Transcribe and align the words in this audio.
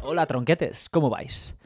Hola 0.00 0.26
tronquetes, 0.26 0.88
¿cómo 0.90 1.10
vais? 1.10 1.58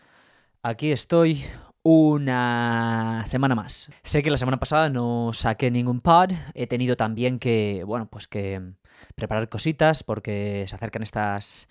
Aquí 0.62 0.90
estoy 0.90 1.44
una 1.82 3.24
semana 3.26 3.54
más. 3.54 3.90
Sé 4.02 4.22
que 4.22 4.30
la 4.30 4.38
semana 4.38 4.58
pasada 4.58 4.88
no 4.88 5.32
saqué 5.34 5.70
ningún 5.70 6.00
pod, 6.00 6.32
he 6.54 6.66
tenido 6.66 6.96
también 6.96 7.38
que, 7.38 7.84
bueno, 7.86 8.06
pues 8.06 8.26
que 8.26 8.72
preparar 9.14 9.50
cositas 9.50 10.02
porque 10.02 10.64
se 10.66 10.76
acercan 10.76 11.02
estas 11.02 11.68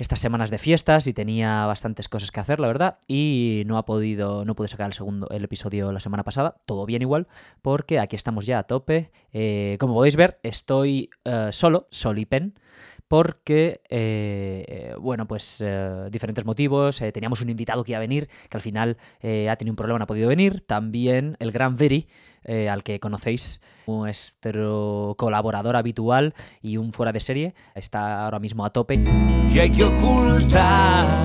estas 0.00 0.20
semanas 0.20 0.50
de 0.50 0.58
fiestas 0.58 1.06
y 1.06 1.12
tenía 1.12 1.66
bastantes 1.66 2.08
cosas 2.08 2.30
que 2.30 2.40
hacer, 2.40 2.60
la 2.60 2.68
verdad, 2.68 2.98
y 3.06 3.62
no 3.66 3.76
ha 3.76 3.84
podido, 3.84 4.44
no 4.44 4.54
pude 4.54 4.68
sacar 4.68 4.86
el 4.86 4.92
segundo, 4.92 5.28
el 5.30 5.44
episodio 5.44 5.92
la 5.92 6.00
semana 6.00 6.24
pasada, 6.24 6.56
todo 6.66 6.86
bien 6.86 7.02
igual, 7.02 7.28
porque 7.62 7.98
aquí 7.98 8.16
estamos 8.16 8.46
ya 8.46 8.58
a 8.58 8.62
tope. 8.64 9.10
Eh, 9.32 9.76
como 9.78 9.94
podéis 9.94 10.16
ver, 10.16 10.40
estoy 10.42 11.10
eh, 11.24 11.50
solo, 11.52 11.86
solipen, 11.90 12.54
porque, 13.10 13.80
eh, 13.88 14.94
bueno, 15.00 15.26
pues 15.26 15.56
eh, 15.58 16.06
diferentes 16.12 16.44
motivos. 16.44 17.02
eh, 17.02 17.10
teníamos 17.10 17.42
un 17.42 17.50
invitado 17.50 17.82
que 17.82 17.90
iba 17.90 17.96
a 17.96 18.00
venir, 18.00 18.28
que 18.48 18.56
al 18.56 18.60
final 18.60 18.98
ha 19.20 19.56
tenido 19.56 19.72
un 19.72 19.76
problema, 19.76 19.98
no 19.98 20.04
ha 20.04 20.06
podido 20.06 20.28
venir. 20.28 20.60
También 20.60 21.36
el 21.40 21.50
gran 21.50 21.74
Veri, 21.74 22.06
al 22.46 22.84
que 22.84 23.00
conocéis, 23.00 23.62
nuestro 23.88 25.16
colaborador 25.18 25.74
habitual 25.74 26.34
y 26.62 26.76
un 26.76 26.92
fuera 26.92 27.10
de 27.10 27.18
serie, 27.18 27.54
está 27.74 28.24
ahora 28.24 28.38
mismo 28.38 28.64
a 28.64 28.70
tope. 28.70 29.02
que 29.52 29.60
hay 29.60 29.70
que 29.70 29.82
ocultar. 29.82 31.24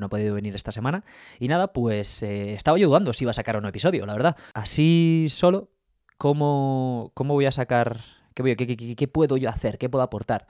no 0.00 0.06
ha 0.06 0.10
podido 0.10 0.34
venir 0.34 0.56
esta 0.56 0.72
semana. 0.72 1.04
Y 1.38 1.46
nada, 1.46 1.72
pues 1.72 2.24
estaba 2.24 2.78
yo 2.78 2.88
dudando 2.88 3.12
si 3.12 3.22
iba 3.22 3.30
a 3.30 3.34
sacar 3.34 3.56
un 3.56 3.66
episodio, 3.66 4.06
la 4.06 4.14
verdad. 4.14 4.36
Así 4.54 5.26
solo, 5.28 5.70
¿cómo, 6.18 7.12
cómo 7.14 7.34
voy 7.34 7.46
a 7.46 7.52
sacar? 7.52 8.21
¿Qué, 8.34 8.96
qué- 8.96 9.08
puedo 9.08 9.36
yo 9.36 9.48
hacer? 9.48 9.78
¿Qué 9.78 9.88
puedo 9.88 10.02
aportar? 10.02 10.46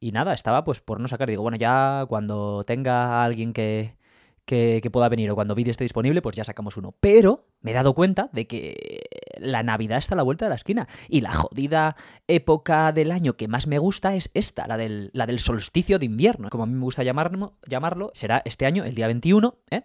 Y 0.00 0.12
nada, 0.12 0.34
estaba 0.34 0.64
pues 0.64 0.80
por 0.80 1.00
no 1.00 1.08
sacar. 1.08 1.28
Digo, 1.28 1.42
bueno, 1.42 1.56
ya 1.56 2.06
cuando 2.08 2.64
tenga 2.64 3.20
a 3.20 3.24
alguien 3.24 3.52
que, 3.52 3.96
que, 4.44 4.80
que 4.82 4.90
pueda 4.90 5.08
venir 5.08 5.30
o 5.30 5.34
cuando 5.34 5.54
vídeo 5.54 5.70
esté 5.70 5.84
disponible, 5.84 6.22
pues 6.22 6.36
ya 6.36 6.44
sacamos 6.44 6.76
uno. 6.76 6.94
Pero 7.00 7.46
me 7.60 7.70
he 7.70 7.74
dado 7.74 7.94
cuenta 7.94 8.28
de 8.32 8.46
que 8.46 9.02
la 9.38 9.62
Navidad 9.62 9.98
está 9.98 10.14
a 10.14 10.16
la 10.16 10.22
vuelta 10.22 10.44
de 10.44 10.50
la 10.50 10.54
esquina. 10.56 10.86
Y 11.08 11.20
la 11.22 11.32
jodida 11.32 11.96
época 12.28 12.92
del 12.92 13.10
año 13.10 13.36
que 13.36 13.48
más 13.48 13.66
me 13.66 13.78
gusta 13.78 14.14
es 14.14 14.30
esta, 14.34 14.66
la 14.66 14.76
del, 14.76 15.10
la 15.12 15.26
del 15.26 15.38
solsticio 15.40 15.98
de 15.98 16.06
invierno. 16.06 16.48
Como 16.50 16.64
a 16.64 16.66
mí 16.66 16.74
me 16.74 16.82
gusta 16.84 17.02
llamarlo, 17.02 17.54
llamarlo 17.66 18.10
será 18.14 18.42
este 18.44 18.66
año, 18.66 18.84
el 18.84 18.94
día 18.94 19.06
21, 19.06 19.54
¿eh? 19.70 19.82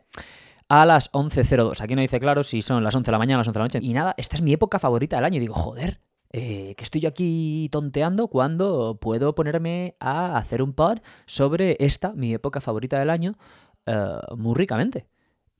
a 0.67 0.85
las 0.85 1.11
11.02. 1.13 1.81
Aquí 1.81 1.95
no 1.95 2.01
dice 2.01 2.19
claro 2.19 2.43
si 2.43 2.61
son 2.61 2.83
las 2.83 2.93
11 2.93 3.07
de 3.07 3.11
la 3.11 3.17
mañana, 3.17 3.39
las 3.39 3.47
11 3.47 3.57
de 3.57 3.59
la 3.59 3.65
noche. 3.65 3.79
Y 3.81 3.93
nada, 3.93 4.13
esta 4.17 4.35
es 4.35 4.43
mi 4.43 4.53
época 4.53 4.77
favorita 4.77 5.15
del 5.15 5.25
año. 5.25 5.39
Digo, 5.39 5.55
joder, 5.55 5.99
eh, 6.31 6.75
que 6.75 6.83
estoy 6.83 7.01
yo 7.01 7.09
aquí 7.09 7.69
tonteando 7.71 8.27
cuando 8.27 8.99
puedo 9.01 9.33
ponerme 9.35 9.95
a 9.99 10.37
hacer 10.37 10.61
un 10.61 10.73
pod 10.73 10.99
sobre 11.25 11.77
esta, 11.79 12.13
mi 12.13 12.33
época 12.33 12.61
favorita 12.61 12.99
del 12.99 13.09
año, 13.09 13.37
eh, 13.85 14.19
muy 14.37 14.55
ricamente. 14.55 15.07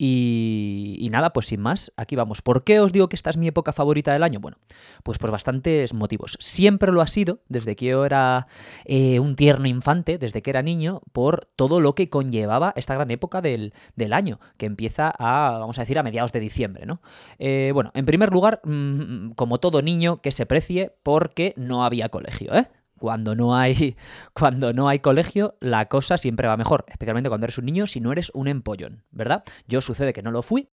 Y, 0.02 0.96
y 0.98 1.10
nada, 1.10 1.34
pues 1.34 1.48
sin 1.48 1.60
más, 1.60 1.92
aquí 1.98 2.16
vamos. 2.16 2.42
¿Por 2.42 2.64
qué 2.64 2.80
os 2.80 2.94
digo 2.94 3.10
que 3.10 3.18
esta 3.18 3.30
es 3.30 3.36
mi 3.36 3.48
época 3.48 3.74
favorita 3.74 4.14
del 4.14 4.24
año? 4.24 4.40
Bueno, 4.40 4.58
pues 5.04 5.18
por 5.18 5.30
bastantes 5.30 5.94
motivos. 5.94 6.38
Siempre 6.40 6.94
lo 6.94 7.02
ha 7.02 7.08
sido, 7.08 7.42
desde 7.50 7.76
que 7.76 7.88
yo 7.88 8.06
era 8.06 8.48
eh, 8.86 9.20
un 9.20 9.36
tierno 9.36 9.68
infante, 9.68 10.18
desde 10.18 10.42
que 10.42 10.52
era 10.52 10.62
niño, 10.62 11.02
por 11.12 11.50
todo 11.58 11.82
lo 11.82 11.96
que 11.96 12.10
conllevaba 12.10 12.72
esta 12.78 12.96
gran 12.96 13.12
época 13.12 13.42
del, 13.42 13.74
del 13.98 14.14
año, 14.14 14.40
que 14.56 14.68
empieza 14.68 15.14
a, 15.20 15.58
vamos 15.60 15.78
a 15.80 15.82
decir, 15.82 16.00
a 16.00 16.04
mediados 16.04 16.32
de 16.32 16.40
diciembre, 16.40 16.86
¿no? 16.86 17.02
Eh, 17.38 17.72
bueno, 17.74 17.92
en 17.94 18.06
primer 18.06 18.32
lugar, 18.32 18.62
mm, 18.64 19.32
como 19.32 19.60
todo 19.60 19.82
niño 19.82 20.22
que 20.22 20.32
se 20.32 20.46
precie, 20.46 20.96
porque 21.04 21.54
no 21.58 21.84
había 21.84 22.08
colegio, 22.08 22.56
¿eh? 22.56 22.70
Cuando 23.00 23.36
no 23.36 23.56
hay 23.56 23.96
cuando 24.34 24.74
no 24.74 24.88
hay 24.88 25.00
colegio, 25.00 25.56
la 25.60 25.88
cosa 25.88 26.18
siempre 26.18 26.48
va 26.48 26.58
mejor, 26.58 26.86
especialmente 26.88 27.30
cuando 27.30 27.46
eres 27.46 27.58
un 27.58 27.66
niño, 27.66 27.88
si 27.88 28.00
no 28.00 28.12
eres 28.12 28.32
un 28.34 28.48
empollón, 28.48 29.04
¿verdad? 29.12 29.44
Yo 29.68 29.82
sucede 29.82 30.14
que 30.14 30.22
no 30.22 30.32
lo 30.32 30.42
fui, 30.42 30.70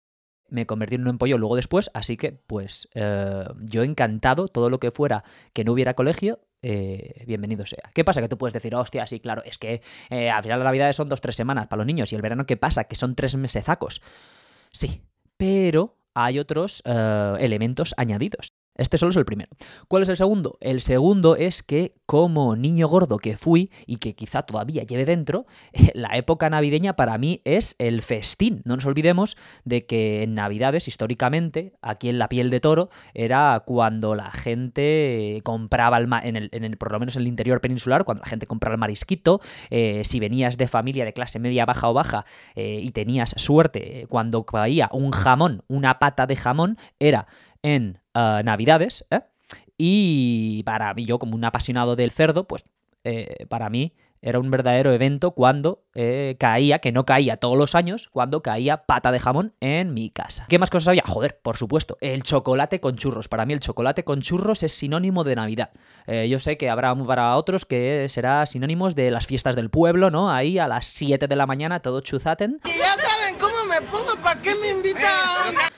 me 0.50 0.66
convertí 0.66 0.96
en 0.96 1.02
un 1.02 1.10
empollón 1.10 1.40
luego 1.40 1.56
después, 1.56 1.90
así 1.94 2.16
que 2.16 2.32
pues 2.32 2.88
eh, 2.94 3.46
yo 3.62 3.84
encantado, 3.84 4.48
todo 4.48 4.70
lo 4.70 4.80
que 4.80 4.92
fuera 4.92 5.24
que 5.54 5.64
no 5.64 5.72
hubiera 5.72 5.96
colegio, 5.96 6.40
eh, 6.62 7.24
bienvenido 7.26 7.66
sea. 7.66 7.90
¿Qué 7.94 8.06
pasa? 8.06 8.22
Que 8.22 8.30
tú 8.30 8.38
puedes 8.38 8.54
decir, 8.54 8.74
hostia, 8.76 9.08
sí, 9.08 9.20
claro, 9.20 9.44
es 9.46 9.58
que 9.58 9.82
eh, 10.10 10.30
al 10.30 10.44
final 10.44 10.60
la 10.60 10.66
Navidad 10.66 10.92
son 10.94 11.10
dos, 11.10 11.22
tres 11.22 11.36
semanas 11.36 11.68
para 11.68 11.80
los 11.80 11.88
niños 11.88 12.12
y 12.12 12.16
el 12.16 12.22
verano, 12.22 12.46
¿qué 12.46 12.56
pasa? 12.56 12.86
Que 12.86 12.96
son 12.96 13.16
tres 13.16 13.36
mesecacos. 13.36 14.02
Sí, 14.72 15.02
pero 15.38 15.98
hay 16.14 16.40
otros 16.40 16.84
elementos 16.86 17.96
añadidos. 17.98 18.54
Este 18.76 18.98
solo 18.98 19.12
es 19.12 19.18
el 19.18 19.26
primero. 19.26 19.50
¿Cuál 19.88 20.04
es 20.04 20.10
el 20.10 20.18
segundo? 20.18 20.58
El 20.60 20.82
segundo 20.82 21.36
es 21.36 21.62
que 21.62 21.94
como 22.08 22.56
niño 22.56 22.88
gordo 22.88 23.18
que 23.18 23.38
fui 23.38 23.70
y 23.86 23.98
que 23.98 24.16
quizá 24.16 24.42
todavía 24.44 24.84
lleve 24.84 25.06
dentro, 25.06 25.46
la 25.94 26.18
época 26.18 26.50
navideña 26.50 26.96
para 26.96 27.18
mí 27.20 27.42
es 27.46 27.76
el 27.78 28.02
festín. 28.02 28.62
No 28.66 28.76
nos 28.76 28.86
olvidemos 28.86 29.38
de 29.64 29.86
que 29.86 30.24
en 30.24 30.34
Navidades, 30.34 30.88
históricamente, 30.88 31.74
aquí 31.82 32.10
en 32.10 32.18
la 32.18 32.30
piel 32.30 32.50
de 32.50 32.60
toro, 32.60 32.90
era 33.14 33.62
cuando 33.66 34.16
la 34.16 34.32
gente 34.32 35.42
compraba, 35.44 35.98
el 35.98 36.12
en 36.24 36.64
el, 36.64 36.78
por 36.78 36.92
lo 36.92 37.00
menos 37.00 37.16
en 37.16 37.22
el 37.22 37.28
interior 37.28 37.62
peninsular, 37.62 38.06
cuando 38.06 38.22
la 38.24 38.30
gente 38.30 38.48
compraba 38.48 38.74
el 38.74 38.80
marisquito, 38.80 39.40
eh, 39.70 40.02
si 40.04 40.20
venías 40.20 40.58
de 40.58 40.68
familia 40.68 41.06
de 41.06 41.14
clase 41.14 41.38
media, 41.38 41.66
baja 41.66 41.90
o 41.90 41.94
baja 41.94 42.26
eh, 42.56 42.80
y 42.82 42.92
tenías 42.92 43.36
suerte, 43.38 44.02
eh, 44.02 44.08
cuando 44.08 44.46
caía 44.46 44.90
un 44.92 45.12
jamón, 45.12 45.64
una 45.68 46.00
pata 46.00 46.26
de 46.26 46.36
jamón, 46.36 46.78
era 47.00 47.28
en 47.62 48.03
eh, 48.14 48.42
Navidades, 48.44 49.06
¿eh? 49.10 49.22
Y 49.78 50.64
para 50.64 50.94
mí, 50.94 51.06
yo 51.06 51.20
como 51.20 51.36
un 51.36 51.44
apasionado 51.44 51.96
del 51.96 52.12
cerdo, 52.12 52.48
pues 52.48 52.66
eh, 53.04 53.46
para 53.50 53.70
mí 53.70 53.94
era 54.22 54.40
un 54.40 54.50
verdadero 54.50 54.94
evento 54.94 55.32
cuando 55.32 55.84
eh, 55.96 56.38
caía, 56.40 56.80
que 56.80 56.94
no 56.94 57.06
caía 57.06 57.36
todos 57.36 57.58
los 57.58 57.76
años, 57.76 58.08
cuando 58.10 58.42
caía 58.42 58.86
pata 58.86 59.12
de 59.12 59.20
jamón 59.20 59.54
en 59.60 59.94
mi 59.94 60.10
casa. 60.10 60.46
¿Qué 60.48 60.60
más 60.60 60.70
cosas 60.70 60.90
había? 60.90 61.04
Joder, 61.06 61.40
por 61.42 61.58
supuesto, 61.58 61.98
el 62.00 62.24
chocolate 62.24 62.80
con 62.80 62.96
churros. 62.96 63.28
Para 63.28 63.46
mí 63.46 63.52
el 63.52 63.60
chocolate 63.60 64.06
con 64.06 64.22
churros 64.22 64.64
es 64.64 64.72
sinónimo 64.72 65.26
de 65.26 65.36
Navidad. 65.36 65.72
Yo 66.08 66.40
sé 66.40 66.56
que 66.56 66.70
habrá 66.70 66.96
para 66.96 67.36
otros 67.36 67.66
que 67.66 68.08
será 68.08 68.46
sinónimos 68.46 68.96
de 68.96 69.12
las 69.12 69.28
fiestas 69.28 69.58
del 69.58 69.70
pueblo, 69.70 70.10
¿no? 70.10 70.32
Ahí 70.32 70.58
a 70.58 70.70
las 70.70 70.86
7 70.86 71.28
de 71.28 71.36
la 71.36 71.46
mañana, 71.46 71.82
todo 71.82 72.00
chuzaten. 72.00 72.62
Y 72.64 72.80
ya 72.80 72.96
saben 72.96 73.38
cómo 73.38 73.66
me 73.66 73.82
pongo, 73.88 74.16
¿para 74.24 74.42
qué 74.42 74.56
me 74.56 74.70
invitan? 74.70 75.73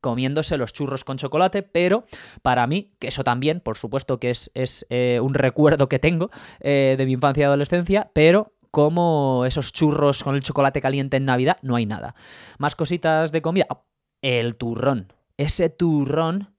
Comiéndose 0.00 0.56
los 0.56 0.72
churros 0.72 1.04
con 1.04 1.18
chocolate, 1.18 1.62
pero 1.62 2.04
para 2.42 2.66
mí, 2.66 2.92
que 2.98 3.08
eso 3.08 3.24
también, 3.24 3.60
por 3.60 3.76
supuesto 3.76 4.18
que 4.18 4.30
es, 4.30 4.50
es 4.54 4.86
eh, 4.90 5.20
un 5.20 5.34
recuerdo 5.34 5.88
que 5.88 5.98
tengo 5.98 6.30
eh, 6.60 6.94
de 6.98 7.06
mi 7.06 7.12
infancia 7.12 7.42
y 7.42 7.44
adolescencia, 7.44 8.10
pero 8.12 8.54
como 8.70 9.44
esos 9.46 9.72
churros 9.72 10.22
con 10.22 10.34
el 10.34 10.42
chocolate 10.42 10.80
caliente 10.80 11.16
en 11.16 11.24
Navidad, 11.24 11.58
no 11.62 11.76
hay 11.76 11.86
nada. 11.86 12.14
Más 12.58 12.74
cositas 12.74 13.32
de 13.32 13.42
comida. 13.42 13.66
Oh, 13.68 13.84
El 14.22 14.56
turrón. 14.56 15.12
Ese 15.36 15.70
turrón. 15.70 16.54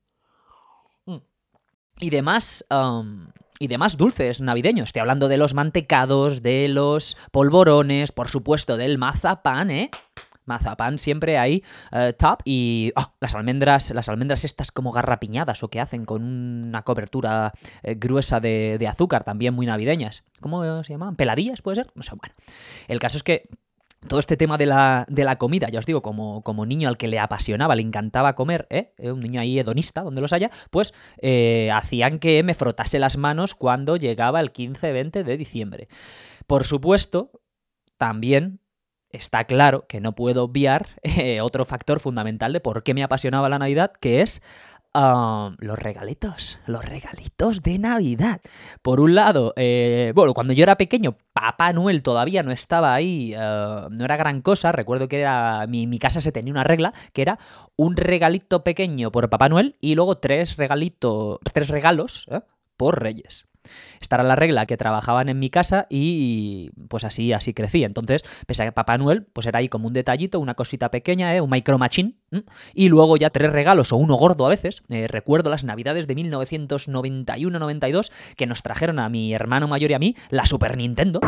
Mm. 1.05 1.17
Y 1.99 2.09
demás. 2.09 2.65
y 3.59 3.67
demás 3.67 3.95
dulces 3.95 4.41
navideños. 4.41 4.89
Estoy 4.89 5.01
hablando 5.01 5.27
de 5.27 5.37
los 5.37 5.53
mantecados, 5.53 6.41
de 6.41 6.67
los 6.67 7.15
polvorones, 7.31 8.11
por 8.11 8.29
supuesto, 8.29 8.75
del 8.75 8.97
mazapán, 8.97 9.71
¿eh? 9.71 9.91
Mazapán 10.45 10.99
siempre 10.99 11.37
ahí, 11.37 11.63
eh, 11.91 12.13
top. 12.17 12.41
Y 12.45 12.91
oh, 12.95 13.13
las 13.19 13.35
almendras, 13.35 13.91
las 13.91 14.09
almendras 14.09 14.45
estas 14.45 14.71
como 14.71 14.91
garrapiñadas 14.91 15.63
o 15.63 15.69
que 15.69 15.79
hacen 15.79 16.05
con 16.05 16.23
una 16.23 16.83
cobertura 16.83 17.53
eh, 17.83 17.95
gruesa 17.95 18.39
de, 18.39 18.87
azúcar, 18.89 19.23
también 19.23 19.53
muy 19.53 19.65
navideñas. 19.65 20.23
¿Cómo 20.39 20.83
se 20.83 20.93
llaman? 20.93 21.15
¿Peladillas 21.15 21.61
puede 21.61 21.75
ser? 21.75 21.91
No 21.95 22.03
sé, 22.03 22.11
bueno. 22.15 22.35
El 22.87 22.99
caso 22.99 23.17
es 23.17 23.23
que 23.23 23.49
todo 24.07 24.19
este 24.19 24.35
tema 24.35 24.57
de 24.57 24.65
la, 24.65 25.05
de 25.09 25.23
la 25.23 25.37
comida, 25.37 25.67
ya 25.69 25.79
os 25.79 25.85
digo, 25.85 26.01
como, 26.01 26.41
como 26.41 26.65
niño 26.65 26.89
al 26.89 26.97
que 26.97 27.07
le 27.07 27.19
apasionaba, 27.19 27.75
le 27.75 27.83
encantaba 27.83 28.33
comer. 28.35 28.67
Eh, 28.69 28.93
un 28.97 29.19
niño 29.19 29.39
ahí 29.39 29.59
hedonista, 29.59 30.01
donde 30.01 30.21
los 30.21 30.33
haya, 30.33 30.49
pues 30.71 30.93
eh, 31.21 31.69
hacían 31.71 32.19
que 32.19 32.41
me 32.43 32.55
frotase 32.55 32.97
las 32.99 33.17
manos 33.17 33.53
cuando 33.53 33.97
llegaba 33.97 34.39
el 34.39 34.51
15-20 34.51 35.23
de 35.23 35.37
diciembre. 35.37 35.87
Por 36.47 36.63
supuesto, 36.63 37.31
también 37.97 38.59
está 39.13 39.45
claro 39.45 39.85
que 39.87 40.01
no 40.01 40.13
puedo 40.13 40.43
obviar 40.43 40.87
eh, 41.03 41.41
otro 41.41 41.65
factor 41.65 41.99
fundamental 41.99 42.53
de 42.53 42.59
por 42.59 42.83
qué 42.83 42.93
me 42.93 43.03
apasionaba 43.03 43.49
la 43.49 43.59
Navidad, 43.59 43.91
que 43.99 44.21
es 44.21 44.41
ah, 44.93 45.55
los 45.59 45.77
regalitos, 45.77 46.59
los 46.65 46.83
regalitos 46.83 47.61
de 47.61 47.79
Navidad. 47.79 48.41
Por 48.81 48.99
un 48.99 49.15
lado, 49.15 49.53
eh, 49.55 50.11
bueno, 50.15 50.33
cuando 50.33 50.53
yo 50.53 50.63
era 50.63 50.77
pequeño, 50.77 51.17
Papá 51.33 51.73
Noel 51.73 52.03
todavía 52.03 52.43
no 52.43 52.51
estaba 52.51 52.93
ahí, 52.93 53.33
eh, 53.33 53.87
no 53.89 54.05
era 54.05 54.17
gran 54.17 54.41
cosa. 54.41 54.71
Recuerdo 54.71 55.07
que 55.07 55.19
era 55.19 55.65
mi, 55.67 55.99
casa 55.99 56.21
se 56.21 56.31
tenía 56.31 56.53
una 56.53 56.63
regla 56.63 56.93
que 57.13 57.21
era 57.21 57.39
un 57.75 57.95
regalito 57.95 58.63
pequeño 58.63 59.11
por 59.11 59.29
Papá 59.29 59.49
Noel 59.49 59.75
y 59.79 59.95
luego 59.95 60.17
tres 60.17 60.57
regalitos, 60.57 61.39
tres 61.53 61.67
regalos 61.69 62.27
por 62.77 63.01
Reyes. 63.01 63.50
Esta 63.99 64.15
era 64.17 64.23
la 64.23 64.35
regla 64.35 64.65
que 64.65 64.77
trabajaban 64.77 65.29
en 65.29 65.39
mi 65.39 65.49
casa 65.49 65.87
y 65.89 66.71
pues 66.87 67.03
así, 67.03 67.33
así 67.33 67.53
crecí. 67.53 67.83
Entonces, 67.83 68.23
pese 68.45 68.63
a 68.63 68.65
que 68.65 68.71
Papá 68.71 68.97
Noel, 68.97 69.27
pues 69.33 69.45
era 69.47 69.59
ahí 69.59 69.69
como 69.69 69.87
un 69.87 69.93
detallito, 69.93 70.39
una 70.39 70.55
cosita 70.55 70.89
pequeña, 70.91 71.35
¿eh? 71.35 71.41
un 71.41 71.49
micro 71.49 71.77
machine, 71.77 72.15
y 72.73 72.89
luego 72.89 73.17
ya 73.17 73.29
tres 73.29 73.51
regalos 73.51 73.91
o 73.91 73.97
uno 73.97 74.15
gordo 74.15 74.45
a 74.45 74.49
veces. 74.49 74.83
Eh, 74.89 75.07
recuerdo 75.07 75.49
las 75.49 75.63
navidades 75.63 76.07
de 76.07 76.15
1991-92 76.15 78.11
que 78.35 78.47
nos 78.47 78.63
trajeron 78.63 78.99
a 78.99 79.09
mi 79.09 79.33
hermano 79.33 79.67
mayor 79.67 79.91
y 79.91 79.93
a 79.93 79.99
mí 79.99 80.15
la 80.29 80.45
Super 80.45 80.77
Nintendo. 80.77 81.19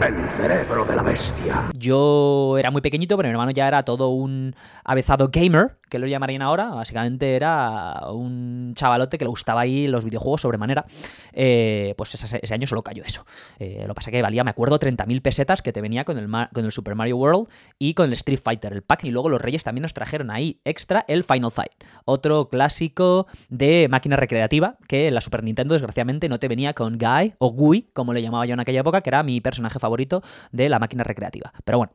El 0.00 0.30
cerebro 0.30 0.84
de 0.84 0.94
la 0.94 1.02
bestia. 1.02 1.68
Yo 1.76 2.56
era 2.56 2.70
muy 2.70 2.80
pequeñito, 2.80 3.16
pero 3.16 3.28
mi 3.28 3.32
hermano 3.32 3.50
ya 3.50 3.66
era 3.66 3.82
todo 3.82 4.10
un 4.10 4.54
avezado 4.84 5.28
gamer, 5.32 5.76
que 5.90 5.98
lo 5.98 6.06
llamarían 6.06 6.40
ahora. 6.40 6.68
Básicamente 6.68 7.34
era 7.34 8.02
un 8.12 8.74
chavalote 8.76 9.18
que 9.18 9.24
le 9.24 9.28
gustaba 9.28 9.62
ahí 9.62 9.88
los 9.88 10.04
videojuegos 10.04 10.42
sobremanera. 10.42 10.84
Eh, 11.32 11.94
pues 11.98 12.14
ese, 12.14 12.54
año 12.54 12.68
solo 12.68 12.84
cayó 12.84 13.02
eso. 13.02 13.24
Eh, 13.58 13.82
lo 13.82 13.88
que 13.88 13.94
pasa 13.94 14.10
que 14.12 14.22
valía, 14.22 14.44
me 14.44 14.50
acuerdo, 14.50 14.78
30.000 14.78 15.20
pesetas 15.20 15.62
que 15.62 15.72
te 15.72 15.80
venía 15.80 16.04
con 16.04 16.16
el, 16.16 16.30
con 16.54 16.64
el 16.64 16.70
Super 16.70 16.94
Mario 16.94 17.16
World 17.16 17.48
y 17.80 17.94
con 17.94 18.06
el 18.06 18.12
Street 18.12 18.40
Fighter, 18.42 18.72
el 18.72 18.82
pack. 18.82 19.02
Y 19.02 19.10
luego 19.10 19.28
los 19.28 19.42
Reyes 19.42 19.64
también 19.64 19.82
nos 19.82 19.94
trajeron 19.94 20.30
ahí 20.30 20.60
extra 20.64 21.04
el 21.08 21.24
Final 21.24 21.50
Fight. 21.50 21.72
Otro 22.04 22.48
clásico 22.48 23.26
de 23.48 23.88
máquina 23.90 24.14
recreativa 24.14 24.76
que 24.86 25.08
en 25.08 25.14
la 25.14 25.20
Super 25.20 25.42
Nintendo, 25.42 25.74
desgraciadamente, 25.74 26.28
no 26.28 26.38
te 26.38 26.46
venía 26.46 26.72
con 26.72 26.98
Guy 26.98 27.34
o 27.38 27.50
Gui, 27.50 27.90
como 27.92 28.12
le 28.12 28.22
llamaba 28.22 28.46
yo 28.46 28.54
en 28.54 28.60
aquella 28.60 28.80
época, 28.80 29.00
que 29.00 29.10
era 29.10 29.24
mi 29.24 29.40
personaje 29.40 29.80
favorito 29.80 29.87
favorito 29.88 30.22
de 30.52 30.68
la 30.68 30.78
máquina 30.78 31.02
recreativa. 31.02 31.52
Pero 31.64 31.78
bueno. 31.78 31.92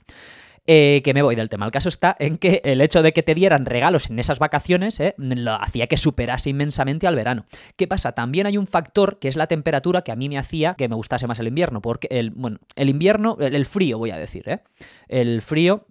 Eh, 0.66 1.02
que 1.04 1.14
me 1.14 1.22
voy 1.22 1.36
del 1.36 1.50
tema. 1.50 1.66
El 1.66 1.74
caso 1.74 1.90
está 1.90 2.16
en 2.20 2.38
que 2.38 2.62
el 2.64 2.80
hecho 2.80 3.04
de 3.04 3.12
que 3.12 3.22
te 3.22 3.36
dieran 3.36 3.66
regalos 3.66 4.10
en 4.10 4.18
esas 4.18 4.40
vacaciones 4.40 4.98
eh, 5.02 5.14
lo 5.18 5.62
hacía 5.62 5.88
que 5.88 5.98
superase 5.98 6.52
inmensamente 6.52 7.06
al 7.06 7.18
verano. 7.18 7.46
¿Qué 7.76 7.86
pasa? 7.86 8.14
También 8.14 8.48
hay 8.48 8.58
un 8.58 8.66
factor 8.66 9.20
que 9.20 9.28
es 9.28 9.36
la 9.36 9.48
temperatura 9.48 10.04
que 10.04 10.14
a 10.14 10.16
mí 10.16 10.30
me 10.30 10.38
hacía 10.38 10.76
que 10.76 10.88
me 10.88 10.96
gustase 10.96 11.28
más 11.28 11.38
el 11.40 11.48
invierno. 11.48 11.82
Porque 11.82 12.08
el, 12.12 12.32
bueno, 12.32 12.60
el 12.78 12.88
invierno, 12.88 13.36
el, 13.42 13.56
el 13.56 13.66
frío 13.66 13.98
voy 13.98 14.12
a 14.12 14.18
decir, 14.18 14.48
¿eh? 14.48 14.62
El 15.10 15.42
frío 15.42 15.86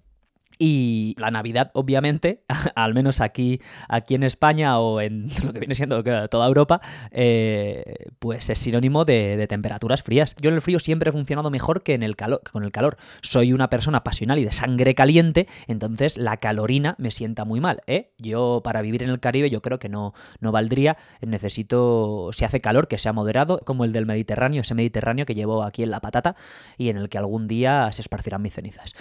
y 0.65 1.17
la 1.19 1.33
Navidad, 1.33 1.73
obviamente, 1.75 2.45
al 2.77 2.95
menos 2.95 3.21
aquí, 3.21 3.61
aquí 3.89 4.15
en 4.15 4.23
España 4.23 4.79
o 4.79 5.01
en 5.01 5.27
lo 5.45 5.53
que 5.53 5.59
viene 5.59 5.75
siendo 5.75 6.05
toda 6.29 6.47
Europa, 6.47 6.81
eh, 7.11 7.83
pues 8.21 8.49
es 8.49 8.61
sinónimo 8.61 9.05
de, 9.05 9.45
temperaturas 9.49 10.05
frías. 10.05 10.37
Yo 10.41 10.51
en 10.51 10.55
el 10.55 10.61
frío 10.61 10.79
siempre 10.79 11.11
he 11.11 11.13
funcionado 11.13 11.51
mejor 11.51 11.83
que, 11.83 11.95
en 11.95 12.05
el 12.05 12.15
calor, 12.15 12.43
con 12.49 12.63
el 12.63 12.71
calor. 12.71 12.97
Soy 13.23 13.53
una 13.53 13.71
persona 13.71 14.05
pasional 14.05 14.39
y 14.39 14.45
de 14.45 14.53
sangre 14.53 14.95
caliente, 14.95 15.49
entonces 15.67 16.17
la 16.17 16.37
calorina 16.37 16.95
me 16.97 17.11
sienta 17.11 17.45
muy 17.45 17.59
mal. 17.59 17.83
¿eh? 17.89 18.13
Yo 18.19 18.61
para 18.63 18.83
vivir 18.83 19.03
en 19.03 19.11
el 19.11 19.19
Caribe 19.19 19.51
yo 19.51 19.63
creo 19.63 19.81
que 19.81 19.89
no, 19.89 20.15
no 20.39 20.53
valdría. 20.53 20.97
Necesito, 21.23 22.31
si 22.33 22.45
hace 22.45 22.61
calor, 22.61 22.87
que 22.87 22.99
sea 22.99 23.13
moderado, 23.13 23.59
como 23.65 23.85
el 23.85 23.93
del 23.93 24.07
Mediterráneo, 24.07 24.61
ese 24.61 24.77
Mediterráneo 24.77 25.27
que 25.27 25.35
llevo 25.35 25.65
aquí 25.65 25.83
en 25.83 25.91
la 25.91 25.99
patata 25.99 26.37
y 26.79 26.89
en 26.89 26.99
el 26.99 27.09
que 27.09 27.19
algún 27.19 27.49
día 27.49 27.91
se 27.91 28.03
esparcirán 28.03 28.43
mis 28.43 28.55
cenizas. 28.55 28.95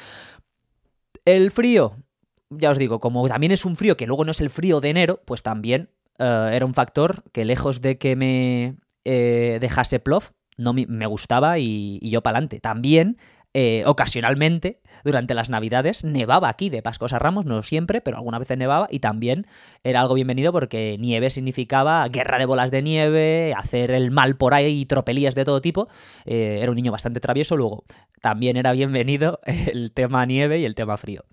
El 1.25 1.51
frío, 1.51 1.97
ya 2.49 2.71
os 2.71 2.77
digo, 2.77 2.99
como 2.99 3.27
también 3.27 3.51
es 3.51 3.65
un 3.65 3.75
frío 3.75 3.95
que 3.95 4.07
luego 4.07 4.25
no 4.25 4.31
es 4.31 4.41
el 4.41 4.49
frío 4.49 4.81
de 4.81 4.89
enero, 4.89 5.21
pues 5.25 5.43
también 5.43 5.89
uh, 6.19 6.49
era 6.51 6.65
un 6.65 6.73
factor 6.73 7.23
que 7.31 7.45
lejos 7.45 7.81
de 7.81 7.97
que 7.97 8.15
me 8.15 8.75
eh, 9.05 9.59
dejase 9.61 9.99
plof, 9.99 10.31
no 10.57 10.73
me, 10.73 11.05
gustaba 11.05 11.59
y, 11.59 11.99
yo 12.01 12.21
para 12.21 12.37
adelante. 12.37 12.59
También 12.59 13.17
eh, 13.53 13.83
ocasionalmente, 13.85 14.81
durante 15.03 15.33
las 15.33 15.49
Navidades, 15.49 16.03
nevaba 16.03 16.49
aquí 16.49 16.69
de 16.69 16.81
Pascos 16.81 17.13
a 17.13 17.19
Ramos, 17.19 17.45
no 17.45 17.61
siempre, 17.63 17.99
pero 18.01 18.17
alguna 18.17 18.39
vez 18.39 18.49
nevaba 18.55 18.87
y 18.89 18.99
también 18.99 19.47
era 19.83 20.01
algo 20.01 20.13
bienvenido 20.13 20.51
porque 20.51 20.97
nieve 20.99 21.29
significaba 21.29 22.07
guerra 22.07 22.37
de 22.37 22.45
bolas 22.45 22.71
de 22.71 22.81
nieve, 22.81 23.53
hacer 23.57 23.91
el 23.91 24.11
mal 24.11 24.37
por 24.37 24.53
ahí 24.53 24.81
y 24.81 24.85
tropelías 24.85 25.35
de 25.35 25.43
todo 25.43 25.61
tipo. 25.61 25.87
Eh, 26.25 26.59
era 26.61 26.71
un 26.71 26.75
niño 26.75 26.91
bastante 26.91 27.19
travieso, 27.19 27.57
luego 27.57 27.83
también 28.21 28.57
era 28.57 28.71
bienvenido 28.71 29.39
el 29.45 29.91
tema 29.91 30.25
nieve 30.25 30.59
y 30.59 30.65
el 30.65 30.75
tema 30.75 30.97
frío. 30.97 31.25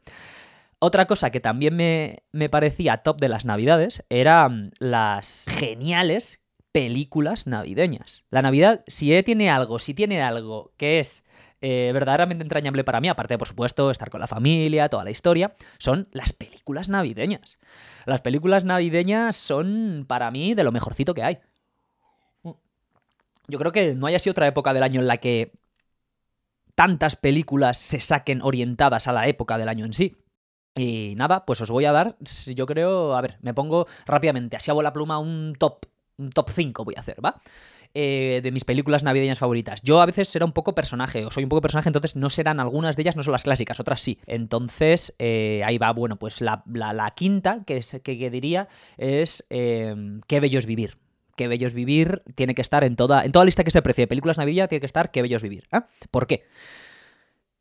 Otra 0.81 1.06
cosa 1.06 1.31
que 1.31 1.40
también 1.40 1.76
me, 1.76 2.23
me 2.32 2.49
parecía 2.49 2.99
top 2.99 3.20
de 3.20 3.29
las 3.29 3.44
Navidades 3.44 4.05
eran 4.11 4.73
las 4.79 5.46
geniales 5.49 6.43
películas 6.73 7.46
navideñas. 7.46 8.25
La 8.31 8.43
Navidad, 8.43 8.85
si 8.87 9.23
tiene 9.23 9.50
algo, 9.50 9.79
si 9.79 9.94
tiene 9.94 10.23
algo 10.23 10.73
que 10.76 11.00
es 11.00 11.25
eh, 11.61 11.90
verdaderamente 11.93 12.44
entrañable 12.44 12.85
para 12.85 13.00
mí, 13.00 13.08
aparte 13.08 13.37
por 13.37 13.49
supuesto, 13.49 13.90
estar 13.90 14.11
con 14.11 14.20
la 14.20 14.29
familia, 14.29 14.88
toda 14.88 15.05
la 15.05 15.11
historia, 15.11 15.55
son 15.79 16.08
las 16.12 16.32
películas 16.32 16.88
navideñas. 16.88 17.58
Las 18.06 18.20
películas 18.20 18.62
navideñas 18.64 19.37
son, 19.37 20.05
para 20.06 20.31
mí, 20.31 20.55
de 20.55 20.62
lo 20.62 20.70
mejorcito 20.70 21.14
que 21.14 21.25
hay. 21.25 21.38
Yo 23.49 23.58
creo 23.58 23.73
que 23.73 23.94
no 23.94 24.06
haya 24.06 24.19
sido 24.20 24.32
otra 24.32 24.46
época 24.46 24.73
del 24.73 24.82
año 24.85 25.00
en 25.00 25.08
la 25.08 25.17
que 25.17 25.52
tantas 26.79 27.17
películas 27.17 27.77
se 27.77 27.99
saquen 27.99 28.41
orientadas 28.41 29.09
a 29.09 29.13
la 29.13 29.27
época 29.27 29.59
del 29.59 29.69
año 29.69 29.85
en 29.85 29.93
sí. 29.93 30.17
Y 30.77 31.15
nada, 31.17 31.45
pues 31.45 31.61
os 31.61 31.71
voy 31.71 31.87
a 31.87 31.93
dar, 31.93 32.17
yo 32.47 32.67
creo, 32.67 33.17
a 33.17 33.21
ver, 33.21 33.37
me 33.43 33.53
pongo 33.53 33.89
rápidamente, 34.07 34.57
así 34.57 34.71
hago 34.71 34.81
la 34.81 34.93
pluma, 34.93 35.19
un 35.19 35.57
top, 35.59 35.87
un 36.19 36.31
top 36.31 36.51
5 36.51 36.85
voy 36.85 36.95
a 36.97 37.01
hacer, 37.01 37.17
¿va? 37.25 37.43
eh, 37.95 38.41
de 38.43 38.53
mis 38.53 38.65
películas 38.65 39.03
navideñas 39.03 39.39
favoritas. 39.39 39.83
Yo 39.83 40.01
a 40.01 40.07
veces 40.07 40.29
será 40.29 40.45
un 40.45 40.53
poco 40.53 40.75
personaje, 40.75 41.25
o 41.25 41.31
soy 41.31 41.45
un 41.45 41.49
poco 41.49 41.63
personaje, 41.63 41.89
entonces 41.89 42.17
no 42.17 42.31
serán 42.31 42.61
algunas 42.61 42.97
de 42.97 43.03
ellas, 43.03 43.17
no 43.17 43.23
son 43.23 43.33
las 43.33 43.43
clásicas, 43.43 43.81
otras 43.81 44.01
sí. 44.01 44.19
Entonces, 44.27 45.15
eh, 45.19 45.63
ahí 45.65 45.79
va, 45.79 45.93
bueno, 45.93 46.17
pues 46.17 46.41
la, 46.41 46.63
la, 46.67 47.11
quinta 47.17 47.61
que, 47.67 47.79
es, 47.79 47.99
que, 48.03 48.19
que, 48.19 48.31
diría 48.31 48.69
es 48.97 49.47
eh, 49.51 49.95
Qué 50.27 50.41
bello 50.41 50.59
es 50.59 50.67
vivir. 50.67 50.97
Qué 51.38 51.46
bello 51.46 51.69
es 51.69 51.73
vivir 51.73 52.23
tiene 52.35 52.56
que 52.56 52.62
estar 52.62 52.82
en 52.82 52.96
toda, 52.96 53.25
en 53.25 53.31
toda 53.31 53.44
lista 53.44 53.62
que 53.62 53.70
se 53.70 53.81
precie 53.81 54.08
películas 54.08 54.38
navideñas, 54.38 54.69
tiene 54.69 54.81
que 54.81 54.87
estar 54.87 55.12
Qué 55.12 55.23
bello 55.23 55.37
es 55.37 55.43
vivir. 55.43 55.69
¿eh? 55.73 55.81
¿Por 56.11 56.26
qué? 56.26 56.44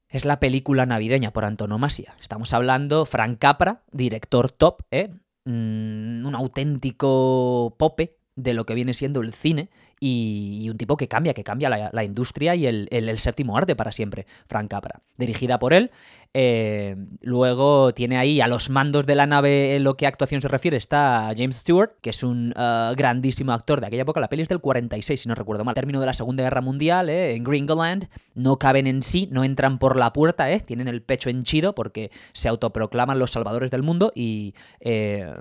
Es 0.09 0.25
la 0.25 0.39
película 0.39 0.87
navideña 0.87 1.31
por 1.31 1.45
antonomasia. 1.45 2.15
Estamos 2.19 2.53
hablando 2.53 3.05
Frank 3.05 3.37
Capra, 3.37 3.83
director 3.91 4.51
top, 4.51 4.81
¿eh? 4.89 5.11
Mm, 5.45 6.25
un 6.25 6.33
auténtico 6.33 7.75
pope 7.77 8.17
de 8.37 8.53
lo 8.53 8.65
que 8.65 8.75
viene 8.75 8.93
siendo 8.93 9.19
el 9.21 9.33
cine 9.33 9.69
y, 9.99 10.69
un 10.69 10.77
tipo 10.77 10.95
que 10.95 11.07
cambia, 11.07 11.33
que 11.33 11.43
cambia 11.43 11.69
la, 11.69 12.03
industria 12.03 12.55
y 12.55 12.67
el, 12.67 13.17
séptimo 13.17 13.57
arte 13.57 13.75
para 13.75 13.91
siempre, 13.91 14.27
Frank 14.47 14.69
Capra. 14.69 15.01
Dirigida 15.17 15.57
por 15.59 15.73
él. 15.73 15.91
Eh, 16.33 16.95
luego 17.21 17.93
tiene 17.93 18.17
ahí 18.17 18.41
a 18.41 18.47
los 18.47 18.69
mandos 18.69 19.07
de 19.07 19.15
la 19.15 19.25
nave 19.25 19.75
en 19.75 19.83
lo 19.83 19.97
que 19.97 20.05
a 20.05 20.09
actuación 20.09 20.39
se 20.41 20.47
refiere 20.47 20.77
está 20.77 21.33
James 21.35 21.57
Stewart, 21.57 21.93
que 22.01 22.11
es 22.11 22.21
un 22.21 22.53
uh, 22.55 22.93
grandísimo 22.95 23.53
actor 23.53 23.81
de 23.81 23.87
aquella 23.87 24.03
época. 24.03 24.19
La 24.19 24.29
peli 24.29 24.43
es 24.43 24.49
del 24.49 24.59
46, 24.59 25.19
si 25.19 25.27
no 25.27 25.33
recuerdo 25.33 25.65
mal. 25.65 25.73
Término 25.73 25.99
de 25.99 26.05
la 26.05 26.13
Segunda 26.13 26.43
Guerra 26.43 26.61
Mundial, 26.61 27.09
eh, 27.09 27.35
en 27.35 27.43
Gringoland. 27.43 28.07
No 28.35 28.59
caben 28.59 28.85
en 28.85 29.01
sí, 29.01 29.27
no 29.31 29.43
entran 29.43 29.79
por 29.79 29.97
la 29.97 30.13
puerta, 30.13 30.51
eh, 30.51 30.59
tienen 30.59 30.87
el 30.87 31.01
pecho 31.01 31.31
henchido 31.31 31.73
porque 31.73 32.11
se 32.33 32.49
autoproclaman 32.49 33.17
los 33.17 33.31
salvadores 33.31 33.71
del 33.71 33.81
mundo 33.81 34.11
y 34.13 34.53
eh, 34.79 35.33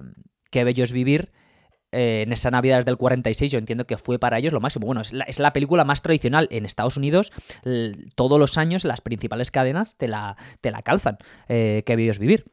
qué 0.50 0.64
bello 0.64 0.82
es 0.82 0.92
vivir 0.92 1.30
eh, 1.92 2.22
en 2.26 2.32
esa 2.32 2.50
Navidad 2.50 2.84
del 2.84 2.96
46 2.96 3.52
yo 3.52 3.58
entiendo 3.58 3.86
que 3.86 3.96
fue 3.96 4.18
para 4.18 4.38
ellos 4.38 4.52
lo 4.52 4.60
máximo. 4.60 4.86
Bueno, 4.86 5.00
es 5.00 5.12
la, 5.12 5.24
es 5.24 5.38
la 5.38 5.52
película 5.52 5.84
más 5.84 6.02
tradicional 6.02 6.48
en 6.50 6.66
Estados 6.66 6.96
Unidos. 6.96 7.32
todos 8.14 8.38
los 8.38 8.58
años 8.58 8.84
las 8.84 9.00
principales 9.00 9.50
cadenas 9.50 9.94
te 9.96 10.08
la, 10.08 10.36
te 10.60 10.70
la 10.70 10.82
calzan. 10.82 11.18
Eh, 11.48 11.82
que 11.84 12.08
es 12.08 12.18
vivir. 12.18 12.44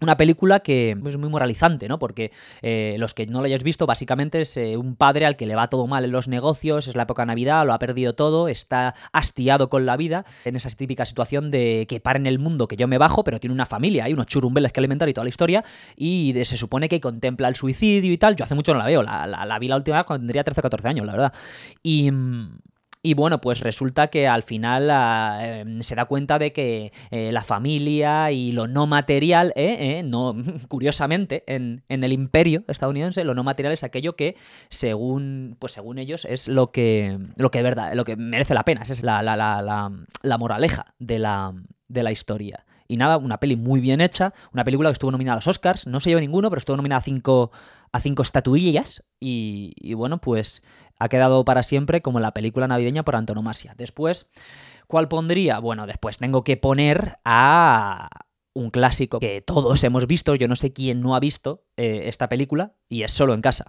Una 0.00 0.16
película 0.16 0.60
que 0.60 0.90
es 0.90 1.16
muy 1.16 1.28
moralizante, 1.28 1.88
¿no? 1.88 1.98
Porque 1.98 2.30
eh, 2.62 2.94
los 2.98 3.14
que 3.14 3.26
no 3.26 3.40
lo 3.40 3.46
hayáis 3.46 3.64
visto, 3.64 3.84
básicamente 3.84 4.42
es 4.42 4.56
eh, 4.56 4.76
un 4.76 4.94
padre 4.94 5.26
al 5.26 5.36
que 5.36 5.46
le 5.46 5.56
va 5.56 5.68
todo 5.68 5.88
mal 5.88 6.04
en 6.04 6.12
los 6.12 6.28
negocios, 6.28 6.86
es 6.86 6.94
la 6.94 7.02
época 7.02 7.22
de 7.22 7.26
Navidad, 7.26 7.66
lo 7.66 7.72
ha 7.72 7.80
perdido 7.80 8.14
todo, 8.14 8.46
está 8.46 8.94
hastiado 9.12 9.68
con 9.68 9.86
la 9.86 9.96
vida, 9.96 10.24
en 10.44 10.54
esa 10.54 10.70
típica 10.70 11.04
situación 11.04 11.50
de 11.50 11.86
que 11.88 11.98
para 11.98 12.18
en 12.18 12.28
el 12.28 12.38
mundo, 12.38 12.68
que 12.68 12.76
yo 12.76 12.86
me 12.86 12.96
bajo, 12.96 13.24
pero 13.24 13.40
tiene 13.40 13.54
una 13.54 13.66
familia, 13.66 14.04
hay 14.04 14.12
unos 14.12 14.26
churumbeles 14.26 14.72
que 14.72 14.78
alimentar 14.78 15.08
y 15.08 15.14
toda 15.14 15.24
la 15.24 15.30
historia, 15.30 15.64
y 15.96 16.32
de, 16.32 16.44
se 16.44 16.56
supone 16.56 16.88
que 16.88 17.00
contempla 17.00 17.48
el 17.48 17.56
suicidio 17.56 18.12
y 18.12 18.18
tal. 18.18 18.36
Yo 18.36 18.44
hace 18.44 18.54
mucho 18.54 18.72
no 18.72 18.78
la 18.78 18.86
veo, 18.86 19.02
la, 19.02 19.58
vi 19.58 19.66
la 19.66 19.76
última 19.76 19.96
vez 19.96 20.06
cuando 20.06 20.22
tendría 20.22 20.44
13 20.44 20.60
o 20.60 20.62
14 20.62 20.88
años, 20.88 21.06
la 21.06 21.12
verdad. 21.12 21.32
Y. 21.82 22.12
Y 23.08 23.14
bueno, 23.14 23.40
pues 23.40 23.60
resulta 23.60 24.08
que 24.08 24.28
al 24.28 24.42
final 24.42 24.90
uh, 24.90 25.82
se 25.82 25.94
da 25.94 26.04
cuenta 26.04 26.38
de 26.38 26.52
que 26.52 26.92
eh, 27.10 27.32
la 27.32 27.42
familia 27.42 28.32
y 28.32 28.52
lo 28.52 28.66
no 28.66 28.86
material, 28.86 29.54
eh, 29.56 29.76
eh, 29.80 30.02
no, 30.02 30.36
curiosamente, 30.68 31.42
en, 31.46 31.84
en, 31.88 32.04
el 32.04 32.12
imperio 32.12 32.64
estadounidense, 32.68 33.24
lo 33.24 33.32
no 33.32 33.44
material 33.44 33.72
es 33.72 33.82
aquello 33.82 34.14
que, 34.14 34.36
según, 34.68 35.56
pues 35.58 35.72
según 35.72 35.98
ellos, 35.98 36.26
es 36.26 36.48
lo 36.48 36.70
que, 36.70 37.18
lo 37.36 37.50
que, 37.50 37.62
verdad, 37.62 37.94
lo 37.94 38.04
que 38.04 38.16
merece 38.16 38.52
la 38.52 38.66
pena. 38.66 38.82
Es 38.82 39.02
la, 39.02 39.22
la, 39.22 39.38
la, 39.38 39.62
la, 39.62 39.90
la 40.20 40.36
moraleja 40.36 40.84
de 40.98 41.18
la, 41.18 41.54
de 41.88 42.02
la 42.02 42.12
historia. 42.12 42.66
Y 42.88 42.96
nada, 42.96 43.18
una 43.18 43.38
peli 43.38 43.56
muy 43.56 43.80
bien 43.80 44.00
hecha, 44.00 44.32
una 44.52 44.64
película 44.64 44.88
que 44.88 44.94
estuvo 44.94 45.10
nominada 45.10 45.34
a 45.34 45.38
los 45.38 45.46
Oscars, 45.46 45.86
no 45.86 46.00
se 46.00 46.10
llevó 46.10 46.20
ninguno, 46.20 46.48
pero 46.50 46.58
estuvo 46.58 46.76
nominada 46.76 46.98
a 46.98 47.02
cinco, 47.02 47.52
a 47.92 48.00
cinco 48.00 48.22
estatuillas 48.22 49.04
y, 49.20 49.72
y, 49.76 49.92
bueno, 49.92 50.22
pues 50.22 50.62
ha 50.98 51.08
quedado 51.08 51.44
para 51.44 51.62
siempre 51.62 52.02
como 52.02 52.20
la 52.20 52.32
película 52.32 52.68
navideña 52.68 53.04
por 53.04 53.16
antonomasia. 53.16 53.74
Después, 53.76 54.28
¿cuál 54.86 55.08
pondría? 55.08 55.58
Bueno, 55.58 55.86
después 55.86 56.18
tengo 56.18 56.44
que 56.44 56.56
poner 56.56 57.18
a 57.24 58.08
un 58.54 58.70
clásico 58.70 59.20
que 59.20 59.40
todos 59.40 59.82
hemos 59.84 60.06
visto, 60.06 60.34
yo 60.34 60.48
no 60.48 60.56
sé 60.56 60.72
quién 60.72 61.00
no 61.00 61.14
ha 61.14 61.20
visto 61.20 61.64
eh, 61.76 62.02
esta 62.04 62.28
película, 62.28 62.72
y 62.88 63.02
es 63.02 63.12
solo 63.12 63.34
en 63.34 63.40
casa. 63.40 63.66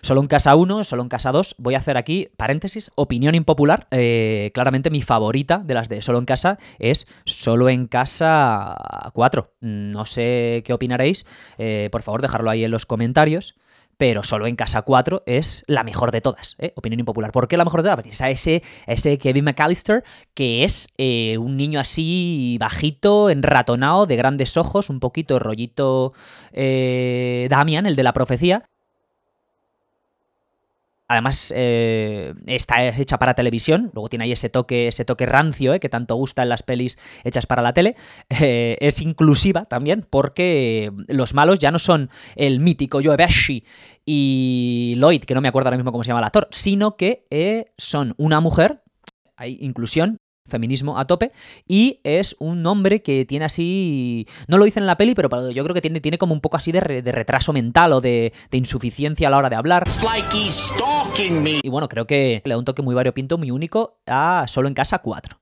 Solo 0.00 0.20
en 0.20 0.26
casa 0.26 0.56
1, 0.56 0.82
solo 0.82 1.02
en 1.02 1.08
casa 1.08 1.30
2. 1.30 1.54
Voy 1.58 1.74
a 1.74 1.78
hacer 1.78 1.96
aquí, 1.96 2.28
paréntesis, 2.36 2.90
opinión 2.96 3.36
impopular. 3.36 3.86
Eh, 3.92 4.50
claramente 4.52 4.90
mi 4.90 5.00
favorita 5.00 5.58
de 5.58 5.74
las 5.74 5.88
de 5.88 6.02
solo 6.02 6.18
en 6.18 6.24
casa 6.24 6.58
es 6.80 7.06
solo 7.24 7.68
en 7.68 7.86
casa 7.86 8.76
4. 9.14 9.54
No 9.60 10.04
sé 10.04 10.62
qué 10.64 10.72
opinaréis. 10.72 11.24
Eh, 11.56 11.88
por 11.92 12.02
favor, 12.02 12.20
dejarlo 12.20 12.50
ahí 12.50 12.64
en 12.64 12.72
los 12.72 12.84
comentarios 12.84 13.54
pero 14.02 14.24
solo 14.24 14.48
en 14.48 14.56
Casa 14.56 14.82
4 14.82 15.22
es 15.26 15.62
la 15.68 15.84
mejor 15.84 16.10
de 16.10 16.20
todas, 16.20 16.56
¿eh? 16.58 16.72
opinión 16.74 16.98
impopular. 16.98 17.30
¿Por 17.30 17.46
qué 17.46 17.56
la 17.56 17.62
mejor 17.62 17.82
de 17.82 17.88
todas? 17.88 18.02
Porque 18.02 18.24
a 18.24 18.30
ese, 18.30 18.60
ese 18.88 19.16
Kevin 19.16 19.44
McAllister 19.44 20.02
que 20.34 20.64
es 20.64 20.88
eh, 20.98 21.38
un 21.38 21.56
niño 21.56 21.78
así 21.78 22.56
bajito, 22.58 23.30
enratonado, 23.30 24.06
de 24.06 24.16
grandes 24.16 24.56
ojos, 24.56 24.90
un 24.90 24.98
poquito 24.98 25.38
rollito 25.38 26.14
eh, 26.52 27.46
Damian, 27.48 27.86
el 27.86 27.94
de 27.94 28.02
la 28.02 28.12
profecía, 28.12 28.64
Además, 31.12 31.52
eh, 31.54 32.32
está 32.46 32.88
hecha 32.88 33.18
para 33.18 33.34
televisión. 33.34 33.90
Luego 33.92 34.08
tiene 34.08 34.24
ahí 34.24 34.32
ese 34.32 34.48
toque, 34.48 34.88
ese 34.88 35.04
toque 35.04 35.26
rancio, 35.26 35.74
eh, 35.74 35.78
que 35.78 35.90
tanto 35.90 36.14
gusta 36.14 36.42
en 36.42 36.48
las 36.48 36.62
pelis 36.62 36.98
hechas 37.22 37.44
para 37.44 37.60
la 37.60 37.74
tele. 37.74 37.96
Eh, 38.30 38.78
es 38.80 39.02
inclusiva 39.02 39.66
también, 39.66 40.06
porque 40.08 40.90
los 41.08 41.34
malos 41.34 41.58
ya 41.58 41.70
no 41.70 41.78
son 41.78 42.08
el 42.34 42.60
mítico 42.60 43.00
Joe 43.04 43.18
Pesci 43.18 43.62
y 44.06 44.94
Lloyd, 44.96 45.24
que 45.24 45.34
no 45.34 45.42
me 45.42 45.48
acuerdo 45.48 45.68
ahora 45.68 45.76
mismo 45.76 45.92
cómo 45.92 46.02
se 46.02 46.08
llama 46.08 46.20
el 46.20 46.24
actor, 46.24 46.48
sino 46.50 46.96
que 46.96 47.24
son 47.76 48.14
una 48.16 48.40
mujer. 48.40 48.82
Hay 49.36 49.58
inclusión, 49.60 50.16
feminismo 50.52 50.98
a 50.98 51.06
tope, 51.06 51.32
y 51.66 51.98
es 52.04 52.36
un 52.38 52.64
hombre 52.66 53.02
que 53.02 53.24
tiene 53.24 53.44
así, 53.44 54.28
no 54.46 54.58
lo 54.58 54.64
dicen 54.64 54.84
en 54.84 54.86
la 54.86 54.96
peli, 54.96 55.14
pero 55.14 55.50
yo 55.50 55.64
creo 55.64 55.74
que 55.74 55.80
tiene, 55.80 56.00
tiene 56.00 56.18
como 56.18 56.34
un 56.34 56.40
poco 56.40 56.56
así 56.56 56.70
de, 56.70 56.80
retraso 56.80 57.52
mental 57.52 57.92
o 57.92 58.00
de, 58.00 58.32
insuficiencia 58.52 59.26
a 59.26 59.30
la 59.30 59.38
hora 59.38 59.50
de 59.50 59.56
hablar. 59.56 59.88
Y 61.62 61.68
bueno, 61.68 61.88
creo 61.88 62.06
que 62.06 62.42
le 62.44 62.54
da 62.54 62.58
un 62.58 62.64
toque 62.64 62.82
muy 62.82 62.94
variopinto, 62.94 63.38
muy 63.38 63.50
único 63.50 63.98
a 64.06 64.44
Solo 64.46 64.68
en 64.68 64.74
Casa 64.74 64.98
4. 64.98 65.36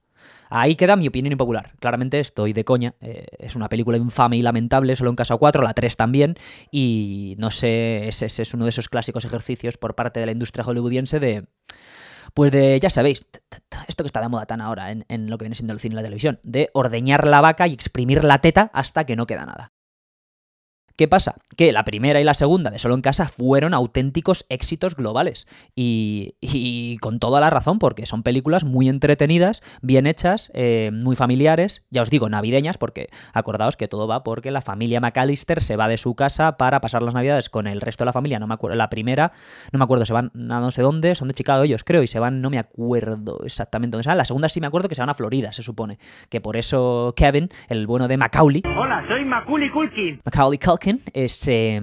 Ahí 0.53 0.75
queda 0.75 0.97
mi 0.97 1.07
opinión 1.07 1.31
impopular. 1.31 1.71
Claramente 1.79 2.19
estoy 2.19 2.51
de 2.51 2.65
coña. 2.65 2.93
Eh, 2.99 3.25
es 3.39 3.55
una 3.55 3.69
película 3.69 3.95
infame 3.95 4.35
y 4.35 4.41
lamentable, 4.41 4.97
solo 4.97 5.09
en 5.09 5.15
Casa 5.15 5.37
4, 5.37 5.63
la 5.63 5.73
3 5.73 5.95
también. 5.95 6.35
Y 6.71 7.35
no 7.37 7.51
sé, 7.51 8.09
ese 8.09 8.25
es 8.25 8.53
uno 8.53 8.65
de 8.65 8.69
esos 8.69 8.89
clásicos 8.89 9.23
ejercicios 9.23 9.77
por 9.77 9.95
parte 9.95 10.19
de 10.19 10.25
la 10.25 10.33
industria 10.33 10.65
hollywoodiense 10.65 11.21
de 11.21 11.45
pues 12.33 12.51
de, 12.51 12.79
ya 12.79 12.89
sabéis, 12.89 13.25
esto 13.87 14.03
que 14.03 14.07
está 14.07 14.21
de 14.21 14.29
moda 14.29 14.45
tan 14.45 14.61
ahora 14.61 14.91
en, 14.91 15.05
en 15.09 15.29
lo 15.29 15.37
que 15.37 15.45
viene 15.45 15.55
siendo 15.55 15.73
el 15.73 15.79
cine 15.79 15.93
y 15.93 15.97
la 15.97 16.03
televisión, 16.03 16.39
de 16.43 16.69
ordeñar 16.73 17.27
la 17.27 17.41
vaca 17.41 17.67
y 17.67 17.73
exprimir 17.73 18.23
la 18.23 18.39
teta 18.39 18.71
hasta 18.73 19.05
que 19.05 19.15
no 19.15 19.27
queda 19.27 19.45
nada. 19.45 19.70
¿Qué 21.01 21.07
pasa? 21.07 21.33
Que 21.57 21.71
la 21.71 21.83
primera 21.83 22.21
y 22.21 22.23
la 22.23 22.35
segunda 22.35 22.69
de 22.69 22.77
Solo 22.77 22.93
en 22.93 23.01
Casa 23.01 23.27
fueron 23.27 23.73
auténticos 23.73 24.45
éxitos 24.49 24.95
globales. 24.95 25.47
Y, 25.73 26.99
con 27.01 27.17
toda 27.17 27.39
la 27.39 27.49
razón, 27.49 27.79
porque 27.79 28.05
son 28.05 28.21
películas 28.21 28.63
muy 28.63 28.87
entretenidas, 28.87 29.63
bien 29.81 30.05
hechas, 30.05 30.51
eh, 30.53 30.91
muy 30.93 31.15
familiares, 31.15 31.81
ya 31.89 32.03
os 32.03 32.11
digo, 32.11 32.29
navideñas, 32.29 32.77
porque 32.77 33.09
acordaos 33.33 33.77
que 33.77 33.87
todo 33.87 34.07
va 34.07 34.23
porque 34.23 34.51
la 34.51 34.61
familia 34.61 34.99
McAllister 34.99 35.63
se 35.63 35.75
va 35.75 35.87
de 35.87 35.97
su 35.97 36.13
casa 36.13 36.55
para 36.57 36.81
pasar 36.81 37.01
las 37.01 37.15
navidades 37.15 37.49
con 37.49 37.65
el 37.65 37.81
resto 37.81 38.03
de 38.03 38.05
la 38.05 38.13
familia. 38.13 38.37
No 38.37 38.45
me 38.45 38.53
acuerdo, 38.53 38.75
la 38.75 38.91
primera, 38.91 39.31
no 39.71 39.79
me 39.79 39.85
acuerdo, 39.85 40.05
se 40.05 40.13
van 40.13 40.27
a 40.35 40.59
no 40.59 40.69
sé 40.69 40.83
dónde, 40.83 41.15
son 41.15 41.29
de 41.29 41.33
Chicago 41.33 41.63
ellos, 41.63 41.83
creo, 41.83 42.03
y 42.03 42.07
se 42.07 42.19
van, 42.19 42.41
no 42.41 42.51
me 42.51 42.59
acuerdo 42.59 43.39
exactamente 43.43 43.95
dónde 43.95 44.03
se 44.03 44.09
van. 44.09 44.19
La 44.19 44.25
segunda 44.25 44.49
sí 44.49 44.61
me 44.61 44.67
acuerdo 44.67 44.87
que 44.87 44.93
se 44.93 45.01
van 45.01 45.09
a 45.09 45.15
Florida, 45.15 45.51
se 45.51 45.63
supone. 45.63 45.97
Que 46.29 46.41
por 46.41 46.57
eso 46.57 47.15
Kevin, 47.15 47.49
el 47.69 47.87
bueno 47.87 48.07
de 48.07 48.17
Macaulay. 48.17 48.61
Hola, 48.77 49.03
soy 49.07 49.25
Macaulay 49.25 49.71
Culkin. 49.71 50.21
Macaulay 50.23 50.59
Culkin 50.59 50.90
se, 51.27 51.81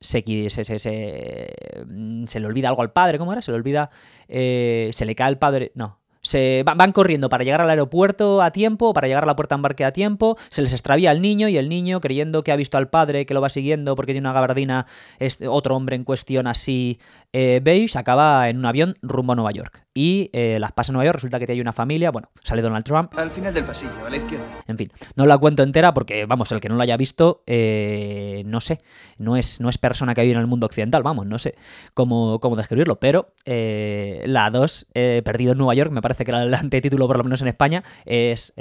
se, 0.00 2.40
le 2.40 2.46
olvida 2.46 2.68
algo 2.68 2.82
al 2.82 2.92
padre, 2.92 3.18
¿cómo 3.18 3.32
era? 3.32 3.42
Se 3.42 3.50
le 3.50 3.56
olvida, 3.56 3.90
eh, 4.28 4.90
se 4.92 5.04
le 5.04 5.14
cae 5.14 5.30
el 5.30 5.38
padre, 5.38 5.72
no, 5.74 5.98
se 6.26 6.64
van 6.64 6.90
corriendo 6.90 7.28
para 7.28 7.44
llegar 7.44 7.60
al 7.60 7.70
aeropuerto 7.70 8.42
a 8.42 8.50
tiempo, 8.50 8.92
para 8.92 9.06
llegar 9.06 9.22
a 9.22 9.26
la 9.26 9.36
puerta 9.36 9.54
de 9.54 9.58
embarque 9.58 9.84
a 9.84 9.92
tiempo, 9.92 10.36
se 10.48 10.60
les 10.60 10.72
extravía 10.72 11.12
el 11.12 11.22
niño 11.22 11.48
y 11.48 11.56
el 11.56 11.68
niño, 11.68 12.00
creyendo 12.00 12.42
que 12.42 12.50
ha 12.50 12.56
visto 12.56 12.78
al 12.78 12.88
padre 12.88 13.26
que 13.26 13.34
lo 13.34 13.40
va 13.40 13.48
siguiendo 13.48 13.94
porque 13.94 14.12
tiene 14.12 14.26
una 14.26 14.34
gabardina, 14.34 14.86
este, 15.20 15.46
otro 15.46 15.76
hombre 15.76 15.94
en 15.94 16.02
cuestión 16.02 16.48
así 16.48 16.98
eh, 17.38 17.60
beige, 17.62 17.98
acaba 17.98 18.48
en 18.48 18.56
un 18.56 18.64
avión 18.64 18.94
rumbo 19.02 19.34
a 19.34 19.36
Nueva 19.36 19.50
York 19.50 19.86
y 19.96 20.28
eh, 20.34 20.58
las 20.60 20.72
pasa 20.72 20.92
en 20.92 20.94
Nueva 20.94 21.06
York, 21.06 21.16
resulta 21.16 21.38
que 21.38 21.50
hay 21.50 21.60
una 21.60 21.72
familia, 21.72 22.10
bueno, 22.10 22.28
sale 22.42 22.60
Donald 22.60 22.84
Trump. 22.84 23.12
Al 23.18 23.30
final 23.30 23.52
del 23.52 23.64
pasillo, 23.64 23.92
a 24.06 24.10
la 24.10 24.16
izquierda. 24.18 24.44
En 24.66 24.76
fin, 24.76 24.90
no 25.16 25.24
la 25.24 25.36
cuento 25.38 25.62
entera 25.62 25.94
porque, 25.94 26.26
vamos, 26.26 26.52
el 26.52 26.60
que 26.60 26.68
no 26.68 26.76
la 26.76 26.84
haya 26.84 26.96
visto, 26.98 27.42
eh, 27.46 28.42
no 28.46 28.60
sé, 28.60 28.80
no 29.18 29.36
es, 29.36 29.60
no 29.60 29.68
es 29.68 29.76
persona 29.76 30.14
que 30.14 30.22
vive 30.22 30.34
en 30.34 30.40
el 30.40 30.46
mundo 30.46 30.66
occidental, 30.66 31.02
vamos, 31.02 31.26
no 31.26 31.38
sé 31.38 31.54
cómo, 31.94 32.40
cómo 32.40 32.56
describirlo, 32.56 33.00
pero 33.00 33.34
eh, 33.44 34.22
la 34.26 34.50
2, 34.50 34.88
Perdido 35.24 35.52
en 35.52 35.58
Nueva 35.58 35.74
York, 35.74 35.90
me 35.90 36.02
parece 36.02 36.24
que 36.24 36.30
el 36.30 36.54
antetítulo, 36.54 37.06
por 37.06 37.16
lo 37.16 37.24
menos 37.24 37.42
en 37.42 37.48
España, 37.48 37.82
es 38.04 38.54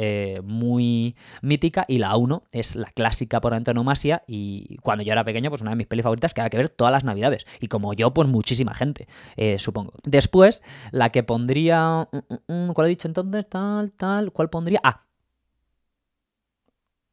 muy 0.43 1.15
mítica 1.41 1.85
y 1.87 1.97
la 1.97 2.15
1 2.15 2.43
es 2.51 2.75
la 2.75 2.87
clásica 2.87 3.41
por 3.41 3.53
antonomasia 3.53 4.23
y 4.27 4.77
cuando 4.81 5.03
yo 5.03 5.11
era 5.11 5.23
pequeño, 5.23 5.49
pues 5.49 5.61
una 5.61 5.71
de 5.71 5.77
mis 5.77 5.87
pelis 5.87 6.03
favoritas 6.03 6.33
que 6.33 6.41
había 6.41 6.49
que 6.49 6.57
ver 6.57 6.69
todas 6.69 6.91
las 6.91 7.03
navidades 7.03 7.45
y 7.59 7.67
como 7.67 7.93
yo, 7.93 8.13
pues 8.13 8.29
gente, 8.73 9.07
supongo. 9.57 9.93
Después, 10.03 10.61
la 10.91 11.11
que 11.11 11.23
pondría. 11.23 12.07
Mm, 12.11 12.17
mm, 12.17 12.69
mm, 12.69 12.73
¿Cuál 12.73 12.87
he 12.87 12.89
dicho 12.89 13.07
entonces? 13.07 13.47
Tal, 13.49 13.91
tal. 13.91 14.31
¿Cuál 14.31 14.49
pondría? 14.49 14.79
Ah. 14.83 15.01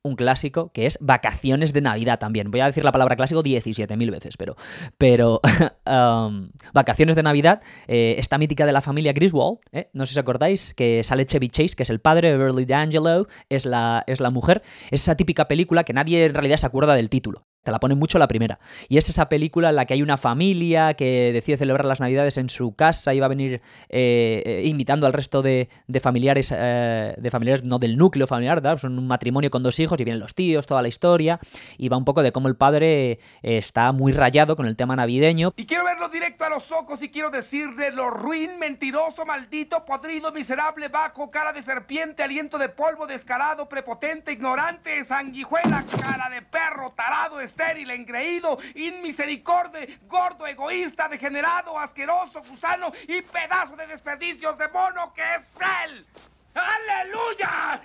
Un 0.05 0.17
clásico 0.17 0.73
que 0.73 0.87
es 0.87 0.99
Vacaciones 1.01 1.73
de 1.73 1.81
Navidad 1.81 2.19
también. 2.19 2.51
Voy 2.51 2.59
a 2.59 2.67
decir 2.67 2.85
la 2.85 2.91
palabra 2.91 3.15
clásico 3.15 3.45
17.000 3.45 4.11
veces, 4.11 4.37
pero. 4.37 4.57
Pero. 4.99 5.41
Um, 5.85 6.53
vacaciones 6.73 7.17
de 7.17 7.25
Navidad. 7.25 7.61
Eh, 7.89 8.15
esta 8.17 8.39
mítica 8.39 8.65
de 8.67 8.73
la 8.73 8.81
familia 8.81 9.13
Griswold. 9.13 9.59
¿eh? 9.73 9.91
No 9.93 10.07
sé 10.07 10.15
si 10.15 10.19
os 10.19 10.23
acordáis 10.23 10.75
que 10.75 11.03
sale 11.03 11.27
Chevy 11.27 11.49
Chase, 11.49 11.75
que 11.77 11.83
es 11.83 11.91
el 11.91 12.01
padre, 12.01 12.31
Beverly 12.31 12.65
D'Angelo 12.65 13.27
es 13.49 13.67
la, 13.67 14.05
es 14.07 14.21
la 14.21 14.31
mujer. 14.31 14.63
Es 14.91 15.03
esa 15.03 15.17
típica 15.17 15.49
película 15.49 15.85
que 15.85 15.93
nadie 15.93 16.25
en 16.25 16.35
realidad 16.35 16.57
se 16.57 16.67
acuerda 16.67 16.95
del 16.95 17.11
título. 17.11 17.47
Te 17.63 17.71
la 17.71 17.79
ponen 17.79 17.99
mucho 17.99 18.19
la 18.19 18.27
primera. 18.27 18.59
Y 18.89 18.99
es 18.99 19.09
esa 19.09 19.29
película 19.29 19.71
en 19.71 19.77
la 19.77 19.87
que 19.87 19.95
hay 19.95 20.03
una 20.03 20.17
familia 20.17 20.95
que 20.95 21.33
decide 21.33 21.57
celebrar 21.57 21.85
las 21.85 22.01
Navidades 22.01 22.37
en 22.37 22.49
su 22.49 22.75
casa 22.75 23.15
y 23.15 23.21
va 23.21 23.27
a 23.27 23.29
venir 23.29 23.63
eh, 23.89 24.43
eh, 24.45 24.63
invitando 24.65 25.07
al 25.07 25.13
resto 25.13 25.43
de, 25.43 25.69
familiares, 26.01 26.53
eh, 26.57 27.15
de 27.17 27.31
familiares, 27.31 27.63
no 27.65 27.79
del 27.79 27.97
núcleo 27.97 28.27
familiar, 28.27 28.61
son 28.81 28.99
un 28.99 29.07
matrimonio 29.07 29.51
con 29.51 29.63
dos 29.63 29.79
hijos 29.79 30.01
y 30.01 30.05
vienen 30.05 30.21
los 30.21 30.35
tíos, 30.35 30.67
toda 30.67 30.83
la 30.83 30.89
historia. 30.89 31.39
Y 31.79 31.89
va 31.89 31.97
un 31.97 32.05
poco 32.05 32.23
de 32.23 32.33
cómo 32.33 32.49
el 32.49 32.57
padre 32.57 33.21
está 33.43 33.93
muy 33.93 34.13
rayado 34.13 34.57
con 34.57 34.67
el 34.67 34.75
tema 34.75 34.97
navideño. 34.97 35.53
Y 35.57 35.67
quiero 35.67 35.85
verlo 35.85 36.09
directo 36.09 36.45
a 36.45 36.49
los 36.49 36.73
ojos 36.73 37.01
y 37.03 37.11
quiero 37.11 37.31
decirle 37.31 37.93
lo 37.93 38.11
ruin, 38.11 38.59
mentiroso, 38.59 39.25
maldito, 39.25 39.85
podrido, 39.85 40.33
miserable, 40.33 40.89
bajo, 40.89 41.31
cara 41.31 41.53
de 41.53 41.63
serpiente, 41.63 42.25
aliento 42.25 42.59
de 42.59 42.69
polvo, 42.69 43.07
descarado, 43.07 43.69
prepotente, 43.69 44.33
ignorante, 44.33 45.05
sanguijuela, 45.05 45.85
cara 45.85 46.29
de 46.29 46.43
perro, 46.43 46.91
tarado, 46.97 47.41
estéril, 47.53 47.91
engreído, 47.91 48.59
inmisericorde, 48.75 50.01
gordo, 50.07 50.47
egoísta, 50.47 51.07
degenerado, 51.07 51.79
asqueroso, 51.79 52.43
gusano 52.43 52.91
y 53.07 53.21
pedazo 53.21 53.77
de 53.77 53.87
desperdicios 53.87 54.57
de 54.57 54.69
mono 54.69 55.13
que 55.13 55.23
es 55.35 55.59
él. 55.85 56.07
¡Aleluya! 56.55 57.81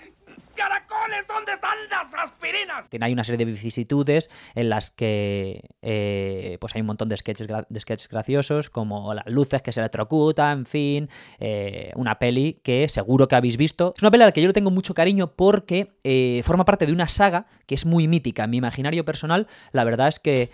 ¡Caracoles! 0.54 1.26
¿Dónde 1.26 1.52
están 1.52 1.76
las 1.90 2.14
aspirinas? 2.14 2.86
Hay 3.00 3.12
una 3.12 3.24
serie 3.24 3.38
de 3.38 3.44
vicisitudes 3.44 4.30
en 4.54 4.68
las 4.68 4.90
que 4.90 5.62
eh, 5.82 6.58
pues 6.60 6.74
hay 6.74 6.80
un 6.80 6.86
montón 6.86 7.08
de 7.08 7.16
sketches, 7.16 7.46
sketches 7.78 8.08
graciosos, 8.08 8.70
como 8.70 9.14
las 9.14 9.26
luces 9.26 9.62
que 9.62 9.72
se 9.72 9.80
electrocutan, 9.80 10.58
en 10.58 10.66
fin, 10.66 11.08
eh, 11.38 11.92
una 11.94 12.18
peli 12.18 12.60
que 12.62 12.88
seguro 12.88 13.28
que 13.28 13.36
habéis 13.36 13.56
visto. 13.56 13.94
Es 13.96 14.02
una 14.02 14.10
peli 14.10 14.24
a 14.24 14.26
la 14.26 14.32
que 14.32 14.42
yo 14.42 14.48
le 14.48 14.52
tengo 14.52 14.70
mucho 14.70 14.94
cariño 14.94 15.32
porque 15.34 15.96
eh, 16.04 16.42
forma 16.44 16.64
parte 16.64 16.86
de 16.86 16.92
una 16.92 17.08
saga 17.08 17.46
que 17.66 17.74
es 17.74 17.86
muy 17.86 18.08
mítica. 18.08 18.44
En 18.44 18.50
mi 18.50 18.56
imaginario 18.58 19.04
personal, 19.04 19.46
la 19.72 19.84
verdad 19.84 20.08
es 20.08 20.20
que 20.20 20.50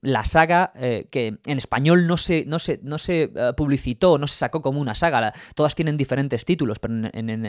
la 0.00 0.24
saga 0.24 0.72
que 1.10 1.38
en 1.44 1.58
español 1.58 2.06
no 2.06 2.16
se, 2.16 2.44
no 2.46 2.58
se, 2.58 2.80
no 2.82 2.98
se 2.98 3.30
publicitó, 3.56 4.18
no 4.18 4.26
se 4.26 4.38
sacó 4.38 4.62
como 4.62 4.80
una 4.80 4.94
saga, 4.94 5.32
todas 5.54 5.74
tienen 5.74 5.96
diferentes 5.96 6.44
títulos, 6.44 6.78
pero 6.78 6.94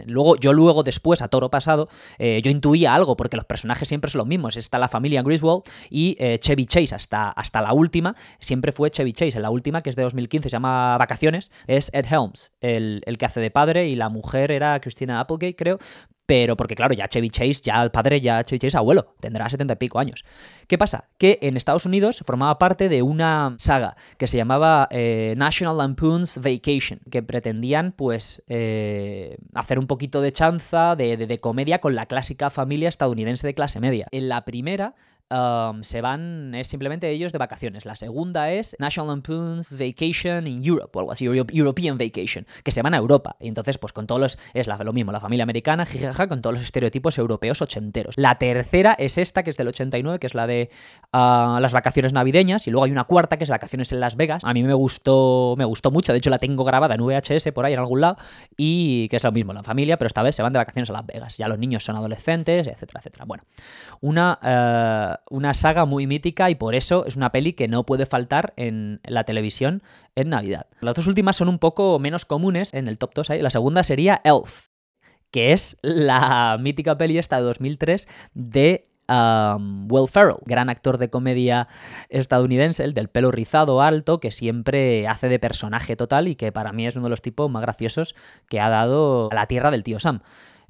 luego, 0.06 0.36
yo 0.36 0.54
luego 0.54 0.84
después, 0.84 1.11
a 1.22 1.28
toro 1.28 1.50
pasado, 1.50 1.90
yo 2.20 2.52
intuía 2.52 2.94
algo, 2.94 3.18
porque 3.18 3.38
los 3.38 3.46
personajes 3.46 3.88
siempre 3.88 4.12
son 4.12 4.20
los 4.20 4.28
mismos. 4.28 4.56
Está 4.56 4.80
la 4.80 4.88
familia 4.88 5.24
Griswold 5.24 5.64
y 5.90 6.18
Chevy 6.40 6.66
Chase 6.66 6.96
hasta, 6.96 7.30
hasta 7.30 7.62
la 7.62 7.74
última, 7.74 8.16
siempre 8.40 8.72
fue 8.72 8.92
Chevy 8.92 9.14
Chase. 9.14 9.38
En 9.38 9.42
la 9.42 9.50
última, 9.50 9.82
que 9.82 9.90
es 9.90 9.96
de 9.96 10.04
2015, 10.04 10.50
se 10.50 10.54
llama 10.54 10.98
Vacaciones, 10.98 11.52
es 11.68 11.90
Ed 11.94 12.06
Helms, 12.10 12.52
el, 12.62 13.02
el 13.06 13.18
que 13.18 13.26
hace 13.26 13.42
de 13.42 13.52
padre, 13.52 13.88
y 13.88 13.96
la 13.96 14.10
mujer 14.10 14.52
era 14.52 14.80
Christina 14.80 15.20
Applegate, 15.20 15.56
creo 15.56 15.80
pero 16.32 16.56
porque 16.56 16.76
claro, 16.76 16.94
ya 16.94 17.10
Chevy 17.10 17.30
Chase, 17.30 17.60
ya 17.62 17.84
el 17.84 17.92
padre, 17.92 18.22
ya 18.22 18.42
Chevy 18.46 18.60
Chase 18.60 18.78
abuelo, 18.78 19.16
tendrá 19.20 19.50
setenta 19.50 19.74
y 19.74 19.76
pico 19.76 20.00
años. 20.00 20.24
¿Qué 20.66 20.78
pasa? 20.78 21.10
Que 21.18 21.40
en 21.42 21.58
Estados 21.58 21.86
Unidos 21.86 22.24
formaba 22.26 22.58
parte 22.58 22.88
de 22.88 23.02
una 23.02 23.58
saga 23.60 23.98
que 24.18 24.28
se 24.28 24.38
llamaba 24.38 24.88
eh, 24.92 25.34
National 25.36 25.78
Lampoon's 25.78 26.38
Vacation, 26.38 27.02
que 27.12 27.22
pretendían 27.22 27.92
pues 27.92 28.44
eh, 28.48 29.36
hacer 29.54 29.78
un 29.78 29.88
poquito 29.88 30.22
de 30.22 30.32
chanza, 30.32 30.96
de, 30.96 31.18
de 31.18 31.40
comedia 31.40 31.80
con 31.80 31.96
la 31.96 32.06
clásica 32.06 32.50
familia 32.50 32.88
estadounidense 32.88 33.46
de 33.46 33.54
clase 33.54 33.82
media. 33.82 34.08
En 34.12 34.30
la 34.30 34.46
primera 34.46 34.96
um, 35.32 35.82
se 35.84 36.02
van, 36.02 36.54
es 36.54 36.68
simplemente 36.68 37.10
ellos 37.10 37.32
de 37.32 37.38
vacaciones. 37.38 37.86
La 37.86 37.96
segunda 37.96 38.52
es 38.52 38.76
National 38.80 39.08
Lampoon's 39.08 39.72
Vacation 39.72 40.48
in 40.48 40.64
Europe, 40.64 40.92
o 40.94 41.00
algo 41.00 41.12
así, 41.12 41.26
European 41.26 41.98
Vacation, 41.98 42.46
que 42.64 42.72
se 42.72 42.82
van 42.82 42.94
a 42.94 42.98
Europa. 42.98 43.38
Y 43.40 43.48
entonces, 43.48 43.78
pues 43.78 43.94
con 43.94 44.08
todos 44.08 44.22
los, 44.22 44.40
es 44.54 44.68
lo 44.68 44.94
mismo, 44.94 45.12
la 45.12 45.20
familia 45.20 45.44
americana, 45.44 45.86
jijaja, 45.86 46.28
con 46.28 46.42
todos 46.42 46.56
los 46.56 46.64
estereotipos 46.64 47.18
europeos 47.18 47.62
ochenteros. 47.62 48.16
La 48.18 48.36
tercera 48.36 48.94
es 48.98 49.18
esta, 49.18 49.44
que 49.44 49.50
es 49.52 49.58
del 49.58 49.70
89, 49.70 50.20
que 50.20 50.28
es 50.28 50.36
la 50.36 50.48
de 50.48 50.70
uh, 51.14 51.60
las 51.60 51.72
vacaciones 51.72 52.14
navideñas, 52.14 52.68
y 52.68 52.72
luego 52.72 52.86
hay 52.86 52.92
una 52.92 53.06
cuarta, 53.06 53.38
que 53.38 53.44
es 53.44 53.50
vacaciones 53.50 53.92
en 53.92 54.00
Las 54.00 54.16
Vegas. 54.16 54.44
A 54.44 54.54
mí 54.54 54.64
me 54.64 54.74
gustó, 54.74 55.56
me 55.58 55.66
gustó 55.66 55.92
mucho, 55.92 56.12
de 56.12 56.18
hecho 56.18 56.30
la 56.30 56.40
tengo 56.40 56.64
grabada 56.64 56.96
en 56.96 57.02
VHS 57.02 57.52
por 57.54 57.66
ahí 57.66 57.74
en 57.74 57.80
algún 57.80 58.02
lado, 58.02 58.18
y 58.58 59.08
que 59.10 59.16
es 59.16 59.24
lo 59.24 59.32
mismo, 59.32 59.54
la 59.54 59.64
familia, 59.64 59.98
pero 59.98 60.08
esta 60.08 60.24
vez 60.24 60.36
se 60.36 60.44
van 60.44 60.54
de 60.54 60.60
vacaciones 60.60 60.90
a 60.90 60.94
Las 60.94 61.06
Vegas. 61.06 61.38
Ya 61.38 61.48
los 61.48 61.60
niños 61.60 61.84
son 61.84 61.96
adolescentes, 61.96 62.68
etcétera, 62.68 63.00
etcétera. 63.00 63.26
Bueno, 63.26 63.44
una... 64.02 65.18
Uh, 65.18 65.21
una 65.30 65.54
saga 65.54 65.86
muy 65.86 66.08
mítica 66.08 66.50
y 66.50 66.56
por 66.56 66.76
eso 66.76 67.06
es 67.06 67.16
una 67.16 67.32
peli 67.32 67.54
que 67.54 67.68
no 67.68 67.86
puede 67.86 68.06
faltar 68.06 68.54
en 68.58 69.00
la 69.04 69.24
televisión 69.24 69.82
en 70.16 70.30
Navidad. 70.30 70.68
Las 70.82 70.96
dos 70.96 71.08
últimas 71.08 71.36
son 71.36 71.48
un 71.48 71.60
poco 71.60 71.98
menos 72.00 72.26
comunes 72.26 72.74
en 72.74 72.88
el 72.88 72.98
top 72.98 73.14
2. 73.14 73.30
La 73.42 73.50
segunda 73.50 73.84
sería 73.84 74.22
Elf, 74.24 74.68
que 75.32 75.54
es 75.54 75.78
la 75.82 76.58
mítica 76.60 76.98
peli 76.98 77.18
esta 77.18 77.38
de 77.38 77.44
2003 77.44 78.08
de 78.34 78.90
um, 79.08 79.92
Will 79.92 80.08
Ferrell, 80.08 80.38
gran 80.46 80.70
actor 80.70 80.98
de 80.98 81.10
comedia 81.10 81.68
estadounidense, 82.10 82.84
el 82.84 82.94
del 82.94 83.08
pelo 83.08 83.32
rizado 83.32 83.82
alto, 83.82 84.20
que 84.20 84.32
siempre 84.32 85.08
hace 85.08 85.30
de 85.30 85.40
personaje 85.40 85.96
total 85.96 86.28
y 86.28 86.36
que 86.36 86.52
para 86.52 86.74
mí 86.74 86.88
es 86.88 86.96
uno 86.96 87.06
de 87.06 87.12
los 87.12 87.22
tipos 87.22 87.50
más 87.50 87.62
graciosos 87.62 88.16
que 88.50 88.60
ha 88.60 88.70
dado 88.70 89.30
a 89.32 89.36
la 89.36 89.48
tierra 89.48 89.72
del 89.72 89.84
tío 89.84 90.00
Sam. 90.00 90.22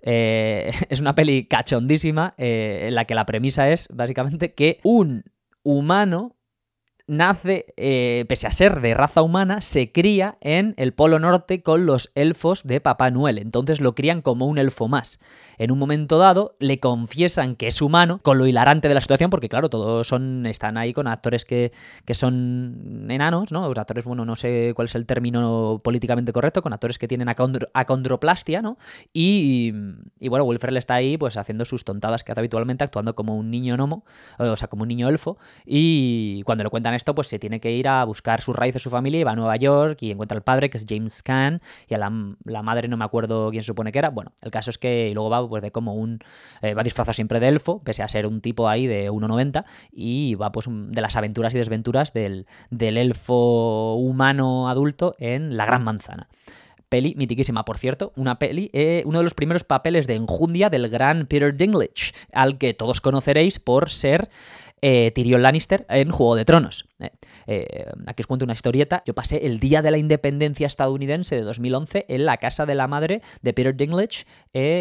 Eh, 0.02 0.72
es 0.90 1.00
una 1.00 1.16
peli 1.16 1.46
cachondísima 1.46 2.34
eh, 2.38 2.86
en 2.88 2.96
la 2.96 3.06
que 3.06 3.16
la 3.16 3.26
premisa 3.26 3.70
es 3.70 3.88
básicamente 3.92 4.54
que 4.54 4.80
un 4.84 5.24
humano 5.64 6.36
nace, 7.12 7.74
eh, 7.76 8.24
pese 8.30 8.48
a 8.48 8.52
ser 8.52 8.80
de 8.80 8.94
raza 8.94 9.22
humana, 9.22 9.60
se 9.60 9.92
cría 9.92 10.38
en 10.40 10.74
el 10.78 10.94
Polo 10.94 11.20
Norte 11.20 11.62
con 11.62 11.86
los 11.86 12.10
elfos 12.16 12.64
de 12.64 12.80
Papá 12.80 13.12
Noel. 13.12 13.38
Entonces 13.38 13.82
lo 13.82 13.96
crían 13.96 14.22
como 14.22 14.48
un 14.48 14.58
elfo 14.58 14.88
más. 14.88 15.20
En 15.58 15.72
un 15.72 15.78
momento 15.78 16.18
dado 16.18 16.56
le 16.60 16.80
confiesan 16.80 17.56
que 17.56 17.68
es 17.68 17.82
humano, 17.82 18.20
con 18.24 18.38
lo 18.38 18.48
hilarante 18.48 18.88
de 18.88 18.94
la 18.94 19.02
situación, 19.02 19.30
porque 19.30 19.50
claro, 19.50 19.70
todos 19.70 20.08
son, 20.08 20.46
están 20.46 20.78
ahí 20.78 20.94
con 20.94 21.08
actores 21.08 21.44
que, 21.44 21.74
que 22.06 22.14
son 22.14 23.08
enanos, 23.10 23.52
¿no? 23.52 23.68
Los 23.68 23.78
actores, 23.78 24.06
bueno, 24.06 24.24
no 24.24 24.38
sé 24.38 24.72
cuál 24.74 24.86
es 24.86 24.96
el 24.96 25.06
término 25.06 25.82
políticamente 25.84 26.32
correcto, 26.32 26.62
con 26.62 26.72
actores 26.72 26.98
que 26.98 27.10
tienen 27.10 27.28
acondroplastia, 27.28 28.62
¿no? 28.62 28.78
Y, 29.14 29.74
y 30.20 30.30
bueno, 30.30 30.46
Wilfred 30.46 30.78
está 30.78 30.96
ahí 30.96 31.18
pues 31.18 31.36
haciendo 31.36 31.66
sus 31.66 31.84
tontadas 31.84 32.24
que 32.24 32.32
hace 32.32 32.40
habitualmente, 32.40 32.86
actuando 32.86 33.16
como 33.16 33.36
un 33.36 33.52
niño 33.52 33.76
gnomo, 33.76 34.06
o 34.40 34.56
sea, 34.56 34.70
como 34.70 34.84
un 34.84 34.88
niño 34.88 35.10
elfo, 35.10 35.38
y 35.66 36.42
cuando 36.44 36.64
le 36.64 36.70
cuentan 36.70 37.01
esto, 37.02 37.16
pues 37.16 37.28
se 37.28 37.40
tiene 37.40 37.60
que 37.60 37.72
ir 37.72 37.88
a 37.88 38.04
buscar 38.06 38.42
sus 38.42 38.56
raíces, 38.56 38.82
su 38.82 38.90
familia, 38.90 39.20
y 39.20 39.24
va 39.24 39.32
a 39.32 39.36
Nueva 39.36 39.56
York 39.58 39.98
y 40.02 40.12
encuentra 40.12 40.38
al 40.38 40.44
padre, 40.44 40.70
que 40.70 40.78
es 40.78 40.86
James 40.88 41.24
Caan, 41.24 41.62
y 41.88 41.94
a 41.94 41.98
la, 41.98 42.10
madre 42.10 42.88
no 42.88 42.98
me 42.98 43.06
acuerdo 43.06 43.50
quién 43.52 43.64
supone 43.64 43.92
que 43.92 44.00
era. 44.00 44.10
Bueno, 44.10 44.32
el 44.42 44.52
caso 44.52 44.70
es 44.70 44.78
que 44.78 45.12
luego 45.14 45.30
va 45.30 45.48
pues 45.48 45.62
de 45.62 45.72
como 45.72 45.96
un... 45.96 46.20
Eh, 46.62 46.74
va 46.74 46.84
disfrazado 46.84 47.14
siempre 47.14 47.40
de 47.40 47.48
elfo, 47.48 47.82
pese 47.84 48.04
a 48.04 48.08
ser 48.08 48.26
un 48.26 48.42
tipo 48.42 48.70
ahí 48.70 48.88
de 48.88 49.12
1,90, 49.12 49.66
y 49.92 50.36
va 50.36 50.52
pues 50.52 50.68
de 50.70 51.02
las 51.02 51.16
aventuras 51.16 51.54
y 51.54 51.58
desventuras 51.58 52.14
del, 52.14 52.46
del 52.70 52.98
elfo 52.98 53.96
humano 53.96 54.70
adulto 54.70 55.14
en 55.18 55.58
La 55.58 55.66
Gran 55.66 55.84
Manzana 55.84 56.28
peli 56.92 57.16
mitiquísima, 57.16 57.64
por 57.64 57.78
cierto, 57.78 58.12
una 58.18 58.38
peli, 58.38 58.70
eh, 58.74 59.02
uno 59.06 59.20
de 59.20 59.24
los 59.24 59.34
primeros 59.34 59.64
papeles 59.64 60.08
de 60.08 60.16
enjundia 60.16 60.70
del 60.70 60.90
gran 60.90 61.26
Peter 61.26 61.56
Dinklage, 61.56 62.12
al 62.34 62.58
que 62.58 62.74
todos 62.74 63.00
conoceréis 63.00 63.60
por 63.60 63.90
ser 63.90 64.30
eh, 64.84 65.12
Tyrion 65.14 65.44
Lannister 65.44 65.86
en 65.90 66.10
Juego 66.10 66.36
de 66.36 66.44
Tronos. 66.44 66.88
Eh, 67.00 67.12
eh, 67.46 67.86
aquí 68.08 68.24
os 68.24 68.28
cuento 68.28 68.46
una 68.46 68.54
historieta. 68.54 69.04
Yo 69.06 69.14
pasé 69.14 69.46
el 69.46 69.60
día 69.60 69.84
de 69.84 69.92
la 69.92 70.00
independencia 70.00 70.66
estadounidense 70.66 71.36
de 71.36 71.42
2011 71.42 72.06
en 72.08 72.26
la 72.26 72.38
casa 72.38 72.66
de 72.66 72.74
la 72.74 72.88
madre 72.88 73.22
de 73.44 73.54
Peter 73.54 73.76
Dinklage, 73.76 74.26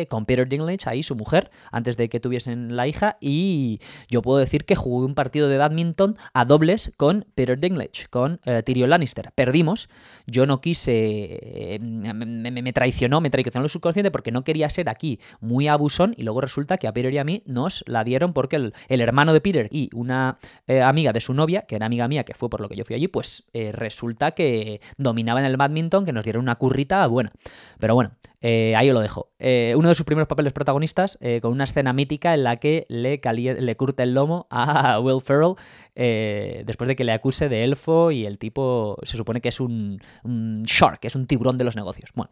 con 0.08 0.24
Peter 0.24 0.48
Dinklage, 0.48 0.88
ahí 0.88 1.02
su 1.02 1.16
mujer, 1.16 1.50
antes 1.70 1.98
de 1.98 2.08
que 2.08 2.18
tuviesen 2.18 2.76
la 2.76 2.86
hija, 2.86 3.18
y 3.20 3.80
yo 4.08 4.22
puedo 4.22 4.38
decir 4.38 4.64
que 4.64 4.74
jugué 4.74 5.04
un 5.04 5.14
partido 5.14 5.48
de 5.48 5.58
badminton 5.58 6.16
a 6.32 6.46
dobles 6.46 6.92
con 6.96 7.26
Peter 7.34 7.58
Dinklage, 7.58 8.08
con 8.08 8.40
Tyrion 8.64 8.90
Lannister. 8.90 9.32
Perdimos, 9.34 9.88
yo 10.26 10.46
no 10.46 10.60
quise, 10.60 11.78
me, 11.80 12.72
traicionó, 12.72 13.20
me 13.20 13.30
traicionó 13.30 13.64
el 13.64 13.70
subconsciente 13.70 14.10
porque 14.10 14.32
no 14.32 14.44
quería 14.44 14.70
ser 14.70 14.88
aquí 14.88 15.20
muy 15.40 15.68
abusón, 15.68 16.14
y 16.16 16.22
luego 16.22 16.40
resulta 16.40 16.78
que 16.78 16.88
a 16.88 16.92
Peter 16.92 17.12
y 17.12 17.18
a 17.18 17.24
mí 17.24 17.42
nos 17.46 17.84
la 17.86 18.04
dieron 18.04 18.32
porque 18.32 18.56
el 18.56 19.00
hermano 19.00 19.32
de 19.32 19.40
Peter 19.40 19.68
y 19.70 19.89
una 19.94 20.38
eh, 20.66 20.82
amiga 20.82 21.12
de 21.12 21.20
su 21.20 21.34
novia, 21.34 21.62
que 21.62 21.76
era 21.76 21.86
amiga 21.86 22.08
mía, 22.08 22.24
que 22.24 22.34
fue 22.34 22.48
por 22.48 22.60
lo 22.60 22.68
que 22.68 22.76
yo 22.76 22.84
fui 22.84 22.96
allí, 22.96 23.08
pues 23.08 23.44
eh, 23.52 23.72
resulta 23.72 24.32
que 24.32 24.80
dominaba 24.96 25.40
en 25.40 25.46
el 25.46 25.56
badminton, 25.56 26.04
que 26.04 26.12
nos 26.12 26.24
dieron 26.24 26.42
una 26.42 26.56
currita 26.56 27.06
buena. 27.06 27.32
Pero 27.78 27.94
bueno, 27.94 28.12
eh, 28.40 28.74
ahí 28.76 28.90
lo 28.90 29.00
dejo. 29.00 29.30
uno 29.38 29.88
de 29.88 29.94
sus 29.94 30.04
primeros 30.04 30.28
papeles 30.28 30.52
protagonistas, 30.52 31.18
con 31.42 31.52
una 31.52 31.64
escena 31.64 31.92
mítica 31.92 32.34
en 32.34 32.44
la 32.44 32.56
que 32.56 32.86
le, 32.88 33.20
le 33.60 33.76
curte 33.76 34.02
el 34.02 34.14
lomo 34.14 34.46
a 34.50 34.98
Will 35.02 35.20
Ferrell, 35.20 35.54
después 35.94 36.88
de 36.88 36.96
que 36.96 37.04
le 37.04 37.12
acuse 37.12 37.48
de 37.48 37.64
elfo 37.64 38.10
y 38.10 38.26
el 38.26 38.38
tipo 38.38 38.96
se 39.02 39.16
supone 39.16 39.40
que 39.40 39.48
es 39.48 39.60
un, 39.60 40.00
un 40.24 40.62
shark, 40.64 41.04
es 41.04 41.14
un 41.14 41.26
tiburón 41.26 41.58
de 41.58 41.64
los 41.64 41.76
negocios. 41.76 42.10
Bueno. 42.14 42.30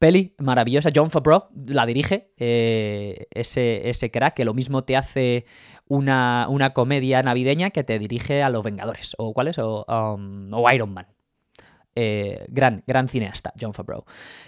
Peli 0.00 0.34
maravillosa, 0.38 0.90
John 0.94 1.10
Favreau 1.10 1.50
la 1.66 1.84
dirige, 1.84 2.32
ese, 2.38 3.90
ese 3.90 4.10
crack 4.10 4.34
que 4.34 4.46
lo 4.46 4.54
mismo 4.54 4.82
te 4.82 4.96
hace 4.96 5.44
una, 5.88 6.46
una, 6.48 6.72
comedia 6.72 7.22
navideña 7.22 7.68
que 7.68 7.84
te 7.84 7.98
dirige 7.98 8.42
a 8.42 8.48
Los 8.48 8.64
Vengadores, 8.64 9.14
o 9.18 9.34
cuáles, 9.34 9.58
o, 9.58 9.84
um, 9.86 10.52
o 10.54 10.72
Iron 10.72 10.94
Man. 10.94 11.06
Eh, 11.94 12.46
gran, 12.48 12.82
gran 12.86 13.08
cineasta, 13.08 13.52
John 13.60 13.74
Favreau. 13.74 14.04